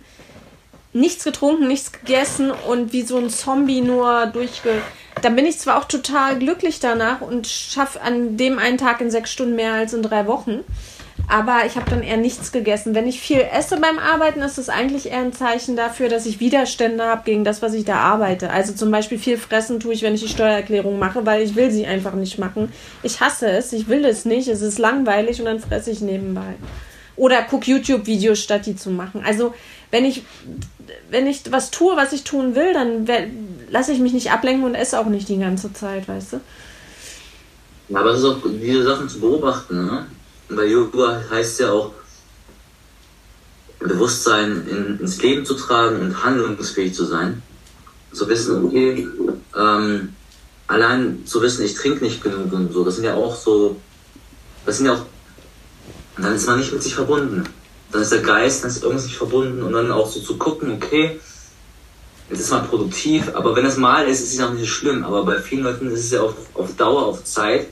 nichts 0.93 1.25
getrunken, 1.25 1.69
nichts 1.69 1.93
gegessen 1.93 2.51
und 2.51 2.93
wie 2.93 3.03
so 3.03 3.17
ein 3.17 3.31
Zombie 3.31 3.81
nur 3.81 4.27
durchge 4.27 4.83
dann 5.23 5.37
bin 5.37 5.47
ich 5.47 5.59
zwar 5.59 5.79
auch 5.79 5.85
total 5.85 6.39
glücklich 6.39 6.81
danach 6.81 7.21
und 7.21 7.47
schaffe 7.47 8.01
an 8.01 8.37
dem 8.37 8.59
einen 8.59 8.79
Tag 8.79 9.01
in 9.01 9.11
sechs 9.11 9.33
Stunden 9.33 9.57
mehr 9.57 9.75
als 9.75 9.93
in 9.93 10.03
drei 10.03 10.27
Wochen. 10.27 10.65
Aber 11.29 11.65
ich 11.65 11.77
habe 11.77 11.89
dann 11.89 12.03
eher 12.03 12.17
nichts 12.17 12.51
gegessen. 12.51 12.95
Wenn 12.95 13.07
ich 13.07 13.21
viel 13.21 13.41
esse 13.41 13.79
beim 13.79 13.99
Arbeiten, 13.99 14.41
ist 14.41 14.59
es 14.59 14.69
eigentlich 14.69 15.11
eher 15.11 15.21
ein 15.21 15.33
Zeichen 15.33 15.77
dafür, 15.77 16.09
dass 16.09 16.27
ich 16.27 16.41
Widerstände 16.41 17.05
habe 17.05 17.23
gegen 17.25 17.45
das, 17.45 17.63
was 17.63 17.75
ich 17.75 17.85
da 17.85 17.97
arbeite. 17.97 18.51
Also 18.51 18.73
zum 18.73 18.91
Beispiel 18.91 19.19
viel 19.19 19.37
fressen 19.37 19.79
tue 19.79 19.93
ich, 19.93 20.03
wenn 20.03 20.15
ich 20.15 20.23
die 20.23 20.29
Steuererklärung 20.29 20.99
mache, 20.99 21.27
weil 21.27 21.43
ich 21.43 21.55
will 21.55 21.71
sie 21.71 21.87
einfach 21.87 22.15
nicht 22.15 22.39
machen. 22.39 22.73
Ich 23.03 23.21
hasse 23.21 23.49
es, 23.49 23.73
ich 23.73 23.89
will 23.89 24.05
es 24.05 24.25
nicht, 24.25 24.49
es 24.49 24.61
ist 24.61 24.79
langweilig 24.79 25.39
und 25.39 25.45
dann 25.45 25.61
fresse 25.61 25.91
ich 25.91 26.01
nebenbei. 26.01 26.55
Oder 27.17 27.43
gucke 27.43 27.71
YouTube-Videos, 27.71 28.41
statt 28.41 28.67
die 28.67 28.77
zu 28.77 28.91
machen. 28.91 29.23
Also 29.25 29.55
wenn 29.91 30.05
ich, 30.05 30.25
wenn 31.11 31.27
ich 31.27 31.51
was 31.51 31.71
tue, 31.71 31.97
was 31.97 32.13
ich 32.13 32.25
tun 32.25 32.55
will, 32.55 32.73
dann 32.73 33.07
lasse 33.71 33.93
ich 33.93 33.99
mich 33.99 34.13
nicht 34.13 34.31
ablenken 34.31 34.65
und 34.65 34.75
esse 34.75 34.99
auch 34.99 35.07
nicht 35.07 35.29
die 35.29 35.39
ganze 35.39 35.73
Zeit, 35.73 36.09
weißt 36.09 36.35
du? 36.35 36.41
Ja, 37.89 38.01
aber 38.01 38.11
es 38.11 38.21
ist 38.21 38.25
auch 38.25 38.39
diese 38.45 38.85
Sachen 38.85 39.09
zu 39.09 39.19
beobachten, 39.19 39.87
ne? 39.87 40.07
Weil 40.49 40.71
Yoga 40.71 41.23
heißt 41.31 41.61
ja 41.61 41.73
auch, 41.73 41.93
Bewusstsein 43.81 44.67
in, 44.69 45.01
ins 45.01 45.23
Leben 45.23 45.45
zu 45.45 45.55
tragen 45.55 46.01
und 46.01 46.23
handlungsfähig 46.23 46.95
zu 46.95 47.07
sein. 47.07 47.43
Zu 48.13 48.29
wissen, 48.29 48.65
okay, 48.65 49.09
ähm, 49.57 50.15
allein 50.67 51.25
zu 51.25 51.41
wissen, 51.41 51.65
ich 51.65 51.75
trinke 51.75 52.05
nicht 52.05 52.23
genug 52.23 52.53
und 52.53 52.73
so, 52.73 52.85
das 52.85 52.97
sind 52.97 53.05
ja 53.05 53.15
auch 53.15 53.35
so, 53.35 53.77
das 54.67 54.77
sind 54.77 54.87
ja 54.87 54.95
auch, 54.95 55.07
dann 56.19 56.35
ist 56.35 56.47
man 56.47 56.59
nicht 56.59 56.73
mit 56.73 56.83
sich 56.83 56.95
verbunden. 56.95 57.45
Dann 57.93 58.03
ist 58.03 58.13
der 58.13 58.23
Geist, 58.23 58.63
dann 58.63 58.71
ist 58.71 58.83
irgendwas 58.83 59.07
nicht 59.07 59.17
verbunden 59.17 59.63
und 59.63 59.73
dann 59.73 59.91
auch 59.91 60.09
so 60.09 60.21
zu 60.21 60.37
gucken, 60.37 60.73
okay, 60.73 61.19
jetzt 62.31 62.41
ist 62.41 62.51
man 62.51 62.69
produktiv, 62.69 63.31
aber 63.35 63.57
wenn 63.57 63.67
es 63.67 63.77
mal 63.77 64.07
ist, 64.07 64.21
ist 64.21 64.35
es 64.35 64.41
auch 64.41 64.53
nicht 64.53 64.61
so 64.61 64.67
schlimm. 64.67 65.05
Aber 65.05 65.25
bei 65.25 65.41
vielen 65.41 65.65
Leuten 65.65 65.91
ist 65.91 66.05
es 66.05 66.11
ja 66.13 66.23
auch 66.23 66.35
auf 66.55 66.77
Dauer, 66.77 67.07
auf 67.07 67.25
Zeit. 67.25 67.69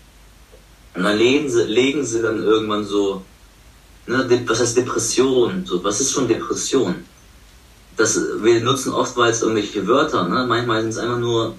Und 0.95 1.05
dann 1.05 1.17
legen 1.17 1.49
sie, 1.49 1.63
legen 1.65 2.05
sie 2.05 2.23
dann 2.23 2.43
irgendwann 2.43 2.85
so, 2.85 3.23
ne, 4.07 4.43
was 4.47 4.61
heißt 4.61 4.77
Depression? 4.77 5.65
So, 5.65 5.83
was 5.85 6.01
ist 6.01 6.11
schon 6.11 6.27
Depression? 6.27 6.97
Das, 7.97 8.19
wir 8.43 8.61
nutzen 8.61 8.93
oftmals 8.93 9.43
irgendwelche 9.43 9.87
Wörter, 9.87 10.29
ne? 10.29 10.47
manchmal 10.47 10.83
sind 10.83 10.91
es 10.91 10.99
einfach 10.99 11.19
nur, 11.19 11.57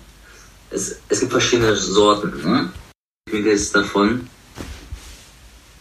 es, 0.72 0.98
es 1.10 1.20
gibt 1.20 1.32
verschiedene 1.32 1.76
Sorten. 1.76 2.42
Ne? 2.44 2.70
Ich 3.28 3.34
bin 3.34 3.46
jetzt 3.46 3.76
davon, 3.76 4.28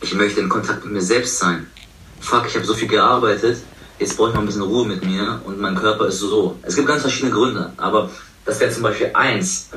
ich 0.00 0.14
möchte 0.14 0.40
in 0.40 0.48
Kontakt 0.48 0.84
mit 0.84 0.94
mir 0.94 1.02
selbst 1.02 1.38
sein. 1.38 1.66
Fuck, 2.20 2.46
ich 2.46 2.54
habe 2.56 2.64
so 2.64 2.74
viel 2.74 2.88
gearbeitet, 2.88 3.58
jetzt 3.98 4.16
brauche 4.16 4.30
ich 4.30 4.34
mal 4.34 4.40
ein 4.40 4.46
bisschen 4.46 4.62
Ruhe 4.62 4.86
mit 4.86 5.04
mir 5.04 5.40
und 5.44 5.60
mein 5.60 5.74
Körper 5.74 6.06
ist 6.06 6.20
so. 6.20 6.56
Es 6.62 6.74
gibt 6.76 6.88
ganz 6.88 7.02
verschiedene 7.02 7.32
Gründe, 7.32 7.72
aber 7.76 8.10
das 8.44 8.60
wäre 8.60 8.70
zum 8.70 8.82
Beispiel 8.82 9.10
eins. 9.14 9.68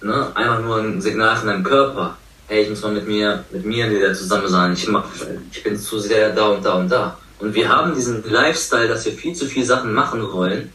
Ne? 0.00 0.30
Einfach 0.34 0.60
nur 0.62 0.78
ein 0.78 1.00
Signal 1.00 1.36
von 1.36 1.48
deinem 1.48 1.64
Körper. 1.64 2.16
Hey, 2.46 2.62
ich 2.62 2.70
muss 2.70 2.82
mal 2.82 2.92
mit 2.92 3.06
mir, 3.06 3.44
mit 3.50 3.64
mir 3.64 3.90
wieder 3.90 4.14
zusammen 4.14 4.48
sein. 4.48 4.72
Ich, 4.72 4.88
mach, 4.88 5.04
ich 5.50 5.62
bin 5.62 5.76
zu 5.76 5.98
sehr 5.98 6.30
da 6.30 6.48
und 6.48 6.64
da 6.64 6.74
und 6.74 6.88
da. 6.90 7.18
Und 7.38 7.54
wir 7.54 7.68
haben 7.68 7.94
diesen 7.94 8.28
Lifestyle, 8.28 8.88
dass 8.88 9.04
wir 9.04 9.12
viel 9.12 9.34
zu 9.34 9.46
viel 9.46 9.64
Sachen 9.64 9.92
machen 9.92 10.32
wollen 10.32 10.72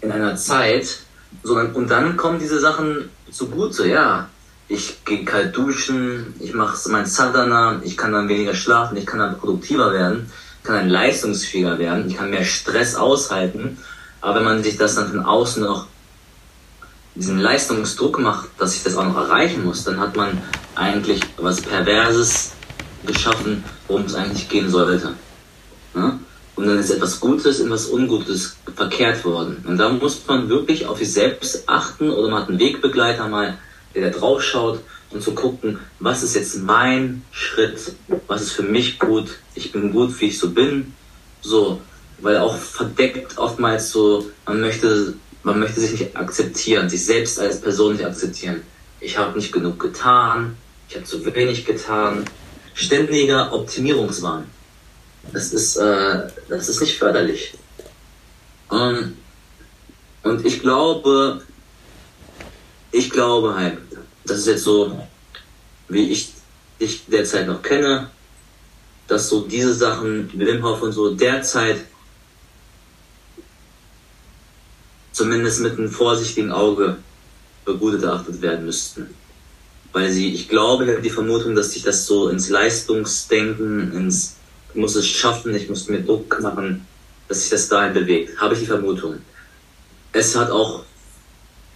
in 0.00 0.12
einer 0.12 0.36
Zeit. 0.36 1.00
Sondern, 1.42 1.72
und 1.72 1.90
dann 1.90 2.16
kommen 2.16 2.38
diese 2.38 2.60
Sachen 2.60 3.08
zugute, 3.30 3.88
ja. 3.88 4.28
Ich 4.72 5.04
gehe 5.04 5.24
kalt 5.24 5.54
duschen, 5.56 6.34
ich 6.38 6.54
mache 6.54 6.88
mein 6.88 7.04
Sadhana, 7.04 7.80
ich 7.84 7.96
kann 7.96 8.12
dann 8.12 8.28
weniger 8.28 8.54
schlafen, 8.54 8.96
ich 8.96 9.04
kann 9.04 9.18
dann 9.18 9.36
produktiver 9.36 9.92
werden 9.92 10.30
kann 10.62 10.76
dann 10.76 10.88
leistungsfähiger 10.88 11.78
werden, 11.78 12.08
ich 12.08 12.16
kann 12.16 12.30
mehr 12.30 12.44
Stress 12.44 12.94
aushalten. 12.94 13.78
Aber 14.20 14.36
wenn 14.36 14.44
man 14.44 14.62
sich 14.62 14.76
das 14.76 14.94
dann 14.94 15.08
von 15.08 15.20
außen 15.20 15.62
noch 15.62 15.86
diesen 17.14 17.38
Leistungsdruck 17.38 18.18
macht, 18.20 18.48
dass 18.58 18.76
ich 18.76 18.82
das 18.82 18.96
auch 18.96 19.04
noch 19.04 19.16
erreichen 19.16 19.64
muss, 19.64 19.84
dann 19.84 19.98
hat 19.98 20.16
man 20.16 20.40
eigentlich 20.74 21.20
was 21.38 21.60
Perverses 21.60 22.52
geschaffen, 23.06 23.64
worum 23.88 24.04
es 24.04 24.14
eigentlich 24.14 24.48
gehen 24.48 24.70
sollte. 24.70 25.14
Ja? 25.94 26.18
Und 26.56 26.66
dann 26.66 26.78
ist 26.78 26.90
etwas 26.90 27.18
Gutes 27.18 27.60
in 27.60 27.70
was 27.70 27.86
Ungutes 27.86 28.56
verkehrt 28.76 29.24
worden. 29.24 29.64
Und 29.66 29.78
da 29.78 29.88
muss 29.88 30.22
man 30.26 30.48
wirklich 30.50 30.86
auf 30.86 30.98
sich 30.98 31.12
selbst 31.12 31.66
achten 31.66 32.10
oder 32.10 32.28
man 32.28 32.42
hat 32.42 32.48
einen 32.50 32.60
Wegbegleiter 32.60 33.28
mal, 33.28 33.56
der 33.94 34.10
da 34.10 34.18
drauf 34.18 34.42
schaut 34.42 34.80
und 35.10 35.22
zu 35.22 35.34
gucken, 35.34 35.78
was 35.98 36.22
ist 36.22 36.36
jetzt 36.36 36.58
mein 36.58 37.22
Schritt, 37.32 37.94
was 38.26 38.42
ist 38.42 38.52
für 38.52 38.62
mich 38.62 38.98
gut, 38.98 39.38
ich 39.54 39.72
bin 39.72 39.92
gut, 39.92 40.18
wie 40.20 40.26
ich 40.26 40.38
so 40.38 40.50
bin, 40.50 40.94
so, 41.40 41.80
weil 42.18 42.38
auch 42.38 42.56
verdeckt 42.56 43.38
oftmals 43.38 43.90
so, 43.90 44.30
man 44.46 44.60
möchte, 44.60 45.14
man 45.42 45.58
möchte 45.58 45.80
sich 45.80 45.92
nicht 45.92 46.16
akzeptieren, 46.16 46.88
sich 46.88 47.04
selbst 47.04 47.40
als 47.40 47.60
Person 47.60 47.94
nicht 47.94 48.04
akzeptieren. 48.04 48.62
Ich 49.00 49.16
habe 49.16 49.36
nicht 49.36 49.52
genug 49.52 49.80
getan, 49.80 50.56
ich 50.88 50.96
habe 50.96 51.06
zu 51.06 51.24
wenig 51.24 51.64
getan. 51.64 52.24
Ständiger 52.74 53.52
Optimierungswahn. 53.52 54.44
Das 55.32 55.52
ist, 55.52 55.76
äh, 55.76 56.28
das 56.48 56.68
ist 56.68 56.80
nicht 56.80 56.98
förderlich. 56.98 57.54
Ähm, 58.72 59.16
und 60.22 60.44
ich 60.44 60.60
glaube, 60.60 61.42
ich 62.92 63.10
glaube 63.10 63.54
halt, 63.54 63.78
das 64.24 64.38
ist 64.38 64.46
jetzt 64.46 64.64
so, 64.64 65.00
wie 65.88 66.10
ich 66.10 66.32
dich 66.80 67.04
derzeit 67.06 67.46
noch 67.46 67.62
kenne, 67.62 68.10
dass 69.06 69.28
so 69.28 69.42
diese 69.42 69.74
Sachen, 69.74 70.30
Wim 70.32 70.62
Hof 70.62 70.82
und 70.82 70.92
so 70.92 71.14
derzeit 71.14 71.80
zumindest 75.12 75.60
mit 75.60 75.76
einem 75.78 75.90
vorsichtigen 75.90 76.52
Auge 76.52 76.96
begutachtet 77.64 78.40
werden 78.40 78.64
müssten. 78.64 79.14
Weil 79.92 80.10
sie, 80.12 80.32
ich 80.32 80.48
glaube, 80.48 80.84
ich 80.84 80.90
habe 80.90 81.02
die 81.02 81.10
Vermutung, 81.10 81.54
dass 81.54 81.72
sich 81.72 81.82
das 81.82 82.06
so 82.06 82.28
ins 82.28 82.48
Leistungsdenken, 82.48 83.92
ins, 83.92 84.36
ich 84.70 84.80
muss 84.80 84.94
es 84.94 85.06
schaffen, 85.06 85.54
ich 85.54 85.68
muss 85.68 85.88
mir 85.88 86.00
Druck 86.00 86.40
machen, 86.40 86.86
dass 87.28 87.40
sich 87.40 87.50
das 87.50 87.68
dahin 87.68 87.92
bewegt. 87.92 88.40
Habe 88.40 88.54
ich 88.54 88.60
die 88.60 88.66
Vermutung. 88.66 89.16
Es 90.12 90.36
hat 90.36 90.50
auch 90.50 90.84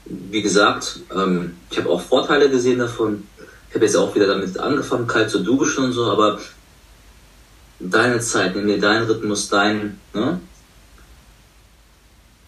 wie 0.05 0.43
gesagt, 0.43 1.01
ähm, 1.15 1.57
ich 1.71 1.79
habe 1.79 1.91
auch 1.91 2.01
Vorteile 2.01 2.51
gesehen 2.51 2.79
davon. 2.79 3.27
Ich 3.69 3.75
habe 3.75 3.87
jetzt 3.87 3.97
auch 3.97 4.15
wieder 4.15 4.27
damit 4.27 4.59
angefangen, 4.59 5.07
kalt 5.07 5.31
zu 5.31 5.41
duschen 5.41 5.87
und 5.87 5.93
so, 5.93 6.05
aber 6.05 6.39
deine 7.81 8.21
Zeit, 8.21 8.55
nimm 8.55 8.67
dir 8.67 8.79
deinen 8.79 9.07
Rhythmus, 9.07 9.49
dein, 9.49 9.99
ne? 10.13 10.41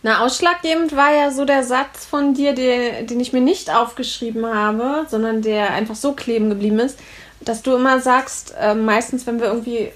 Na, 0.02 0.24
ausschlaggebend 0.24 0.94
war 0.94 1.12
ja 1.12 1.32
so 1.32 1.44
der 1.44 1.64
Satz 1.64 2.04
von 2.04 2.32
dir, 2.32 2.54
den, 2.54 3.08
den 3.08 3.18
ich 3.18 3.32
mir 3.32 3.40
nicht 3.40 3.74
aufgeschrieben 3.74 4.46
habe, 4.46 5.04
sondern 5.10 5.42
der 5.42 5.72
einfach 5.72 5.96
so 5.96 6.12
kleben 6.12 6.48
geblieben 6.48 6.78
ist, 6.78 7.00
dass 7.40 7.62
du 7.62 7.74
immer 7.74 8.00
sagst, 8.00 8.54
äh, 8.56 8.76
meistens, 8.76 9.26
wenn 9.26 9.40
wir 9.40 9.48
irgendwie 9.48 9.90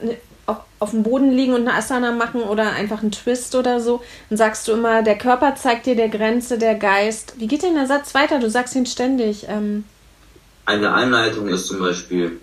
auf 0.78 0.90
dem 0.90 1.02
Boden 1.02 1.30
liegen 1.30 1.54
und 1.54 1.66
eine 1.68 1.74
Asana 1.74 2.12
machen 2.12 2.42
oder 2.42 2.72
einfach 2.72 3.02
einen 3.02 3.12
Twist 3.12 3.54
oder 3.54 3.80
so, 3.80 4.02
dann 4.28 4.38
sagst 4.38 4.66
du 4.66 4.72
immer, 4.72 5.02
der 5.02 5.18
Körper 5.18 5.54
zeigt 5.54 5.86
dir 5.86 5.96
der 5.96 6.08
Grenze, 6.08 6.58
der 6.58 6.74
Geist. 6.74 7.34
Wie 7.38 7.46
geht 7.46 7.62
denn 7.62 7.74
der 7.74 7.86
Satz 7.86 8.14
weiter? 8.14 8.38
Du 8.38 8.48
sagst 8.48 8.74
ihn 8.74 8.86
ständig. 8.86 9.46
Ähm 9.48 9.84
Eine 10.64 10.94
Einleitung 10.94 11.48
ist 11.48 11.66
zum 11.66 11.80
Beispiel, 11.80 12.38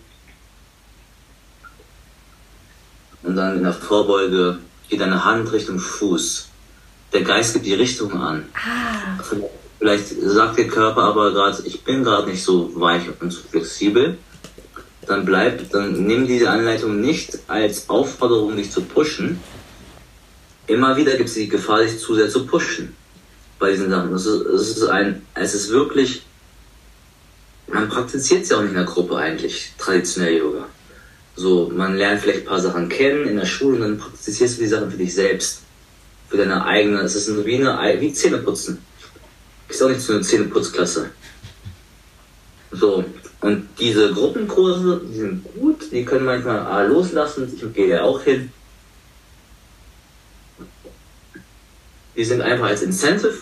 und 3.27 3.35
dann 3.35 3.57
in 3.57 3.63
der 3.63 3.73
Vorbeuge 3.73 4.59
geht 4.87 5.01
deine 5.01 5.23
Hand 5.25 5.51
Richtung 5.51 5.79
Fuß. 5.79 6.47
Der 7.11 7.23
Geist 7.23 7.53
gibt 7.53 7.65
die 7.65 7.73
Richtung 7.73 8.13
an. 8.13 8.45
Ah. 8.53 9.21
Vielleicht 9.79 10.07
sagt 10.21 10.57
der 10.57 10.67
Körper 10.67 11.03
aber 11.03 11.31
gerade, 11.31 11.61
ich 11.65 11.83
bin 11.83 12.03
gerade 12.03 12.29
nicht 12.29 12.41
so 12.41 12.71
weich 12.79 13.03
und 13.19 13.31
so 13.31 13.41
flexibel 13.49 14.17
dann 15.07 15.25
bleib, 15.25 15.71
dann 15.71 16.05
nimm 16.05 16.27
diese 16.27 16.49
Anleitung 16.49 16.99
nicht 16.99 17.39
als 17.47 17.89
Aufforderung, 17.89 18.55
dich 18.55 18.71
zu 18.71 18.81
pushen. 18.81 19.39
Immer 20.67 20.97
wieder 20.97 21.15
gibt 21.15 21.29
es 21.29 21.35
die 21.35 21.47
Gefahr, 21.47 21.81
dich 21.81 21.97
zu 21.99 22.15
sehr 22.15 22.29
zu 22.29 22.45
pushen 22.45 22.93
bei 23.57 23.71
diesen 23.71 23.89
Sachen. 23.89 24.13
Es 24.13 24.25
ist, 24.25 24.77
ist 24.77 24.83
ein, 24.83 25.25
es 25.33 25.53
ist 25.53 25.69
wirklich, 25.69 26.25
man 27.67 27.87
praktiziert 27.89 28.43
es 28.43 28.49
ja 28.49 28.57
auch 28.57 28.61
nicht 28.61 28.71
in 28.71 28.75
der 28.75 28.85
Gruppe 28.85 29.15
eigentlich, 29.15 29.73
traditionell 29.77 30.37
Yoga. 30.37 30.65
So, 31.35 31.71
man 31.73 31.95
lernt 31.95 32.21
vielleicht 32.21 32.39
ein 32.39 32.45
paar 32.45 32.59
Sachen 32.59 32.89
kennen 32.89 33.27
in 33.27 33.37
der 33.37 33.45
Schule 33.45 33.75
und 33.75 33.81
dann 33.81 33.97
praktizierst 33.97 34.57
du 34.57 34.63
die 34.63 34.67
Sachen 34.67 34.91
für 34.91 34.97
dich 34.97 35.13
selbst. 35.13 35.61
Für 36.29 36.37
deine 36.37 36.65
eigene, 36.65 36.99
es 37.01 37.15
ist 37.15 37.45
wie 37.45 37.55
eine, 37.55 38.01
wie 38.01 38.11
Zähneputzen. 38.11 38.79
Ist 39.69 39.81
auch 39.81 39.89
nicht 39.89 40.01
zu 40.01 40.13
einer 40.13 40.21
Zähneputzklasse. 40.21 41.11
So, 42.71 43.05
und 43.41 43.67
diese 43.79 44.13
Gruppenkurse, 44.13 45.01
die 45.09 45.19
sind 45.19 45.43
gut, 45.53 45.91
die 45.91 46.03
können 46.03 46.25
manchmal 46.25 46.87
loslassen, 46.87 47.51
ich 47.53 47.73
gehe 47.73 47.89
ja 47.89 48.03
auch 48.03 48.21
hin. 48.21 48.51
Die 52.15 52.23
sind 52.23 52.41
einfach 52.41 52.67
als 52.67 52.81
Incentive 52.81 53.37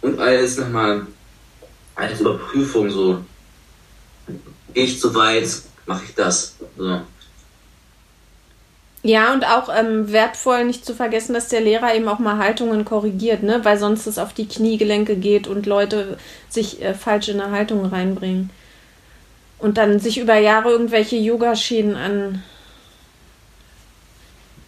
und 0.00 0.18
als 0.18 0.56
nochmal 0.56 1.06
als 1.94 2.20
Überprüfung 2.20 2.88
so. 2.90 3.22
Gehe 4.72 4.84
ich 4.84 4.98
zu 4.98 5.14
weit, 5.14 5.46
mache 5.84 6.04
ich 6.08 6.14
das. 6.14 6.56
So. 6.78 7.02
Ja, 9.02 9.34
und 9.34 9.44
auch 9.44 9.68
ähm, 9.68 10.10
wertvoll 10.10 10.64
nicht 10.64 10.86
zu 10.86 10.94
vergessen, 10.94 11.34
dass 11.34 11.48
der 11.48 11.60
Lehrer 11.60 11.94
eben 11.94 12.08
auch 12.08 12.18
mal 12.18 12.38
Haltungen 12.38 12.86
korrigiert, 12.86 13.42
ne? 13.42 13.62
weil 13.62 13.78
sonst 13.78 14.06
es 14.06 14.16
auf 14.16 14.32
die 14.32 14.48
Kniegelenke 14.48 15.16
geht 15.16 15.48
und 15.48 15.66
Leute 15.66 16.16
sich 16.48 16.80
äh, 16.80 16.94
falsch 16.94 17.28
in 17.28 17.40
eine 17.40 17.52
Haltung 17.52 17.84
reinbringen 17.84 18.48
und 19.62 19.78
dann 19.78 20.00
sich 20.00 20.18
über 20.18 20.36
Jahre 20.38 20.70
irgendwelche 20.70 21.16
Yogaschäden 21.16 21.94
an. 21.94 22.42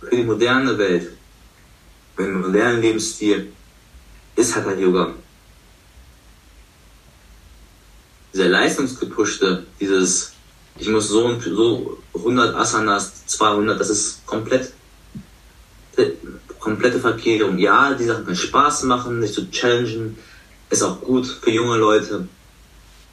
Für 0.00 0.14
die 0.14 0.22
moderne 0.22 0.78
Welt, 0.78 1.10
für 2.14 2.22
den 2.22 2.40
modernen 2.40 2.80
Lebensstil 2.80 3.52
ist 4.36 4.56
ein 4.56 4.78
Yoga. 4.78 5.12
Dieser 8.32 8.48
leistungsgepushte, 8.48 9.66
dieses, 9.80 10.32
ich 10.78 10.88
muss 10.88 11.08
so 11.08 11.24
und 11.24 11.42
so 11.42 11.98
100 12.14 12.54
Asanas, 12.54 13.26
200, 13.26 13.80
das 13.80 13.90
ist 13.90 14.24
komplett, 14.26 14.72
komplette 16.60 17.00
Verkehrung. 17.00 17.58
Ja, 17.58 17.94
die 17.94 18.04
Sachen 18.04 18.24
können 18.24 18.36
Spaß 18.36 18.84
machen, 18.84 19.20
sich 19.22 19.32
zu 19.32 19.50
challengen, 19.50 20.16
ist 20.70 20.82
auch 20.84 21.00
gut 21.00 21.26
für 21.26 21.50
junge 21.50 21.78
Leute. 21.78 22.28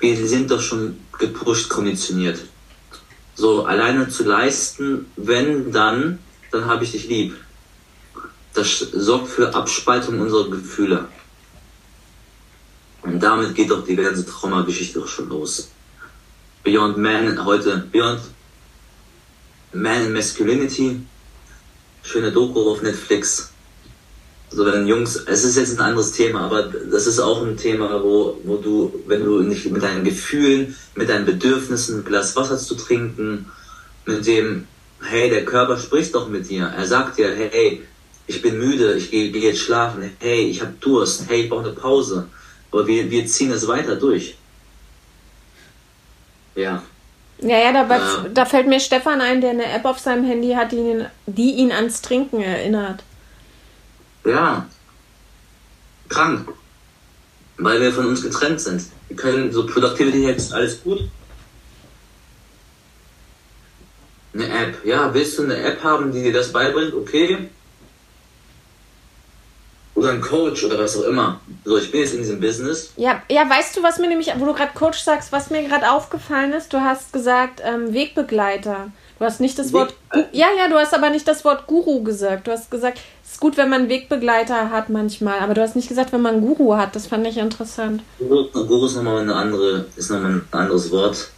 Wir 0.01 0.27
sind 0.27 0.49
doch 0.49 0.61
schon 0.61 0.97
gepusht, 1.17 1.69
konditioniert. 1.69 2.39
So, 3.35 3.65
alleine 3.65 4.09
zu 4.09 4.23
leisten, 4.23 5.05
wenn 5.15 5.71
dann, 5.71 6.19
dann 6.51 6.65
habe 6.65 6.83
ich 6.83 6.91
dich 6.91 7.07
lieb. 7.07 7.35
Das 8.53 8.79
sorgt 8.79 9.29
für 9.29 9.53
Abspaltung 9.53 10.19
unserer 10.19 10.49
Gefühle. 10.49 11.07
Und 13.03 13.21
damit 13.21 13.55
geht 13.55 13.71
doch 13.71 13.85
die 13.85 13.95
ganze 13.95 14.25
Traumageschichte 14.25 15.07
schon 15.07 15.29
los. 15.29 15.69
Beyond 16.63 16.97
Man 16.97 17.43
heute, 17.45 17.87
Beyond 17.91 18.21
Man 19.73 20.07
in 20.07 20.13
Masculinity, 20.13 21.01
schöne 22.03 22.31
Doku 22.31 22.71
auf 22.71 22.81
Netflix. 22.81 23.50
So 24.53 24.65
wenn 24.65 24.85
Jungs, 24.85 25.15
es 25.15 25.45
ist 25.45 25.55
jetzt 25.55 25.79
ein 25.79 25.85
anderes 25.85 26.11
Thema, 26.11 26.41
aber 26.41 26.63
das 26.63 27.07
ist 27.07 27.19
auch 27.19 27.41
ein 27.41 27.55
Thema, 27.55 28.03
wo, 28.03 28.37
wo 28.43 28.57
du, 28.57 28.93
wenn 29.07 29.23
du 29.23 29.41
nicht 29.41 29.71
mit 29.71 29.81
deinen 29.81 30.03
Gefühlen, 30.03 30.75
mit 30.95 31.07
deinen 31.09 31.25
Bedürfnissen, 31.25 31.99
ein 31.99 32.05
Glas 32.05 32.35
Wasser 32.35 32.57
zu 32.57 32.75
trinken, 32.75 33.45
mit 34.05 34.27
dem, 34.27 34.67
hey, 35.01 35.29
der 35.29 35.45
Körper 35.45 35.77
spricht 35.77 36.13
doch 36.15 36.27
mit 36.27 36.49
dir. 36.49 36.65
Er 36.65 36.85
sagt 36.85 37.17
dir, 37.17 37.33
hey, 37.33 37.81
ich 38.27 38.41
bin 38.41 38.57
müde, 38.57 38.93
ich 38.95 39.09
gehe 39.09 39.31
geh 39.31 39.39
jetzt 39.39 39.61
schlafen, 39.61 40.11
hey, 40.19 40.49
ich 40.49 40.61
habe 40.61 40.73
Durst, 40.81 41.25
hey, 41.29 41.43
ich 41.43 41.49
brauche 41.49 41.63
eine 41.63 41.73
Pause. 41.73 42.27
Aber 42.71 42.85
wir, 42.87 43.09
wir 43.09 43.25
ziehen 43.25 43.51
es 43.51 43.67
weiter 43.67 43.95
durch. 43.95 44.35
Ja. 46.55 46.83
Ja, 47.39 47.57
ja, 47.57 47.71
da, 47.71 47.97
ja. 47.97 48.25
da 48.33 48.45
fällt 48.45 48.67
mir 48.67 48.79
Stefan 48.79 49.21
ein, 49.21 49.41
der 49.41 49.51
eine 49.51 49.65
App 49.65 49.85
auf 49.85 49.97
seinem 49.97 50.25
Handy 50.25 50.53
hat, 50.53 50.73
die 50.73 50.77
ihn, 50.77 51.05
die 51.25 51.53
ihn 51.53 51.71
ans 51.71 52.01
Trinken 52.01 52.41
erinnert. 52.41 53.03
Ja. 54.25 54.67
Krank. 56.09 56.47
Weil 57.57 57.81
wir 57.81 57.93
von 57.93 58.07
uns 58.07 58.21
getrennt 58.21 58.59
sind. 58.59 58.83
Wir 59.07 59.17
können 59.17 59.51
so 59.51 59.65
Productivity 59.65 60.25
jetzt 60.25 60.53
alles 60.53 60.81
gut. 60.83 61.01
Eine 64.33 64.47
App. 64.47 64.85
Ja, 64.85 65.13
willst 65.13 65.37
du 65.37 65.43
eine 65.43 65.57
App 65.57 65.83
haben, 65.83 66.11
die 66.11 66.23
dir 66.23 66.33
das 66.33 66.51
beibringt? 66.51 66.93
Okay. 66.93 67.49
Oder 69.93 70.11
ein 70.11 70.21
Coach 70.21 70.63
oder 70.63 70.79
was 70.79 70.97
auch 70.97 71.03
immer. 71.03 71.41
So, 71.65 71.77
ich 71.77 71.91
bin 71.91 72.01
jetzt 72.01 72.13
in 72.13 72.19
diesem 72.19 72.39
Business. 72.39 72.93
Ja, 72.95 73.21
ja, 73.29 73.47
weißt 73.47 73.75
du, 73.75 73.83
was 73.83 73.99
mir 73.99 74.07
nämlich, 74.07 74.31
wo 74.37 74.45
du 74.45 74.53
gerade 74.53 74.71
Coach 74.73 74.99
sagst, 74.99 75.31
was 75.31 75.49
mir 75.49 75.67
gerade 75.67 75.91
aufgefallen 75.91 76.53
ist? 76.53 76.73
Du 76.73 76.79
hast 76.79 77.11
gesagt 77.11 77.61
ähm, 77.63 77.93
Wegbegleiter. 77.93 78.91
Du 79.21 79.27
hast 79.27 79.39
nicht 79.39 79.59
das 79.59 79.71
Wort. 79.71 79.93
Ja, 80.31 80.47
ja, 80.57 80.67
du 80.67 80.77
hast 80.77 80.95
aber 80.95 81.11
nicht 81.11 81.27
das 81.27 81.45
Wort 81.45 81.67
Guru 81.67 82.01
gesagt. 82.01 82.47
Du 82.47 82.51
hast 82.51 82.71
gesagt, 82.71 82.99
es 83.23 83.33
ist 83.33 83.39
gut, 83.39 83.55
wenn 83.55 83.69
man 83.69 83.87
Wegbegleiter 83.87 84.71
hat 84.71 84.89
manchmal, 84.89 85.41
aber 85.41 85.53
du 85.53 85.61
hast 85.61 85.75
nicht 85.75 85.87
gesagt, 85.87 86.11
wenn 86.11 86.23
man 86.23 86.37
einen 86.37 86.41
Guru 86.41 86.75
hat. 86.75 86.95
Das 86.95 87.05
fand 87.05 87.27
ich 87.27 87.37
interessant. 87.37 88.01
Guru 88.17 88.87
ist 88.87 88.95
nochmal 88.95 89.19
eine 89.19 89.35
andere, 89.35 89.85
ist 89.95 90.09
nochmal 90.09 90.31
ein 90.31 90.47
anderes 90.49 90.89
Wort. 90.89 91.29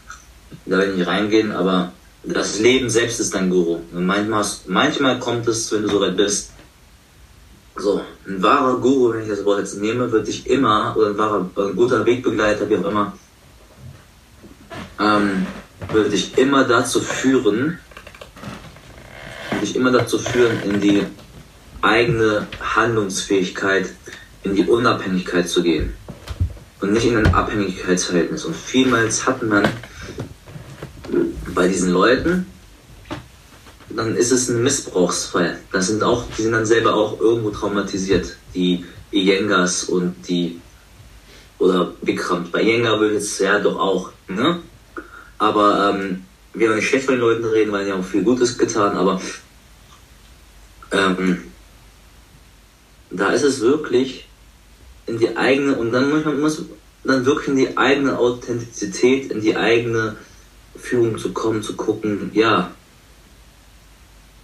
Da 0.66 0.78
will 0.78 0.92
ich 0.92 0.98
nicht 1.00 1.08
reingehen, 1.08 1.52
aber 1.52 1.92
das 2.24 2.58
Leben 2.60 2.90
selbst 2.90 3.20
ist 3.20 3.36
dein 3.36 3.50
Guru. 3.50 3.80
Und 3.92 4.06
manchmal, 4.06 4.46
manchmal 4.68 5.20
kommt 5.20 5.46
es, 5.50 5.70
wenn 5.74 5.82
du 5.82 5.90
so 5.90 6.00
weit 6.00 6.16
bist, 6.16 6.52
so, 7.76 8.00
ein 8.26 8.42
wahrer 8.42 8.78
Guru, 8.78 9.14
wenn 9.14 9.24
ich 9.24 9.28
das 9.28 9.44
Wort 9.44 9.60
jetzt 9.60 9.78
nehme, 9.82 10.10
wird 10.10 10.26
dich 10.26 10.48
immer, 10.48 10.96
oder 10.96 11.08
ein 11.08 11.18
wahrer, 11.18 11.50
ein 11.58 11.76
guter 11.76 12.06
Wegbegleiter, 12.06 12.70
wie 12.70 12.78
auch 12.78 12.86
immer, 12.90 13.12
ähm, 15.02 15.46
würde 15.92 16.10
dich 16.10 16.38
immer 16.38 16.64
dazu 16.64 17.02
führen, 17.02 17.80
dich 19.62 19.76
immer 19.76 19.92
dazu 19.92 20.20
führen, 20.20 20.62
in 20.64 20.82
die 20.82 21.06
eigene 21.82 22.48
Handlungsfähigkeit, 22.62 23.90
in 24.44 24.56
die 24.56 24.66
Unabhängigkeit 24.66 25.48
zu 25.48 25.64
gehen. 25.64 25.94
Und 26.82 26.92
nicht 26.92 27.06
in 27.06 27.18
ein 27.18 27.34
Abhängigkeitsverhältnis. 27.34 28.44
Und 28.44 28.56
vielmals 28.56 29.26
hat 29.26 29.42
man 29.42 29.66
bei 31.54 31.68
diesen 31.68 31.92
Leuten, 31.92 32.46
dann 33.90 34.16
ist 34.16 34.32
es 34.32 34.50
ein 34.50 34.64
Missbrauchsfall. 34.64 35.60
Das 35.72 35.88
sind 35.88 36.04
auch, 36.04 36.26
die 36.38 36.42
sind 36.42 36.52
dann 36.52 36.66
selber 36.66 36.96
auch 36.96 37.20
irgendwo 37.20 37.52
traumatisiert. 37.52 38.36
Die 38.54 38.86
Iyengas 39.12 39.86
und 39.86 40.16
die 40.28 40.60
oder 41.60 41.94
Bikram. 42.02 42.52
Bei 42.52 42.62
Iyengar 42.62 43.00
würde 43.00 43.18
es 43.18 43.40
ja 43.40 43.60
doch 43.60 43.80
auch, 43.80 44.12
ne? 44.28 44.60
Aber 45.44 45.90
ähm, 45.90 46.24
wir 46.54 46.70
wollen 46.70 46.78
nicht 46.78 46.88
schlecht 46.88 47.06
von 47.06 47.16
den 47.16 47.22
Leuten 47.22 47.44
reden, 47.44 47.74
weil 47.74 47.84
die 47.84 47.92
haben 47.92 48.02
viel 48.02 48.24
Gutes 48.24 48.58
getan, 48.58 48.96
aber 48.96 49.20
ähm, 50.94 51.44
da 53.10 53.32
ist 53.32 53.44
es 53.44 53.60
wirklich 53.60 54.26
in 55.06 55.20
die 55.20 55.36
eigene, 55.36 55.76
und 55.76 55.92
dann 55.92 56.10
muss 56.10 56.24
man 56.24 56.40
muss 56.40 56.64
dann 57.04 57.26
wirklich 57.26 57.50
in 57.50 57.58
die 57.58 57.78
eigene 57.78 58.18
Authentizität, 58.18 59.34
in 59.34 59.42
die 59.42 59.58
eigene 59.58 60.16
Führung 60.78 61.18
zu 61.18 61.34
kommen, 61.34 61.62
zu 61.62 61.76
gucken, 61.76 62.32
ja, 62.34 62.72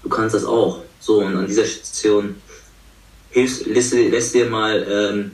du 0.04 0.10
kannst 0.10 0.36
das 0.36 0.44
auch. 0.44 0.84
So, 1.00 1.20
und 1.20 1.38
an 1.38 1.48
dieser 1.48 1.64
Station 1.64 2.36
hilfst, 3.30 3.68
lässt, 3.68 3.94
lässt 3.94 4.34
dir 4.34 4.48
mal, 4.48 4.86
ähm, 4.90 5.32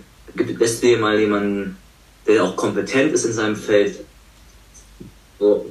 lässt 0.60 0.84
dir 0.84 1.00
mal 1.00 1.20
jemanden, 1.20 1.76
der 2.28 2.44
auch 2.44 2.56
kompetent 2.56 3.14
ist 3.14 3.26
in 3.26 3.34
seinem 3.34 3.56
Feld, 3.56 4.06
so, 5.40 5.66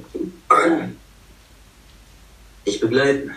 ich 2.65 2.79
begleiten. 2.79 3.31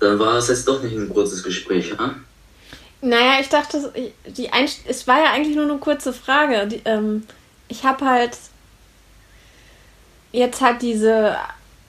Dann 0.00 0.18
war 0.18 0.36
es 0.36 0.48
jetzt 0.48 0.66
doch 0.68 0.82
nicht 0.82 0.96
ein 0.96 1.08
kurzes 1.08 1.42
Gespräch, 1.42 1.90
ja? 1.90 2.14
Naja, 3.00 3.40
ich 3.40 3.48
dachte, 3.48 3.92
die 4.26 4.52
Einst 4.52 4.80
es 4.86 5.06
war 5.06 5.20
ja 5.20 5.32
eigentlich 5.32 5.56
nur 5.56 5.64
eine 5.64 5.78
kurze 5.78 6.12
Frage. 6.12 6.66
Die, 6.66 6.82
ähm, 6.84 7.24
ich 7.68 7.84
habe 7.84 8.04
halt 8.04 8.36
jetzt 10.32 10.60
halt 10.60 10.82
diese, 10.82 11.36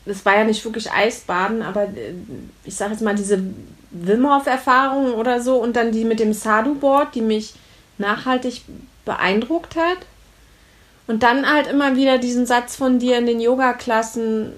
das 0.06 0.26
war 0.26 0.38
ja 0.38 0.44
nicht 0.44 0.64
wirklich 0.64 0.92
Eisbaden, 0.92 1.62
aber 1.62 1.84
äh, 1.84 2.14
ich 2.64 2.76
sage 2.76 2.94
jetzt 2.94 3.02
mal 3.02 3.16
diese 3.16 3.44
Wim 3.92 4.26
Erfahrung 4.26 5.14
oder 5.14 5.42
so 5.42 5.58
und 5.58 5.76
dann 5.76 5.92
die 5.92 6.06
mit 6.06 6.20
dem 6.20 6.34
Sadhu-Board, 6.34 7.16
die 7.16 7.22
mich 7.22 7.56
nachhaltig 8.00 8.64
beeindruckt 9.06 9.76
hat. 9.76 10.00
Und 11.08 11.24
dann 11.24 11.52
halt 11.52 11.68
immer 11.68 11.96
wieder 11.96 12.18
diesen 12.18 12.46
Satz 12.46 12.76
von 12.76 13.00
dir 13.00 13.18
in 13.18 13.26
den 13.26 13.40
Yoga-Klassen, 13.40 14.54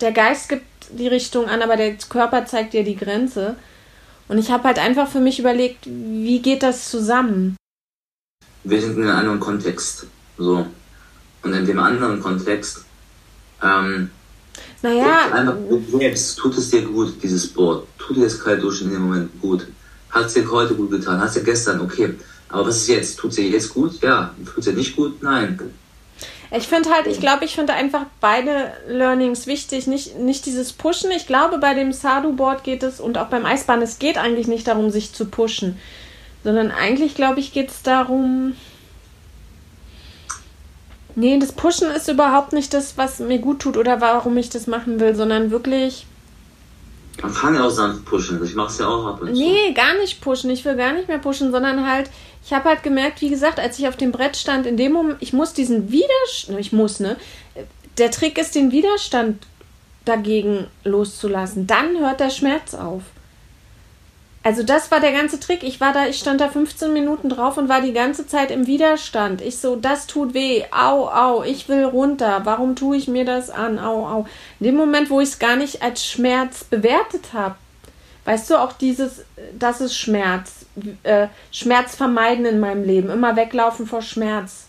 der 0.00 0.12
Geist 0.12 0.48
gibt 0.48 0.64
die 0.90 1.08
Richtung 1.08 1.46
an, 1.46 1.62
aber 1.62 1.76
der 1.76 1.96
Körper 1.96 2.46
zeigt 2.46 2.72
dir 2.74 2.84
die 2.84 2.96
Grenze. 2.96 3.56
Und 4.28 4.38
ich 4.38 4.50
habe 4.50 4.64
halt 4.64 4.78
einfach 4.78 5.08
für 5.08 5.20
mich 5.20 5.38
überlegt, 5.38 5.86
wie 5.86 6.40
geht 6.40 6.62
das 6.62 6.90
zusammen? 6.90 7.56
Wir 8.64 8.80
sind 8.80 8.96
in 8.96 9.02
einem 9.02 9.18
anderen 9.18 9.40
Kontext. 9.40 10.06
So. 10.38 10.66
Und 11.42 11.52
in 11.52 11.66
dem 11.66 11.78
anderen 11.78 12.20
Kontext, 12.20 12.84
ähm, 13.62 14.10
naja. 14.82 15.32
Einfach 15.32 15.56
selbst 15.98 16.36
tut 16.38 16.56
es 16.56 16.70
dir 16.70 16.82
gut, 16.82 17.22
dieses 17.22 17.48
Board. 17.48 17.86
Tut 17.98 18.16
dir 18.16 18.24
das 18.24 18.38
kalt 18.38 18.62
duschen 18.62 18.88
in 18.88 18.94
dem 18.94 19.02
Moment 19.02 19.40
gut. 19.40 19.66
Hat 20.10 20.26
es 20.26 20.34
dir 20.34 20.50
heute 20.50 20.74
gut 20.74 20.90
getan? 20.90 21.20
Hat 21.20 21.28
es 21.28 21.34
dir 21.34 21.42
gestern? 21.42 21.80
Okay. 21.80 22.14
Aber 22.48 22.66
was 22.66 22.76
ist 22.76 22.88
jetzt? 22.88 23.18
Tut 23.18 23.30
es 23.30 23.36
dir 23.36 23.48
jetzt 23.48 23.74
gut? 23.74 24.02
Ja. 24.02 24.34
Tut 24.44 24.58
es 24.58 24.64
dir 24.64 24.72
nicht 24.72 24.96
gut? 24.96 25.22
Nein. 25.22 25.58
Ich 26.52 26.68
finde 26.68 26.90
halt, 26.90 27.06
ich 27.08 27.18
glaube, 27.18 27.44
ich 27.44 27.54
finde 27.54 27.72
einfach 27.72 28.06
beide 28.20 28.72
Learnings 28.88 29.46
wichtig. 29.46 29.86
Nicht, 29.86 30.16
nicht 30.16 30.46
dieses 30.46 30.72
Pushen. 30.72 31.10
Ich 31.10 31.26
glaube, 31.26 31.58
bei 31.58 31.74
dem 31.74 31.92
Sadhu-Board 31.92 32.62
geht 32.62 32.82
es 32.82 33.00
und 33.00 33.18
auch 33.18 33.26
beim 33.26 33.44
Eisbahn, 33.44 33.82
es 33.82 33.98
geht 33.98 34.16
eigentlich 34.16 34.46
nicht 34.46 34.68
darum, 34.68 34.90
sich 34.90 35.12
zu 35.12 35.26
pushen. 35.26 35.76
Sondern 36.44 36.70
eigentlich, 36.70 37.16
glaube 37.16 37.40
ich, 37.40 37.52
geht 37.52 37.70
es 37.70 37.82
darum. 37.82 38.54
Nee, 41.16 41.38
das 41.38 41.52
Pushen 41.52 41.90
ist 41.90 42.08
überhaupt 42.08 42.52
nicht 42.52 42.72
das, 42.74 42.96
was 42.96 43.18
mir 43.18 43.38
gut 43.38 43.60
tut 43.60 43.76
oder 43.76 44.00
warum 44.00 44.36
ich 44.36 44.50
das 44.50 44.66
machen 44.66 45.00
will, 45.00 45.16
sondern 45.16 45.50
wirklich 45.50 46.06
man 47.22 47.32
kann 47.32 47.54
ja 47.54 47.64
auch 47.64 47.70
sanft 47.70 48.04
pushen. 48.04 48.42
Ich 48.44 48.54
mach's 48.54 48.78
ja 48.78 48.88
auch 48.88 49.06
ab 49.06 49.22
und 49.22 49.28
zu. 49.28 49.32
Nee, 49.32 49.72
gar 49.72 49.94
nicht 49.94 50.20
pushen. 50.20 50.50
Ich 50.50 50.64
will 50.64 50.76
gar 50.76 50.92
nicht 50.92 51.08
mehr 51.08 51.18
pushen, 51.18 51.50
sondern 51.50 51.88
halt, 51.88 52.10
ich 52.46 52.52
habe 52.52 52.68
halt 52.68 52.84
gemerkt, 52.84 53.20
wie 53.22 53.28
gesagt, 53.28 53.58
als 53.58 53.76
ich 53.76 53.88
auf 53.88 53.96
dem 53.96 54.12
Brett 54.12 54.36
stand, 54.36 54.66
in 54.66 54.76
dem 54.76 54.92
Moment, 54.92 55.16
ich 55.20 55.32
muss 55.32 55.52
diesen 55.52 55.90
Widerstand, 55.90 56.60
ich 56.60 56.72
muss, 56.72 57.00
ne? 57.00 57.16
Der 57.98 58.12
Trick 58.12 58.38
ist, 58.38 58.54
den 58.54 58.70
Widerstand 58.70 59.44
dagegen 60.04 60.68
loszulassen. 60.84 61.66
Dann 61.66 61.98
hört 61.98 62.20
der 62.20 62.30
Schmerz 62.30 62.74
auf. 62.74 63.02
Also 64.44 64.62
das 64.62 64.92
war 64.92 65.00
der 65.00 65.10
ganze 65.10 65.40
Trick. 65.40 65.64
Ich 65.64 65.80
war 65.80 65.92
da, 65.92 66.06
ich 66.06 66.20
stand 66.20 66.40
da 66.40 66.48
15 66.48 66.92
Minuten 66.92 67.30
drauf 67.30 67.56
und 67.56 67.68
war 67.68 67.80
die 67.80 67.92
ganze 67.92 68.28
Zeit 68.28 68.52
im 68.52 68.68
Widerstand. 68.68 69.40
Ich 69.40 69.58
so, 69.58 69.74
das 69.74 70.06
tut 70.06 70.32
weh. 70.32 70.62
Au, 70.70 71.08
au, 71.08 71.42
ich 71.42 71.68
will 71.68 71.82
runter. 71.82 72.42
Warum 72.44 72.76
tue 72.76 72.96
ich 72.96 73.08
mir 73.08 73.24
das 73.24 73.50
an? 73.50 73.80
Au, 73.80 74.06
au. 74.06 74.26
In 74.60 74.66
dem 74.66 74.76
Moment, 74.76 75.10
wo 75.10 75.20
ich 75.20 75.30
es 75.30 75.40
gar 75.40 75.56
nicht 75.56 75.82
als 75.82 76.06
Schmerz 76.06 76.62
bewertet 76.62 77.32
habe, 77.32 77.56
weißt 78.24 78.50
du, 78.50 78.62
auch 78.62 78.72
dieses, 78.74 79.24
das 79.58 79.80
ist 79.80 79.96
Schmerz. 79.96 80.65
Äh, 81.02 81.28
Schmerz 81.50 81.96
vermeiden 81.96 82.44
in 82.44 82.60
meinem 82.60 82.84
Leben. 82.84 83.10
Immer 83.10 83.36
weglaufen 83.36 83.86
vor 83.86 84.02
Schmerz. 84.02 84.66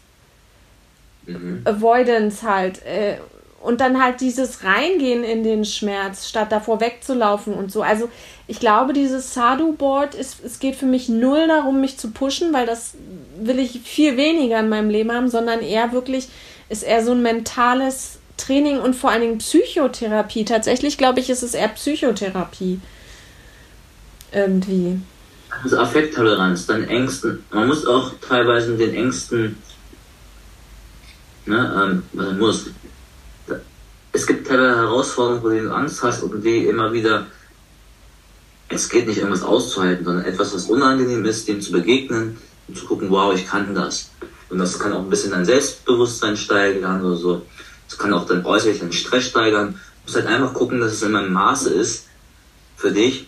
Mhm. 1.26 1.62
Avoidance 1.66 2.48
halt. 2.48 2.84
Äh, 2.86 3.18
und 3.62 3.82
dann 3.82 4.02
halt 4.02 4.22
dieses 4.22 4.64
Reingehen 4.64 5.24
in 5.24 5.44
den 5.44 5.66
Schmerz, 5.66 6.30
statt 6.30 6.52
davor 6.52 6.80
wegzulaufen 6.80 7.54
und 7.54 7.72
so. 7.72 7.82
Also 7.82 8.10
ich 8.48 8.60
glaube, 8.60 8.94
dieses 8.94 9.34
Sadhu-Board, 9.34 10.16
ist, 10.16 10.44
es 10.44 10.60
geht 10.60 10.76
für 10.76 10.86
mich 10.86 11.10
null 11.10 11.48
darum, 11.48 11.82
mich 11.82 11.98
zu 11.98 12.12
pushen, 12.12 12.54
weil 12.54 12.66
das 12.66 12.94
will 13.38 13.60
ich 13.60 13.82
viel 13.82 14.16
weniger 14.16 14.60
in 14.60 14.70
meinem 14.70 14.90
Leben 14.90 15.12
haben, 15.12 15.30
sondern 15.30 15.62
eher 15.62 15.92
wirklich, 15.92 16.30
ist 16.70 16.84
eher 16.84 17.04
so 17.04 17.12
ein 17.12 17.22
mentales 17.22 18.20
Training 18.38 18.80
und 18.80 18.96
vor 18.96 19.10
allen 19.10 19.22
Dingen 19.22 19.38
Psychotherapie. 19.40 20.46
Tatsächlich 20.46 20.98
glaube 20.98 21.20
ich, 21.20 21.30
ist 21.30 21.44
es 21.44 21.54
eher 21.54 21.70
Psychotherapie. 21.70 22.80
Irgendwie. 24.32 25.02
Also 25.50 25.78
Affekttoleranz, 25.78 26.66
dann 26.66 26.84
Ängsten. 26.84 27.44
Man 27.52 27.68
muss 27.68 27.86
auch 27.86 28.12
teilweise 28.28 28.76
den 28.76 28.94
Ängsten, 28.94 29.58
ne, 31.46 31.82
ähm, 31.84 32.04
man 32.14 32.38
muss. 32.38 32.68
Es 34.12 34.26
gibt 34.26 34.48
teilweise 34.48 34.78
Herausforderungen, 34.78 35.44
wo 35.44 35.50
du 35.50 35.74
Angst 35.74 36.04
hast 36.04 36.24
und 36.24 36.44
die 36.44 36.66
immer 36.66 36.92
wieder, 36.92 37.28
es 38.70 38.90
geht 38.90 39.08
nicht 39.08 39.18
irgendwas 39.18 39.44
auszuhalten, 39.44 40.06
sondern 40.06 40.26
etwas, 40.26 40.54
was 40.54 40.66
unangenehm 40.66 41.24
ist, 41.26 41.48
dem 41.48 41.62
zu 41.62 41.72
begegnen 41.72 42.38
und 42.68 42.78
zu 42.78 42.86
gucken, 42.86 43.10
wow, 43.10 43.34
ich 43.34 43.48
kann 43.48 43.74
das. 43.74 44.12
Und 44.50 44.60
das 44.60 44.80
kann 44.80 44.94
auch 44.94 45.02
ein 45.02 45.10
bisschen 45.10 45.32
dein 45.32 45.46
Selbstbewusstsein 45.46 46.38
steigern 46.38 47.04
oder 47.04 47.16
so. 47.16 47.46
Das 47.88 47.98
kann 47.98 48.14
auch 48.14 48.26
dann 48.26 48.46
äußerlich 48.46 48.82
Stress 48.96 49.26
steigern. 49.26 49.74
Du 49.74 49.80
musst 50.04 50.16
halt 50.16 50.28
einfach 50.28 50.54
gucken, 50.54 50.80
dass 50.80 50.94
es 50.94 51.04
in 51.04 51.12
meinem 51.12 51.34
Maße 51.34 51.70
ist 51.74 52.08
für 52.76 52.92
dich. 52.92 53.28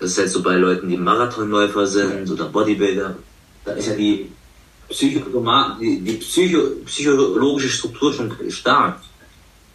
Das 0.00 0.12
ist 0.12 0.18
halt 0.18 0.30
so 0.30 0.42
bei 0.42 0.56
Leuten, 0.56 0.88
die 0.88 0.96
Marathonläufer 0.96 1.86
sind 1.86 2.30
oder 2.30 2.46
Bodybuilder. 2.46 3.16
Da 3.64 3.72
ist 3.72 3.88
ja 3.88 3.94
die, 3.94 4.32
die, 4.90 5.22
die 5.80 6.12
Psycho 6.14 6.60
psychologische 6.86 7.68
Struktur 7.68 8.12
schon 8.12 8.32
stark. 8.48 8.98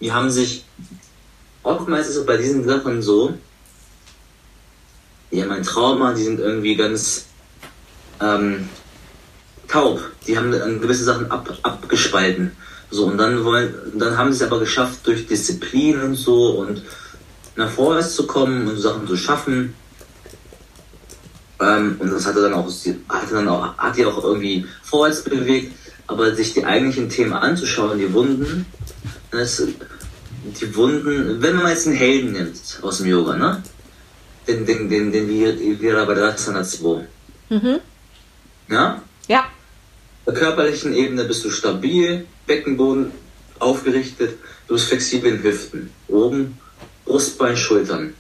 Die 0.02 0.12
haben 0.12 0.32
sich, 0.32 0.66
oftmals 1.62 2.10
ist 2.10 2.16
es 2.18 2.26
bei 2.26 2.38
diesen 2.38 2.68
Sachen 2.68 3.04
so, 3.04 3.36
die 5.32 5.44
haben 5.44 5.52
ein 5.52 5.64
Trauma, 5.64 6.14
die 6.14 6.24
sind 6.24 6.40
irgendwie 6.40 6.76
ganz 6.76 7.26
ähm, 8.20 8.68
taub. 9.68 10.02
Die 10.28 10.38
haben 10.38 10.52
gewisse 10.82 11.04
Sachen 11.04 11.30
ab, 11.30 11.56
abgespalten. 11.62 12.52
So, 12.90 13.06
und 13.06 13.18
dann 13.18 13.44
wollen, 13.44 13.74
dann 13.96 14.18
haben 14.18 14.32
sie 14.32 14.44
es 14.44 14.50
aber 14.50 14.60
geschafft, 14.60 15.06
durch 15.06 15.28
Disziplin 15.28 16.02
und 16.02 16.16
so 16.16 16.52
und 16.60 16.82
nach 17.56 17.70
vorwärts 17.70 18.16
zu 18.16 18.26
kommen 18.26 18.68
und 18.68 18.78
Sachen 18.78 19.08
zu 19.08 19.18
schaffen. 19.18 19.74
Ähm, 21.60 21.96
und 22.00 22.12
das 22.12 22.26
hatte 22.26 22.42
dann 22.42 22.54
auch, 22.54 22.70
hatte 23.10 23.34
dann 23.36 23.48
auch, 23.48 23.78
hat 23.78 23.98
die 23.98 24.06
auch 24.06 24.24
irgendwie 24.24 24.66
vorwärts 24.84 25.24
bewegt, 25.24 25.74
aber 26.08 26.36
sich 26.36 26.54
die 26.54 26.66
eigentlichen 26.66 27.10
Themen 27.10 27.34
anzuschauen, 27.34 27.98
die 27.98 28.12
Wunden, 28.14 28.66
das, 29.32 29.64
die 30.60 30.76
Wunden, 30.76 31.42
wenn 31.42 31.56
man 31.56 31.70
jetzt 31.70 31.88
einen 31.88 31.96
Helden 31.96 32.34
nimmt 32.34 32.58
aus 32.82 32.98
dem 32.98 33.08
Yoga, 33.08 33.36
ne? 33.36 33.64
Den, 34.48 34.66
den, 34.66 34.90
den, 34.90 35.12
den 35.12 35.28
Virabhadrasana 35.28 36.64
2. 36.64 37.08
Mhm. 37.50 37.80
Ja? 38.70 39.02
Ja. 39.28 39.46
Auf 40.26 40.34
der 40.34 40.34
körperlichen 40.34 40.94
Ebene 40.94 41.24
bist 41.24 41.44
du 41.46 41.50
stabil, 41.50 42.26
Beckenboden 42.46 43.12
aufgerichtet, 43.60 44.38
du 44.68 44.76
bist 44.76 44.88
flexibel 44.88 45.34
in 45.34 45.44
Hüften, 45.44 45.90
oben 46.08 46.60
Brustbein, 47.06 47.58
Schultern. 47.58 48.14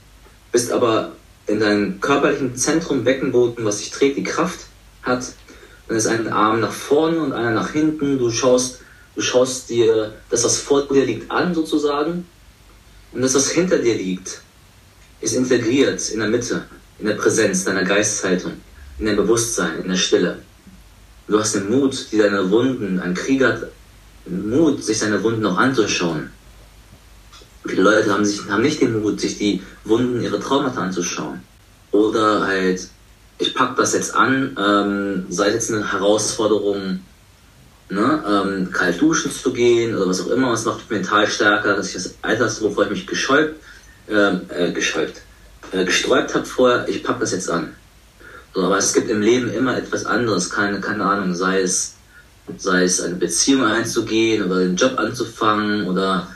Bist 0.51 0.71
aber 0.71 1.11
in 1.47 1.59
deinem 1.59 2.01
körperlichen 2.01 2.55
Zentrum, 2.55 3.03
Beckenboden, 3.03 3.65
was 3.65 3.79
sich 3.79 3.91
trägt, 3.91 4.17
die 4.17 4.23
Kraft 4.23 4.59
hat, 5.03 5.33
dann 5.87 5.97
ist 5.97 6.07
ein 6.07 6.27
Arm 6.27 6.61
nach 6.61 6.71
vorne 6.71 7.19
und 7.19 7.33
einer 7.33 7.51
nach 7.51 7.71
hinten. 7.71 8.17
Du 8.17 8.31
schaust, 8.31 8.79
du 9.15 9.21
schaust 9.21 9.69
dir 9.69 10.13
das, 10.29 10.43
was 10.43 10.57
vor 10.57 10.87
dir 10.87 11.05
liegt, 11.05 11.29
an 11.29 11.53
sozusagen. 11.53 12.27
Und 13.11 13.21
das, 13.21 13.35
was 13.35 13.51
hinter 13.51 13.77
dir 13.77 13.95
liegt, 13.95 14.41
ist 15.21 15.35
integriert 15.35 16.09
in 16.09 16.19
der 16.19 16.29
Mitte, 16.29 16.65
in 16.99 17.05
der 17.05 17.13
Präsenz 17.13 17.63
deiner 17.63 17.83
Geisthaltung, 17.83 18.53
in 18.99 19.05
deinem 19.05 19.17
Bewusstsein, 19.17 19.83
in 19.83 19.89
der 19.89 19.95
Stille. 19.95 20.39
Du 21.27 21.39
hast 21.39 21.55
den 21.55 21.69
Mut, 21.69 22.07
die 22.11 22.17
deine 22.17 22.49
Wunden, 22.49 22.99
ein 22.99 23.13
Krieger 23.13 23.53
hat 23.53 23.71
Mut, 24.27 24.83
sich 24.83 24.97
seine 24.97 25.23
Wunden 25.23 25.41
noch 25.41 25.57
anzuschauen. 25.57 26.31
Viele 27.67 27.81
Leute 27.81 28.11
haben, 28.11 28.25
sich, 28.25 28.41
haben 28.49 28.61
nicht 28.61 28.81
den 28.81 29.01
Mut, 29.01 29.19
sich 29.19 29.37
die 29.37 29.61
Wunden 29.83 30.21
ihrer 30.21 30.39
Traumata 30.39 30.81
anzuschauen. 30.81 31.41
Oder 31.91 32.45
halt, 32.45 32.87
ich 33.39 33.55
pack 33.55 33.75
das 33.75 33.93
jetzt 33.93 34.15
an, 34.15 34.55
ähm, 34.59 35.25
sei 35.29 35.51
jetzt 35.51 35.71
eine 35.71 35.91
Herausforderung, 35.91 36.99
ne, 37.89 38.23
ähm, 38.27 38.71
kalt 38.71 39.01
duschen 39.01 39.31
zu 39.31 39.53
gehen 39.53 39.95
oder 39.95 40.07
was 40.07 40.21
auch 40.21 40.31
immer, 40.31 40.51
was 40.51 40.65
macht 40.65 40.79
mich 40.79 40.89
mental 40.89 41.27
stärker, 41.27 41.75
dass 41.75 41.87
ich 41.87 41.93
das 41.93 42.15
Alter, 42.21 42.49
wovor 42.61 42.85
ich 42.85 42.89
mich 42.91 43.07
geschäubt, 43.07 43.55
ähm, 44.09 44.41
äh, 44.49 44.71
geschäubt, 44.71 45.21
äh, 45.71 45.85
gesträubt 45.85 46.35
habe 46.35 46.45
vorher, 46.45 46.87
ich 46.87 47.03
pack 47.03 47.19
das 47.19 47.31
jetzt 47.31 47.49
an. 47.49 47.73
So, 48.53 48.63
aber 48.63 48.77
es 48.77 48.93
gibt 48.93 49.09
im 49.09 49.21
Leben 49.21 49.51
immer 49.51 49.77
etwas 49.77 50.05
anderes, 50.05 50.49
keine, 50.49 50.79
keine 50.79 51.03
Ahnung, 51.03 51.35
sei 51.35 51.61
es, 51.61 51.95
sei 52.57 52.83
es 52.83 53.01
eine 53.01 53.15
Beziehung 53.15 53.65
einzugehen 53.65 54.45
oder 54.45 54.61
einen 54.61 54.75
Job 54.75 54.97
anzufangen 54.97 55.87
oder 55.87 56.27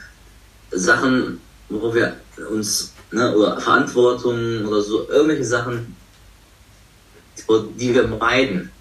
Sachen, 0.72 1.42
wo 1.70 1.94
wir 1.94 2.16
uns, 2.50 2.94
ne, 3.12 3.36
oder 3.36 3.60
Verantwortung 3.60 4.66
oder 4.66 4.82
so, 4.82 5.08
irgendwelche 5.10 5.46
Sachen, 5.46 5.96
die 7.78 7.94
wir 7.94 8.08
meiden. 8.08 8.72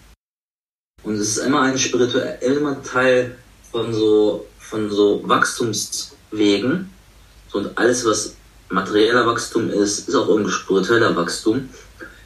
Und 1.02 1.14
es 1.14 1.36
ist 1.36 1.38
immer 1.38 1.62
ein 1.62 1.78
spirituell, 1.78 2.38
immer 2.42 2.82
Teil 2.82 3.36
von 3.70 3.92
so, 3.92 4.46
von 4.58 4.90
so 4.90 5.22
Wachstumswegen. 5.24 6.90
Und 7.52 7.78
alles, 7.78 8.04
was 8.04 8.34
materieller 8.68 9.26
Wachstum 9.26 9.70
ist, 9.70 10.08
ist 10.08 10.14
auch 10.14 10.28
irgendwie 10.28 10.52
spiritueller 10.52 11.16
Wachstum 11.16 11.68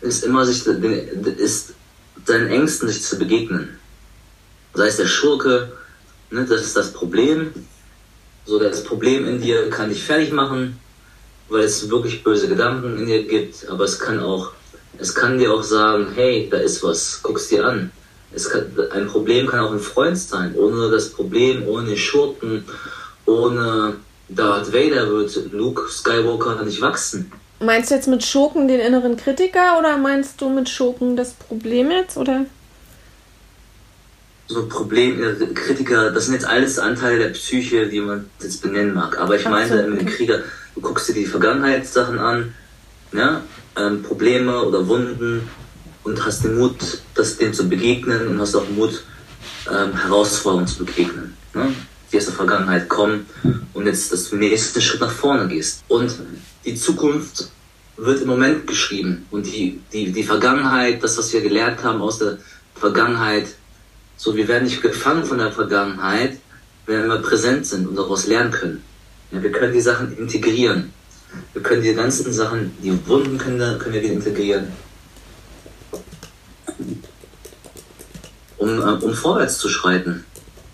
ist 0.02 0.24
immer 0.24 0.44
sich, 0.44 0.66
ist 0.66 1.74
seinen 2.24 2.48
Ängsten 2.48 2.88
sich 2.88 3.02
zu 3.02 3.18
begegnen. 3.18 3.78
Sei 4.74 4.86
es 4.86 4.96
der 4.96 5.06
Schurke, 5.06 5.72
ne, 6.30 6.44
das 6.44 6.62
ist 6.62 6.76
das 6.76 6.92
Problem. 6.92 7.52
So, 8.44 8.58
das 8.58 8.82
Problem 8.82 9.26
in 9.26 9.40
dir 9.40 9.70
kann 9.70 9.88
dich 9.88 10.02
fertig 10.02 10.32
machen, 10.32 10.78
weil 11.48 11.62
es 11.62 11.88
wirklich 11.90 12.24
böse 12.24 12.48
Gedanken 12.48 12.98
in 12.98 13.06
dir 13.06 13.22
gibt, 13.24 13.68
aber 13.68 13.84
es 13.84 13.98
kann 13.98 14.20
auch, 14.20 14.52
es 14.98 15.14
kann 15.14 15.38
dir 15.38 15.52
auch 15.52 15.62
sagen, 15.62 16.08
hey, 16.14 16.48
da 16.50 16.58
ist 16.58 16.82
was, 16.82 17.20
guck's 17.22 17.48
dir 17.48 17.66
an. 17.66 17.92
Es 18.34 18.48
kann, 18.48 18.64
ein 18.92 19.06
Problem 19.06 19.46
kann 19.46 19.60
auch 19.60 19.72
ein 19.72 19.78
Freund 19.78 20.18
sein. 20.18 20.54
Ohne 20.56 20.90
das 20.90 21.10
Problem, 21.10 21.68
ohne 21.68 21.96
Schurken, 21.96 22.64
ohne 23.26 23.96
Darth 24.28 24.72
Vader 24.72 25.08
wird 25.10 25.52
Luke 25.52 25.88
Skywalker 25.90 26.64
nicht 26.64 26.80
wachsen. 26.80 27.30
Meinst 27.60 27.90
du 27.90 27.94
jetzt 27.94 28.08
mit 28.08 28.24
Schurken 28.24 28.66
den 28.66 28.80
inneren 28.80 29.16
Kritiker 29.16 29.78
oder 29.78 29.96
meinst 29.96 30.40
du 30.40 30.48
mit 30.48 30.68
Schurken 30.68 31.14
das 31.14 31.34
Problem 31.34 31.90
jetzt, 31.90 32.16
oder? 32.16 32.46
So 34.52 34.66
Problem, 34.66 35.18
Kritiker, 35.54 36.10
das 36.10 36.26
sind 36.26 36.34
jetzt 36.34 36.44
alles 36.44 36.78
Anteile 36.78 37.18
der 37.18 37.28
Psyche, 37.30 37.88
die 37.88 38.00
man 38.00 38.26
jetzt 38.42 38.60
benennen 38.60 38.92
mag. 38.92 39.18
Aber 39.18 39.34
ich 39.34 39.48
meine, 39.48 39.88
okay. 39.90 40.04
Krieger, 40.04 40.40
du 40.74 40.80
guckst 40.82 41.08
dir 41.08 41.14
die 41.14 41.24
Vergangenheitssachen 41.24 42.18
an, 42.18 42.54
ja, 43.12 43.40
ähm, 43.78 44.02
Probleme 44.02 44.62
oder 44.62 44.86
Wunden 44.86 45.48
und 46.04 46.22
hast 46.22 46.44
den 46.44 46.58
Mut, 46.58 46.76
das 47.14 47.38
dem 47.38 47.54
zu 47.54 47.66
begegnen 47.66 48.28
und 48.28 48.40
hast 48.40 48.54
auch 48.54 48.68
Mut, 48.68 49.02
ähm, 49.70 49.96
Herausforderungen 49.96 50.66
zu 50.66 50.84
begegnen. 50.84 51.34
Ne? 51.54 51.72
Die 52.12 52.18
aus 52.18 52.26
der 52.26 52.34
Vergangenheit 52.34 52.90
kommen 52.90 53.26
und 53.72 53.86
jetzt, 53.86 54.32
den 54.32 54.38
nächsten 54.40 54.82
Schritt 54.82 55.00
nach 55.00 55.10
vorne 55.10 55.48
gehst. 55.48 55.82
Und 55.88 56.14
die 56.66 56.74
Zukunft 56.74 57.48
wird 57.96 58.20
im 58.20 58.28
Moment 58.28 58.66
geschrieben 58.66 59.26
und 59.30 59.46
die, 59.46 59.80
die, 59.94 60.12
die 60.12 60.22
Vergangenheit, 60.22 61.02
das, 61.02 61.16
was 61.16 61.32
wir 61.32 61.40
gelernt 61.40 61.82
haben 61.82 62.02
aus 62.02 62.18
der 62.18 62.36
Vergangenheit, 62.74 63.46
so 64.22 64.36
wir 64.36 64.46
werden 64.46 64.68
nicht 64.68 64.80
gefangen 64.80 65.24
von 65.24 65.38
der 65.38 65.50
Vergangenheit, 65.50 66.38
wenn 66.86 67.08
wir 67.08 67.18
präsent 67.18 67.66
sind 67.66 67.88
und 67.88 67.96
daraus 67.96 68.28
lernen 68.28 68.52
können. 68.52 68.84
Ja, 69.32 69.42
wir 69.42 69.50
können 69.50 69.72
die 69.72 69.80
Sachen 69.80 70.16
integrieren. 70.16 70.92
Wir 71.54 71.62
können 71.62 71.82
die 71.82 71.92
ganzen 71.92 72.32
Sachen, 72.32 72.70
die 72.80 72.96
Wunden 73.08 73.36
können, 73.36 73.80
können 73.80 73.94
wir 73.94 74.00
wieder 74.00 74.12
integrieren. 74.12 74.68
Um, 78.58 78.78
äh, 78.78 79.04
um 79.04 79.12
vorwärts 79.12 79.58
zu 79.58 79.68
schreiten. 79.68 80.24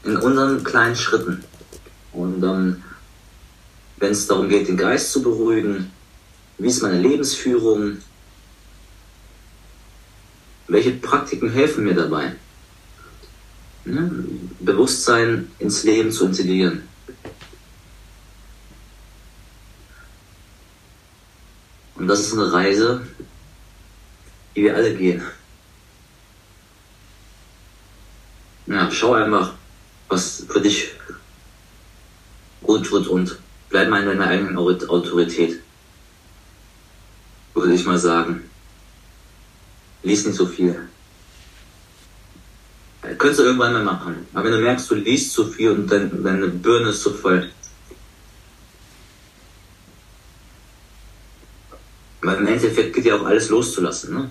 In 0.04 0.18
unseren 0.18 0.62
kleinen 0.62 0.96
Schritten. 0.96 1.42
Und 2.12 2.42
ähm, 2.42 2.82
wenn 3.96 4.12
es 4.12 4.26
darum 4.26 4.50
geht, 4.50 4.68
den 4.68 4.76
Geist 4.76 5.10
zu 5.10 5.22
beruhigen, 5.22 5.90
wie 6.58 6.68
ist 6.68 6.82
meine 6.82 7.00
Lebensführung, 7.00 7.96
welche 10.66 10.90
Praktiken 10.90 11.50
helfen 11.50 11.84
mir 11.84 11.94
dabei? 11.94 12.34
Bewusstsein 14.60 15.50
ins 15.58 15.84
Leben 15.84 16.12
zu 16.12 16.26
integrieren. 16.26 16.82
Und 21.94 22.06
das 22.06 22.20
ist 22.20 22.32
eine 22.34 22.52
Reise, 22.52 23.06
die 24.54 24.62
wir 24.62 24.76
alle 24.76 24.94
gehen. 24.94 25.22
Ja, 28.66 28.90
schau 28.90 29.14
einfach, 29.14 29.54
was 30.08 30.44
für 30.48 30.60
dich 30.60 30.92
gut 32.62 32.86
tut 32.86 33.06
und 33.06 33.38
bleib 33.70 33.88
mal 33.88 34.02
in 34.02 34.08
deiner 34.08 34.26
eigenen 34.26 34.56
Autorität. 34.58 35.60
Würde 37.54 37.74
ich 37.74 37.86
mal 37.86 37.98
sagen. 37.98 38.48
Lies 40.02 40.26
nicht 40.26 40.36
so 40.36 40.46
viel. 40.46 40.88
Könntest 43.16 43.40
du 43.40 43.44
irgendwann 43.44 43.72
mal 43.72 43.84
machen. 43.84 44.26
Aber 44.34 44.44
wenn 44.44 44.52
du 44.52 44.58
merkst, 44.58 44.90
du 44.90 44.96
liest 44.96 45.32
zu 45.32 45.46
viel 45.46 45.70
und 45.70 45.90
dein, 45.90 46.22
deine 46.22 46.48
Birne 46.48 46.90
ist 46.90 47.02
zu 47.02 47.12
voll. 47.12 47.50
Weil 52.20 52.36
im 52.38 52.46
Endeffekt 52.46 52.94
geht 52.94 53.04
ja 53.04 53.16
auch 53.16 53.24
alles 53.24 53.48
loszulassen. 53.48 54.14
Ne? 54.14 54.30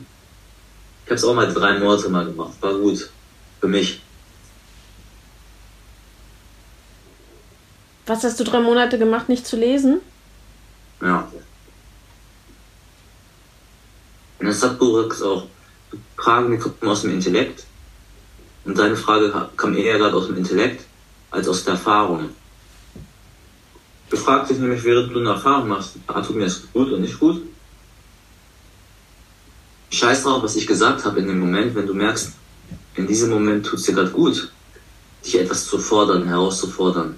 Ich 1.05 1.11
habe 1.11 1.15
es 1.15 1.23
auch 1.23 1.33
mal 1.33 1.51
drei 1.53 1.79
Monate 1.79 2.09
mal 2.09 2.25
gemacht. 2.25 2.53
War 2.61 2.73
gut. 2.73 3.09
Für 3.59 3.67
mich. 3.67 4.01
Was 8.05 8.23
hast 8.23 8.39
du 8.39 8.43
drei 8.43 8.59
Monate 8.59 8.97
gemacht, 8.97 9.27
nicht 9.29 9.45
zu 9.45 9.57
lesen? 9.57 9.99
Ja. 11.01 11.31
Und 14.39 14.45
das 14.45 14.59
Sachbuch 14.59 15.11
ist 15.11 15.21
auch 15.21 15.47
Fragen, 16.15 16.51
die 16.51 16.57
kommen 16.57 16.75
aus 16.83 17.01
dem 17.01 17.11
Intellekt. 17.11 17.66
Und 18.67 18.77
deine 18.77 18.97
Frage 18.97 19.31
kam 19.55 19.77
eher 19.77 19.97
gerade 19.97 20.15
aus 20.15 20.27
dem 20.27 20.35
Intellekt 20.35 20.83
als 21.31 21.47
aus 21.47 21.63
der 21.63 21.75
Erfahrung. 21.75 22.29
Du 24.09 24.17
fragst 24.17 24.51
dich 24.51 24.59
nämlich, 24.59 24.83
während 24.83 25.13
du 25.13 25.19
eine 25.19 25.29
Erfahrung 25.29 25.69
machst, 25.69 25.95
ah, 26.07 26.21
tut 26.21 26.35
mir 26.35 26.43
das 26.43 26.63
gut 26.73 26.91
und 26.91 26.99
nicht 26.99 27.17
gut? 27.17 27.41
Scheiß 29.89 30.23
drauf, 30.23 30.43
was 30.43 30.57
ich 30.57 30.67
gesagt 30.67 31.05
habe 31.05 31.19
in 31.19 31.27
dem 31.27 31.39
Moment, 31.39 31.75
wenn 31.75 31.87
du 31.87 31.93
merkst, 31.93 32.33
in 32.95 33.07
diesem 33.07 33.29
Moment 33.29 33.65
tut 33.65 33.79
es 33.79 33.85
dir 33.85 33.95
gerade 33.95 34.09
gut, 34.09 34.51
dich 35.25 35.39
etwas 35.39 35.65
zu 35.65 35.77
fordern, 35.77 36.27
herauszufordern. 36.27 37.17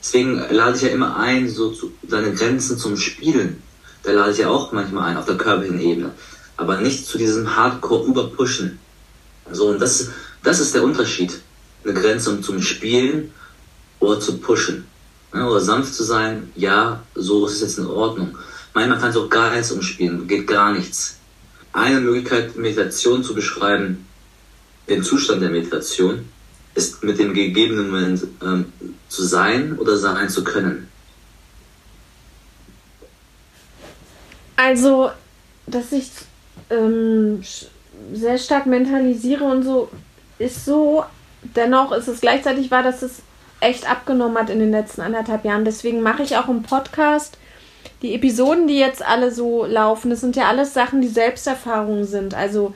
Deswegen 0.00 0.38
lade 0.50 0.76
ich 0.76 0.82
ja 0.82 0.88
immer 0.88 1.16
ein, 1.16 1.50
so 1.50 1.70
zu, 1.72 1.92
deine 2.02 2.32
Grenzen 2.32 2.78
zum 2.78 2.96
Spielen. 2.96 3.62
Da 4.04 4.12
lade 4.12 4.32
ich 4.32 4.38
ja 4.38 4.48
auch 4.48 4.72
manchmal 4.72 5.10
ein, 5.10 5.18
auf 5.18 5.26
der 5.26 5.36
körperlichen 5.36 5.80
Ebene. 5.80 6.12
Aber 6.56 6.80
nicht 6.80 7.06
zu 7.06 7.18
diesem 7.18 7.56
Hardcore-Überpushen. 7.56 8.78
So, 9.50 9.68
und 9.68 9.80
das, 9.80 10.10
das 10.46 10.60
ist 10.60 10.76
der 10.76 10.84
Unterschied. 10.84 11.40
Eine 11.82 11.94
Grenze 11.94 12.40
zum 12.40 12.62
Spielen 12.62 13.34
oder 13.98 14.20
zu 14.20 14.38
pushen. 14.38 14.86
Ja, 15.34 15.48
oder 15.48 15.60
sanft 15.60 15.92
zu 15.92 16.04
sein, 16.04 16.52
ja, 16.54 17.02
so 17.16 17.46
ist 17.46 17.54
es 17.54 17.60
jetzt 17.62 17.78
in 17.78 17.86
Ordnung. 17.86 18.38
Manchmal 18.72 19.00
kann 19.00 19.10
es 19.10 19.16
auch 19.16 19.28
gar 19.28 19.50
nichts 19.50 19.72
umspielen, 19.72 20.28
geht 20.28 20.46
gar 20.46 20.72
nichts. 20.72 21.18
Eine 21.72 22.00
Möglichkeit, 22.00 22.56
Meditation 22.56 23.24
zu 23.24 23.34
beschreiben, 23.34 24.06
den 24.88 25.02
Zustand 25.02 25.42
der 25.42 25.50
Meditation, 25.50 26.28
ist 26.76 27.02
mit 27.02 27.18
dem 27.18 27.34
gegebenen 27.34 27.90
Moment 27.90 28.24
ähm, 28.40 28.66
zu 29.08 29.24
sein 29.24 29.76
oder 29.78 29.96
sein 29.96 30.28
zu 30.28 30.44
können. 30.44 30.88
Also, 34.54 35.10
dass 35.66 35.90
ich 35.90 36.08
ähm, 36.70 37.42
sehr 38.12 38.38
stark 38.38 38.66
mentalisiere 38.66 39.42
und 39.42 39.64
so, 39.64 39.90
ist 40.38 40.64
so. 40.64 41.04
Dennoch 41.42 41.92
ist 41.92 42.08
es 42.08 42.20
gleichzeitig 42.20 42.70
wahr, 42.70 42.82
dass 42.82 43.02
es 43.02 43.22
echt 43.60 43.88
abgenommen 43.88 44.36
hat 44.36 44.50
in 44.50 44.58
den 44.58 44.70
letzten 44.70 45.00
anderthalb 45.00 45.44
Jahren. 45.44 45.64
Deswegen 45.64 46.02
mache 46.02 46.22
ich 46.22 46.36
auch 46.36 46.48
im 46.48 46.62
Podcast 46.62 47.38
die 48.02 48.14
Episoden, 48.14 48.66
die 48.66 48.78
jetzt 48.78 49.06
alle 49.06 49.30
so 49.30 49.64
laufen. 49.64 50.10
Das 50.10 50.20
sind 50.20 50.36
ja 50.36 50.48
alles 50.48 50.74
Sachen, 50.74 51.00
die 51.00 51.08
Selbsterfahrungen 51.08 52.04
sind. 52.04 52.34
Also 52.34 52.74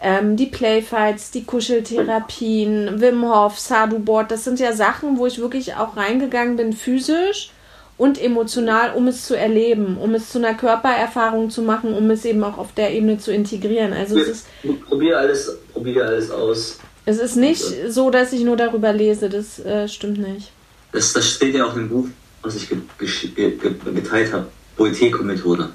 ähm, 0.00 0.36
die 0.36 0.46
Playfights, 0.46 1.30
die 1.30 1.44
Kuscheltherapien, 1.44 3.00
Wim 3.00 3.24
Hof, 3.24 3.58
Sadhu 3.58 3.98
Board, 3.98 4.30
das 4.30 4.44
sind 4.44 4.60
ja 4.60 4.72
Sachen, 4.72 5.18
wo 5.18 5.26
ich 5.26 5.40
wirklich 5.40 5.74
auch 5.74 5.96
reingegangen 5.96 6.56
bin, 6.56 6.72
physisch 6.72 7.50
und 7.98 8.22
emotional, 8.22 8.94
um 8.94 9.08
es 9.08 9.26
zu 9.26 9.36
erleben, 9.36 9.98
um 9.98 10.14
es 10.14 10.30
zu 10.30 10.38
einer 10.38 10.54
Körpererfahrung 10.54 11.50
zu 11.50 11.60
machen, 11.60 11.92
um 11.92 12.10
es 12.10 12.24
eben 12.24 12.42
auch 12.44 12.56
auf 12.56 12.72
der 12.72 12.92
Ebene 12.92 13.18
zu 13.18 13.30
integrieren. 13.30 13.92
Also 13.92 14.18
es 14.18 14.28
ist. 14.28 14.46
Probier 14.88 15.18
alles, 15.18 15.58
probier 15.72 16.06
alles 16.06 16.30
aus. 16.30 16.78
Es 17.10 17.18
ist 17.18 17.34
nicht 17.34 17.64
so, 17.88 18.08
dass 18.10 18.32
ich 18.32 18.44
nur 18.44 18.56
darüber 18.56 18.92
lese, 18.92 19.28
das 19.28 19.58
äh, 19.58 19.88
stimmt 19.88 20.18
nicht. 20.18 20.52
Das, 20.92 21.12
das 21.12 21.28
steht 21.28 21.56
ja 21.56 21.64
auch 21.66 21.74
im 21.74 21.88
Buch, 21.88 22.06
was 22.40 22.54
ich 22.54 22.68
geteilt 22.68 24.32
habe, 24.32 24.46
Boiteco-Methode 24.76 25.70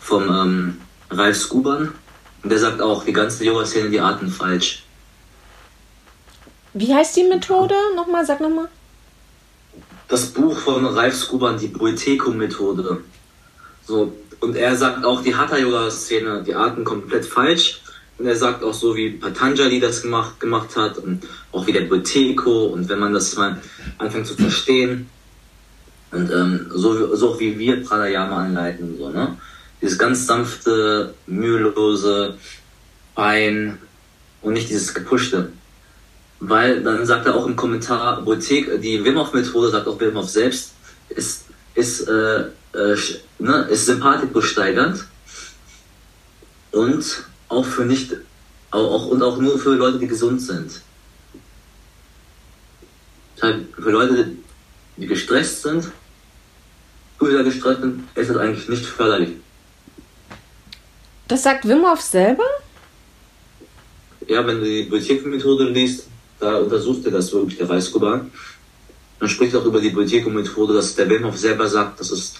vom 0.00 0.22
ähm, 0.28 0.80
Ralf 1.10 1.36
Skuban 1.38 1.92
und 2.44 2.50
der 2.50 2.60
sagt 2.60 2.80
auch, 2.80 3.04
die 3.04 3.12
ganze 3.12 3.44
Yoga-Szene, 3.44 3.90
die 3.90 3.98
atmen 3.98 4.30
falsch. 4.30 4.84
Wie 6.72 6.94
heißt 6.94 7.16
die 7.16 7.24
Methode? 7.24 7.74
Nochmal, 7.96 8.24
sag 8.24 8.40
nochmal. 8.40 8.68
Das 10.06 10.26
Buch 10.26 10.56
von 10.56 10.86
Ralf 10.86 11.16
Skuban, 11.16 11.58
die 11.58 11.66
Boiteco-Methode. 11.66 13.00
So, 13.84 14.12
und 14.38 14.54
er 14.54 14.76
sagt 14.76 15.04
auch, 15.04 15.20
die 15.20 15.34
Hatha-Yoga-Szene, 15.34 16.44
die 16.46 16.54
atmen 16.54 16.84
komplett 16.84 17.26
falsch. 17.26 17.80
Und 18.18 18.26
er 18.26 18.36
sagt 18.36 18.62
auch 18.62 18.72
so, 18.72 18.96
wie 18.96 19.10
Patanjali 19.10 19.78
das 19.78 20.02
gemacht, 20.02 20.40
gemacht 20.40 20.74
hat 20.76 20.98
und 20.98 21.22
auch 21.52 21.66
wie 21.66 21.72
der 21.72 21.82
Boiteco. 21.82 22.66
Und 22.66 22.88
wenn 22.88 22.98
man 22.98 23.12
das 23.12 23.36
mal 23.36 23.60
anfängt 23.98 24.26
zu 24.26 24.34
verstehen 24.34 25.08
und 26.12 26.30
ähm, 26.30 26.66
so, 26.74 27.14
so 27.14 27.38
wie 27.38 27.58
wir 27.58 27.84
Pranayama 27.84 28.44
anleiten, 28.44 28.96
so, 28.98 29.10
ne? 29.10 29.36
dieses 29.82 29.98
ganz 29.98 30.26
sanfte, 30.26 31.14
mühelose, 31.26 32.38
fein 33.14 33.78
und 34.40 34.54
nicht 34.54 34.70
dieses 34.70 34.94
gepushte. 34.94 35.50
Weil 36.40 36.82
dann 36.82 37.04
sagt 37.04 37.26
er 37.26 37.34
auch 37.34 37.46
im 37.46 37.56
Kommentar, 37.56 38.22
Botek, 38.22 38.80
die 38.80 39.04
Wim 39.04 39.18
Hof 39.18 39.34
Methode, 39.34 39.70
sagt 39.70 39.86
auch 39.86 40.00
Wim 40.00 40.16
Hof 40.16 40.28
selbst, 40.28 40.72
ist, 41.10 41.46
ist, 41.74 42.08
äh, 42.08 42.44
äh, 42.72 42.96
ne, 43.38 43.68
ist 43.70 43.86
sympathikus 43.86 44.46
steigernd 44.46 45.04
und 46.72 47.24
auch 47.48 47.64
für 47.64 47.84
nicht, 47.84 48.14
auch, 48.70 49.06
und 49.06 49.22
auch 49.22 49.38
nur 49.38 49.58
für 49.58 49.74
Leute, 49.74 49.98
die 49.98 50.06
gesund 50.06 50.40
sind. 50.40 50.82
Für 53.36 53.90
Leute, 53.90 54.32
die 54.96 55.06
gestresst 55.06 55.62
sind, 55.62 55.90
wieder 57.20 57.44
gestresst 57.44 57.80
sind, 57.80 58.04
ist 58.14 58.30
das 58.30 58.36
eigentlich 58.36 58.68
nicht 58.68 58.84
förderlich. 58.84 59.30
Das 61.28 61.42
sagt 61.42 61.66
Wim 61.68 61.84
Hof 61.84 62.00
selber? 62.00 62.44
Ja, 64.28 64.46
wenn 64.46 64.58
du 64.58 64.64
die 64.64 64.82
Bibliothekenmethode 64.82 65.68
liest, 65.70 66.06
da 66.38 66.56
untersucht 66.58 67.04
er 67.04 67.12
das 67.12 67.32
wirklich, 67.32 67.58
der 67.58 67.68
Weißkuban. 67.68 68.30
Dann 69.18 69.28
spricht 69.28 69.54
auch 69.56 69.64
über 69.64 69.80
die 69.80 69.88
Bibliothekenmethode, 69.88 70.74
dass 70.74 70.94
der 70.94 71.08
Wim 71.08 71.24
Hof 71.24 71.36
selber 71.36 71.68
sagt, 71.68 72.00
dass 72.00 72.10
es, 72.10 72.34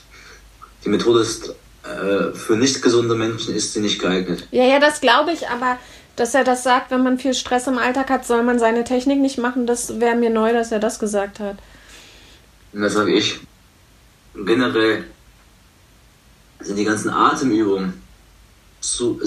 die 0.85 0.89
Methode 0.89 1.21
ist, 1.21 1.55
äh, 2.01 2.35
für 2.35 2.57
nicht 2.57 2.83
gesunde 2.83 3.15
Menschen 3.15 3.55
ist 3.55 3.73
sie 3.73 3.81
nicht 3.81 4.01
geeignet. 4.01 4.47
Ja, 4.51 4.65
ja, 4.65 4.79
das 4.79 5.01
glaube 5.01 5.33
ich, 5.33 5.49
aber 5.49 5.79
dass 6.17 6.35
er 6.35 6.45
das 6.45 6.63
sagt, 6.63 6.91
wenn 6.91 7.03
man 7.03 7.19
viel 7.19 7.35
Stress 7.35 7.67
im 7.67 7.79
Alltag 7.79 8.11
hat, 8.11 8.27
soll 8.27 8.43
man 8.43 8.59
seine 8.59 8.85
Technik 8.85 9.21
nicht 9.21 9.39
machen, 9.39 9.67
das 9.67 10.01
wäre 10.01 10.17
mir 10.17 10.31
neu, 10.31 10.53
dass 10.53 10.73
er 10.73 10.79
das 10.79 10.99
gesagt 10.99 11.41
hat. 11.41 11.57
Und 12.73 12.83
das 12.83 12.95
sage 12.95 13.13
ich. 13.13 13.41
Generell 14.35 15.05
sind 16.61 16.77
die 16.77 16.85
ganzen 16.85 17.11
Atemübungen 17.11 18.03
zu 18.81 19.19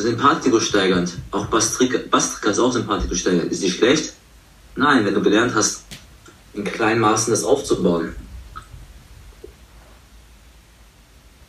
steigernd. 0.59 1.13
Auch 1.31 1.47
Bastrika, 1.47 1.99
Bastrika 2.09 2.51
ist 2.51 2.59
auch 2.59 2.71
Sympathikus 2.71 3.19
steigernd. 3.19 3.51
Ist 3.51 3.63
die 3.63 3.71
schlecht? 3.71 4.13
Nein, 4.75 5.05
wenn 5.05 5.13
du 5.13 5.21
gelernt 5.21 5.53
hast, 5.55 5.83
in 6.53 6.63
kleinen 6.63 7.01
Maßen 7.01 7.31
das 7.31 7.43
aufzubauen. 7.43 8.15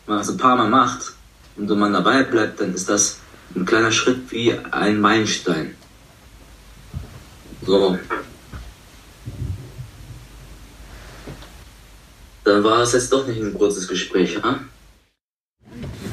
man 0.11 0.19
es 0.19 0.29
ein 0.29 0.37
paar 0.37 0.55
Mal 0.55 0.69
macht 0.69 1.13
und 1.55 1.69
wenn 1.69 1.79
man 1.79 1.93
dabei 1.93 2.23
bleibt, 2.23 2.59
dann 2.59 2.73
ist 2.73 2.89
das 2.89 3.19
ein 3.55 3.65
kleiner 3.65 3.91
Schritt 3.91 4.31
wie 4.31 4.53
ein 4.71 4.99
Meilenstein. 4.99 5.75
So. 7.65 7.97
Dann 12.43 12.63
war 12.63 12.79
es 12.79 12.93
jetzt 12.93 13.11
doch 13.13 13.25
nicht 13.25 13.41
ein 13.41 13.53
kurzes 13.57 13.87
Gespräch, 13.87 14.41
ha? 14.43 14.59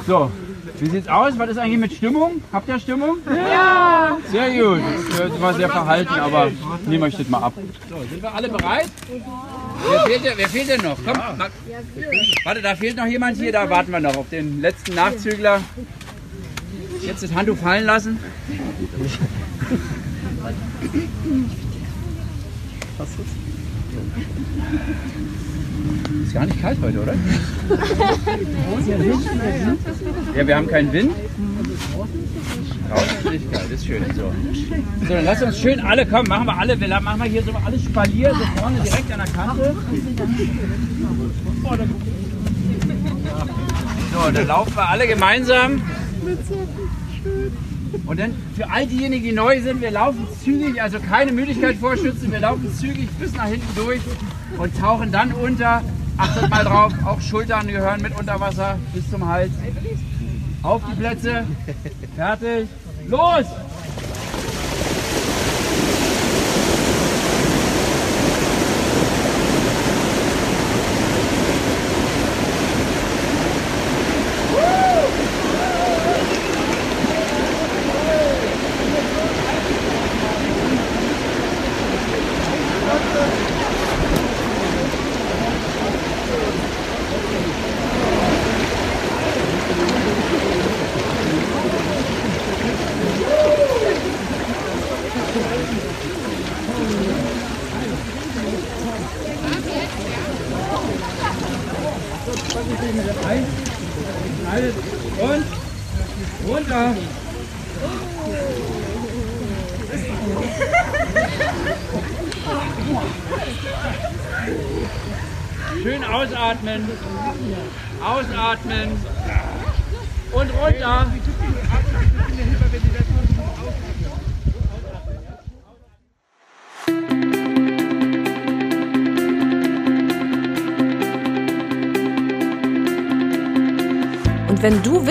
So, 0.07 0.31
wie 0.79 0.89
sieht's 0.89 1.09
aus? 1.09 1.33
Was 1.37 1.51
ist 1.51 1.59
eigentlich 1.59 1.79
mit 1.79 1.93
Stimmung? 1.93 2.43
Habt 2.53 2.69
ihr 2.69 2.79
Stimmung? 2.79 3.19
Ja! 3.27 4.17
Sehr 4.31 4.51
gut. 4.51 4.81
Das 5.19 5.41
war 5.41 5.55
sehr 5.55 5.69
verhalten, 5.69 6.15
aber 6.15 6.51
nehmen 6.87 7.05
euch 7.05 7.17
das 7.17 7.29
mal 7.29 7.43
ab. 7.43 7.55
So, 7.89 7.97
sind 8.09 8.23
wir 8.23 8.33
alle 8.33 8.49
bereit? 8.49 8.91
Wer 9.87 10.01
fehlt, 10.01 10.25
denn, 10.25 10.33
wer 10.37 10.49
fehlt 10.49 10.69
denn 10.69 10.81
noch? 10.81 10.99
Komm, 11.05 11.17
mal. 11.17 11.51
Warte, 12.45 12.63
da 12.63 12.75
fehlt 12.75 12.97
noch 12.97 13.07
jemand 13.07 13.37
hier, 13.37 13.53
da 13.53 13.71
warten 13.71 13.93
wir 13.93 14.01
noch 14.01 14.17
auf 14.17 14.29
den 14.31 14.61
letzten 14.61 14.95
Nachzügler. 14.95 15.61
Jetzt 17.03 17.23
das 17.23 17.33
Handtuch 17.35 17.59
fallen 17.59 17.87
lassen. 17.87 18.19
Was 22.99 23.09
ist? 23.11 23.19
Ist 26.25 26.35
gar 26.35 26.47
nicht 26.47 26.61
kalt 26.61 26.79
heute, 26.83 27.01
oder? 27.01 27.15
ja, 30.37 30.47
wir 30.47 30.57
haben 30.57 30.67
keinen 30.67 30.93
Wind. 30.93 31.13
Draußen 32.89 33.71
ist 33.73 33.87
schön. 33.87 34.05
So. 34.15 34.33
so, 35.01 35.15
dann 35.15 35.25
lass 35.25 35.43
uns 35.43 35.59
schön 35.59 35.81
alle 35.81 36.07
kommen. 36.07 36.29
Machen 36.29 36.47
wir 36.47 36.59
alle, 36.59 36.79
wir 36.81 37.01
machen 37.01 37.21
wir 37.21 37.29
hier 37.29 37.43
so 37.43 37.53
alles 37.65 37.85
Spalier, 37.85 38.35
so 38.35 38.61
vorne 38.61 38.81
direkt 38.81 39.13
an 39.13 39.19
der 39.19 39.33
Kante. 39.35 39.77
So, 44.13 44.31
dann 44.31 44.47
laufen 44.47 44.77
wir 44.77 44.89
alle 44.89 45.07
gemeinsam. 45.07 45.83
Und 48.07 48.21
dann 48.21 48.35
für 48.57 48.71
all 48.71 48.87
diejenigen, 48.87 49.25
die 49.25 49.33
neu 49.33 49.61
sind, 49.61 49.81
wir 49.81 49.91
laufen 49.91 50.27
zügig, 50.43 50.81
also 50.81 50.99
keine 51.01 51.33
Müdigkeit 51.33 51.77
vorschützen, 51.77 52.31
wir 52.31 52.41
laufen 52.41 52.73
zügig 52.75 53.09
bis 53.19 53.33
nach 53.33 53.47
hinten 53.47 53.75
durch 53.75 54.01
und 54.57 54.79
tauchen 54.79 55.13
dann 55.13 55.33
unter. 55.33 55.83
Achtet 56.17 56.51
mal 56.51 56.65
drauf, 56.65 56.93
auch 57.05 57.21
Schultern 57.21 57.69
gehören 57.69 58.03
mit 58.03 58.19
unter 58.19 58.41
Wasser 58.41 58.79
bis 58.93 59.09
zum 59.09 59.29
Hals. 59.29 59.53
Auf 60.69 60.83
die 60.85 60.97
Plätze, 60.97 61.47
fertig, 62.15 62.69
los! 63.07 63.47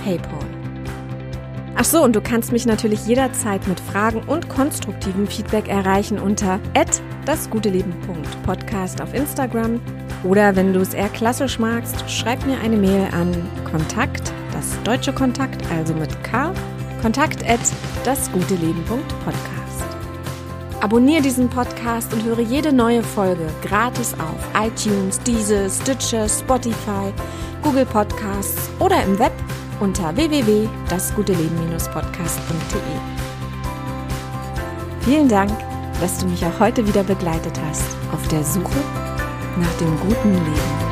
Paypal. 0.04 0.46
Ach 1.74 1.84
so, 1.84 2.04
und 2.04 2.14
du 2.14 2.20
kannst 2.20 2.52
mich 2.52 2.64
natürlich 2.64 3.08
jederzeit 3.08 3.66
mit 3.66 3.80
Fragen 3.80 4.22
und 4.22 4.48
konstruktivem 4.48 5.26
Feedback 5.26 5.66
erreichen 5.66 6.20
unter 6.20 6.60
dasguteleben.podcast 7.26 9.02
auf 9.02 9.12
Instagram 9.14 9.80
oder 10.22 10.54
wenn 10.54 10.72
du 10.72 10.78
es 10.78 10.94
eher 10.94 11.08
klassisch 11.08 11.58
magst, 11.58 12.08
schreib 12.08 12.46
mir 12.46 12.60
eine 12.60 12.76
Mail 12.76 13.08
an 13.10 13.32
Kontakt, 13.68 14.32
das 14.52 14.80
deutsche 14.84 15.12
Kontakt, 15.12 15.60
also 15.72 15.92
mit 15.92 16.22
K, 16.22 16.54
kontakt 17.02 17.42
dasguteleben.podcast. 18.04 19.84
Abonniere 20.80 21.22
diesen 21.22 21.48
Podcast 21.48 22.12
und 22.12 22.24
höre 22.24 22.40
jede 22.40 22.72
neue 22.72 23.02
Folge 23.02 23.46
gratis 23.62 24.14
auf 24.14 24.38
iTunes, 24.54 25.18
Deezer, 25.20 25.70
Stitcher, 25.70 26.28
Spotify, 26.28 27.12
Google 27.62 27.86
Podcasts 27.86 28.68
oder 28.78 29.02
im 29.02 29.18
Web 29.18 29.32
unter 29.80 30.14
www.dasguteleben-podcast.de. 30.14 32.80
Vielen 35.00 35.28
Dank, 35.28 35.50
dass 36.00 36.18
du 36.18 36.26
mich 36.26 36.44
auch 36.44 36.60
heute 36.60 36.86
wieder 36.86 37.02
begleitet 37.02 37.58
hast 37.66 37.96
auf 38.12 38.28
der 38.28 38.44
Suche 38.44 38.78
nach 39.58 39.72
dem 39.78 39.98
guten 40.00 40.32
Leben. 40.32 40.83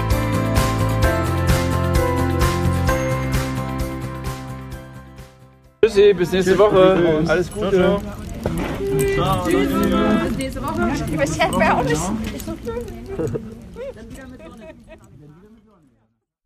Tschüssi, 5.93 6.15
bis 6.15 6.33
nächste 6.33 6.59
Woche. 6.59 7.23
Alles 7.29 7.53
Gute. 7.53 8.01
Bis 8.95 10.37
nächste 10.39 10.63
Woche. 10.63 10.91
Jetzt 11.19 11.39
bei 11.59 11.73
uns. 11.73 11.91
Ist 11.91 12.47
so 12.47 12.53
schön. 12.65 13.62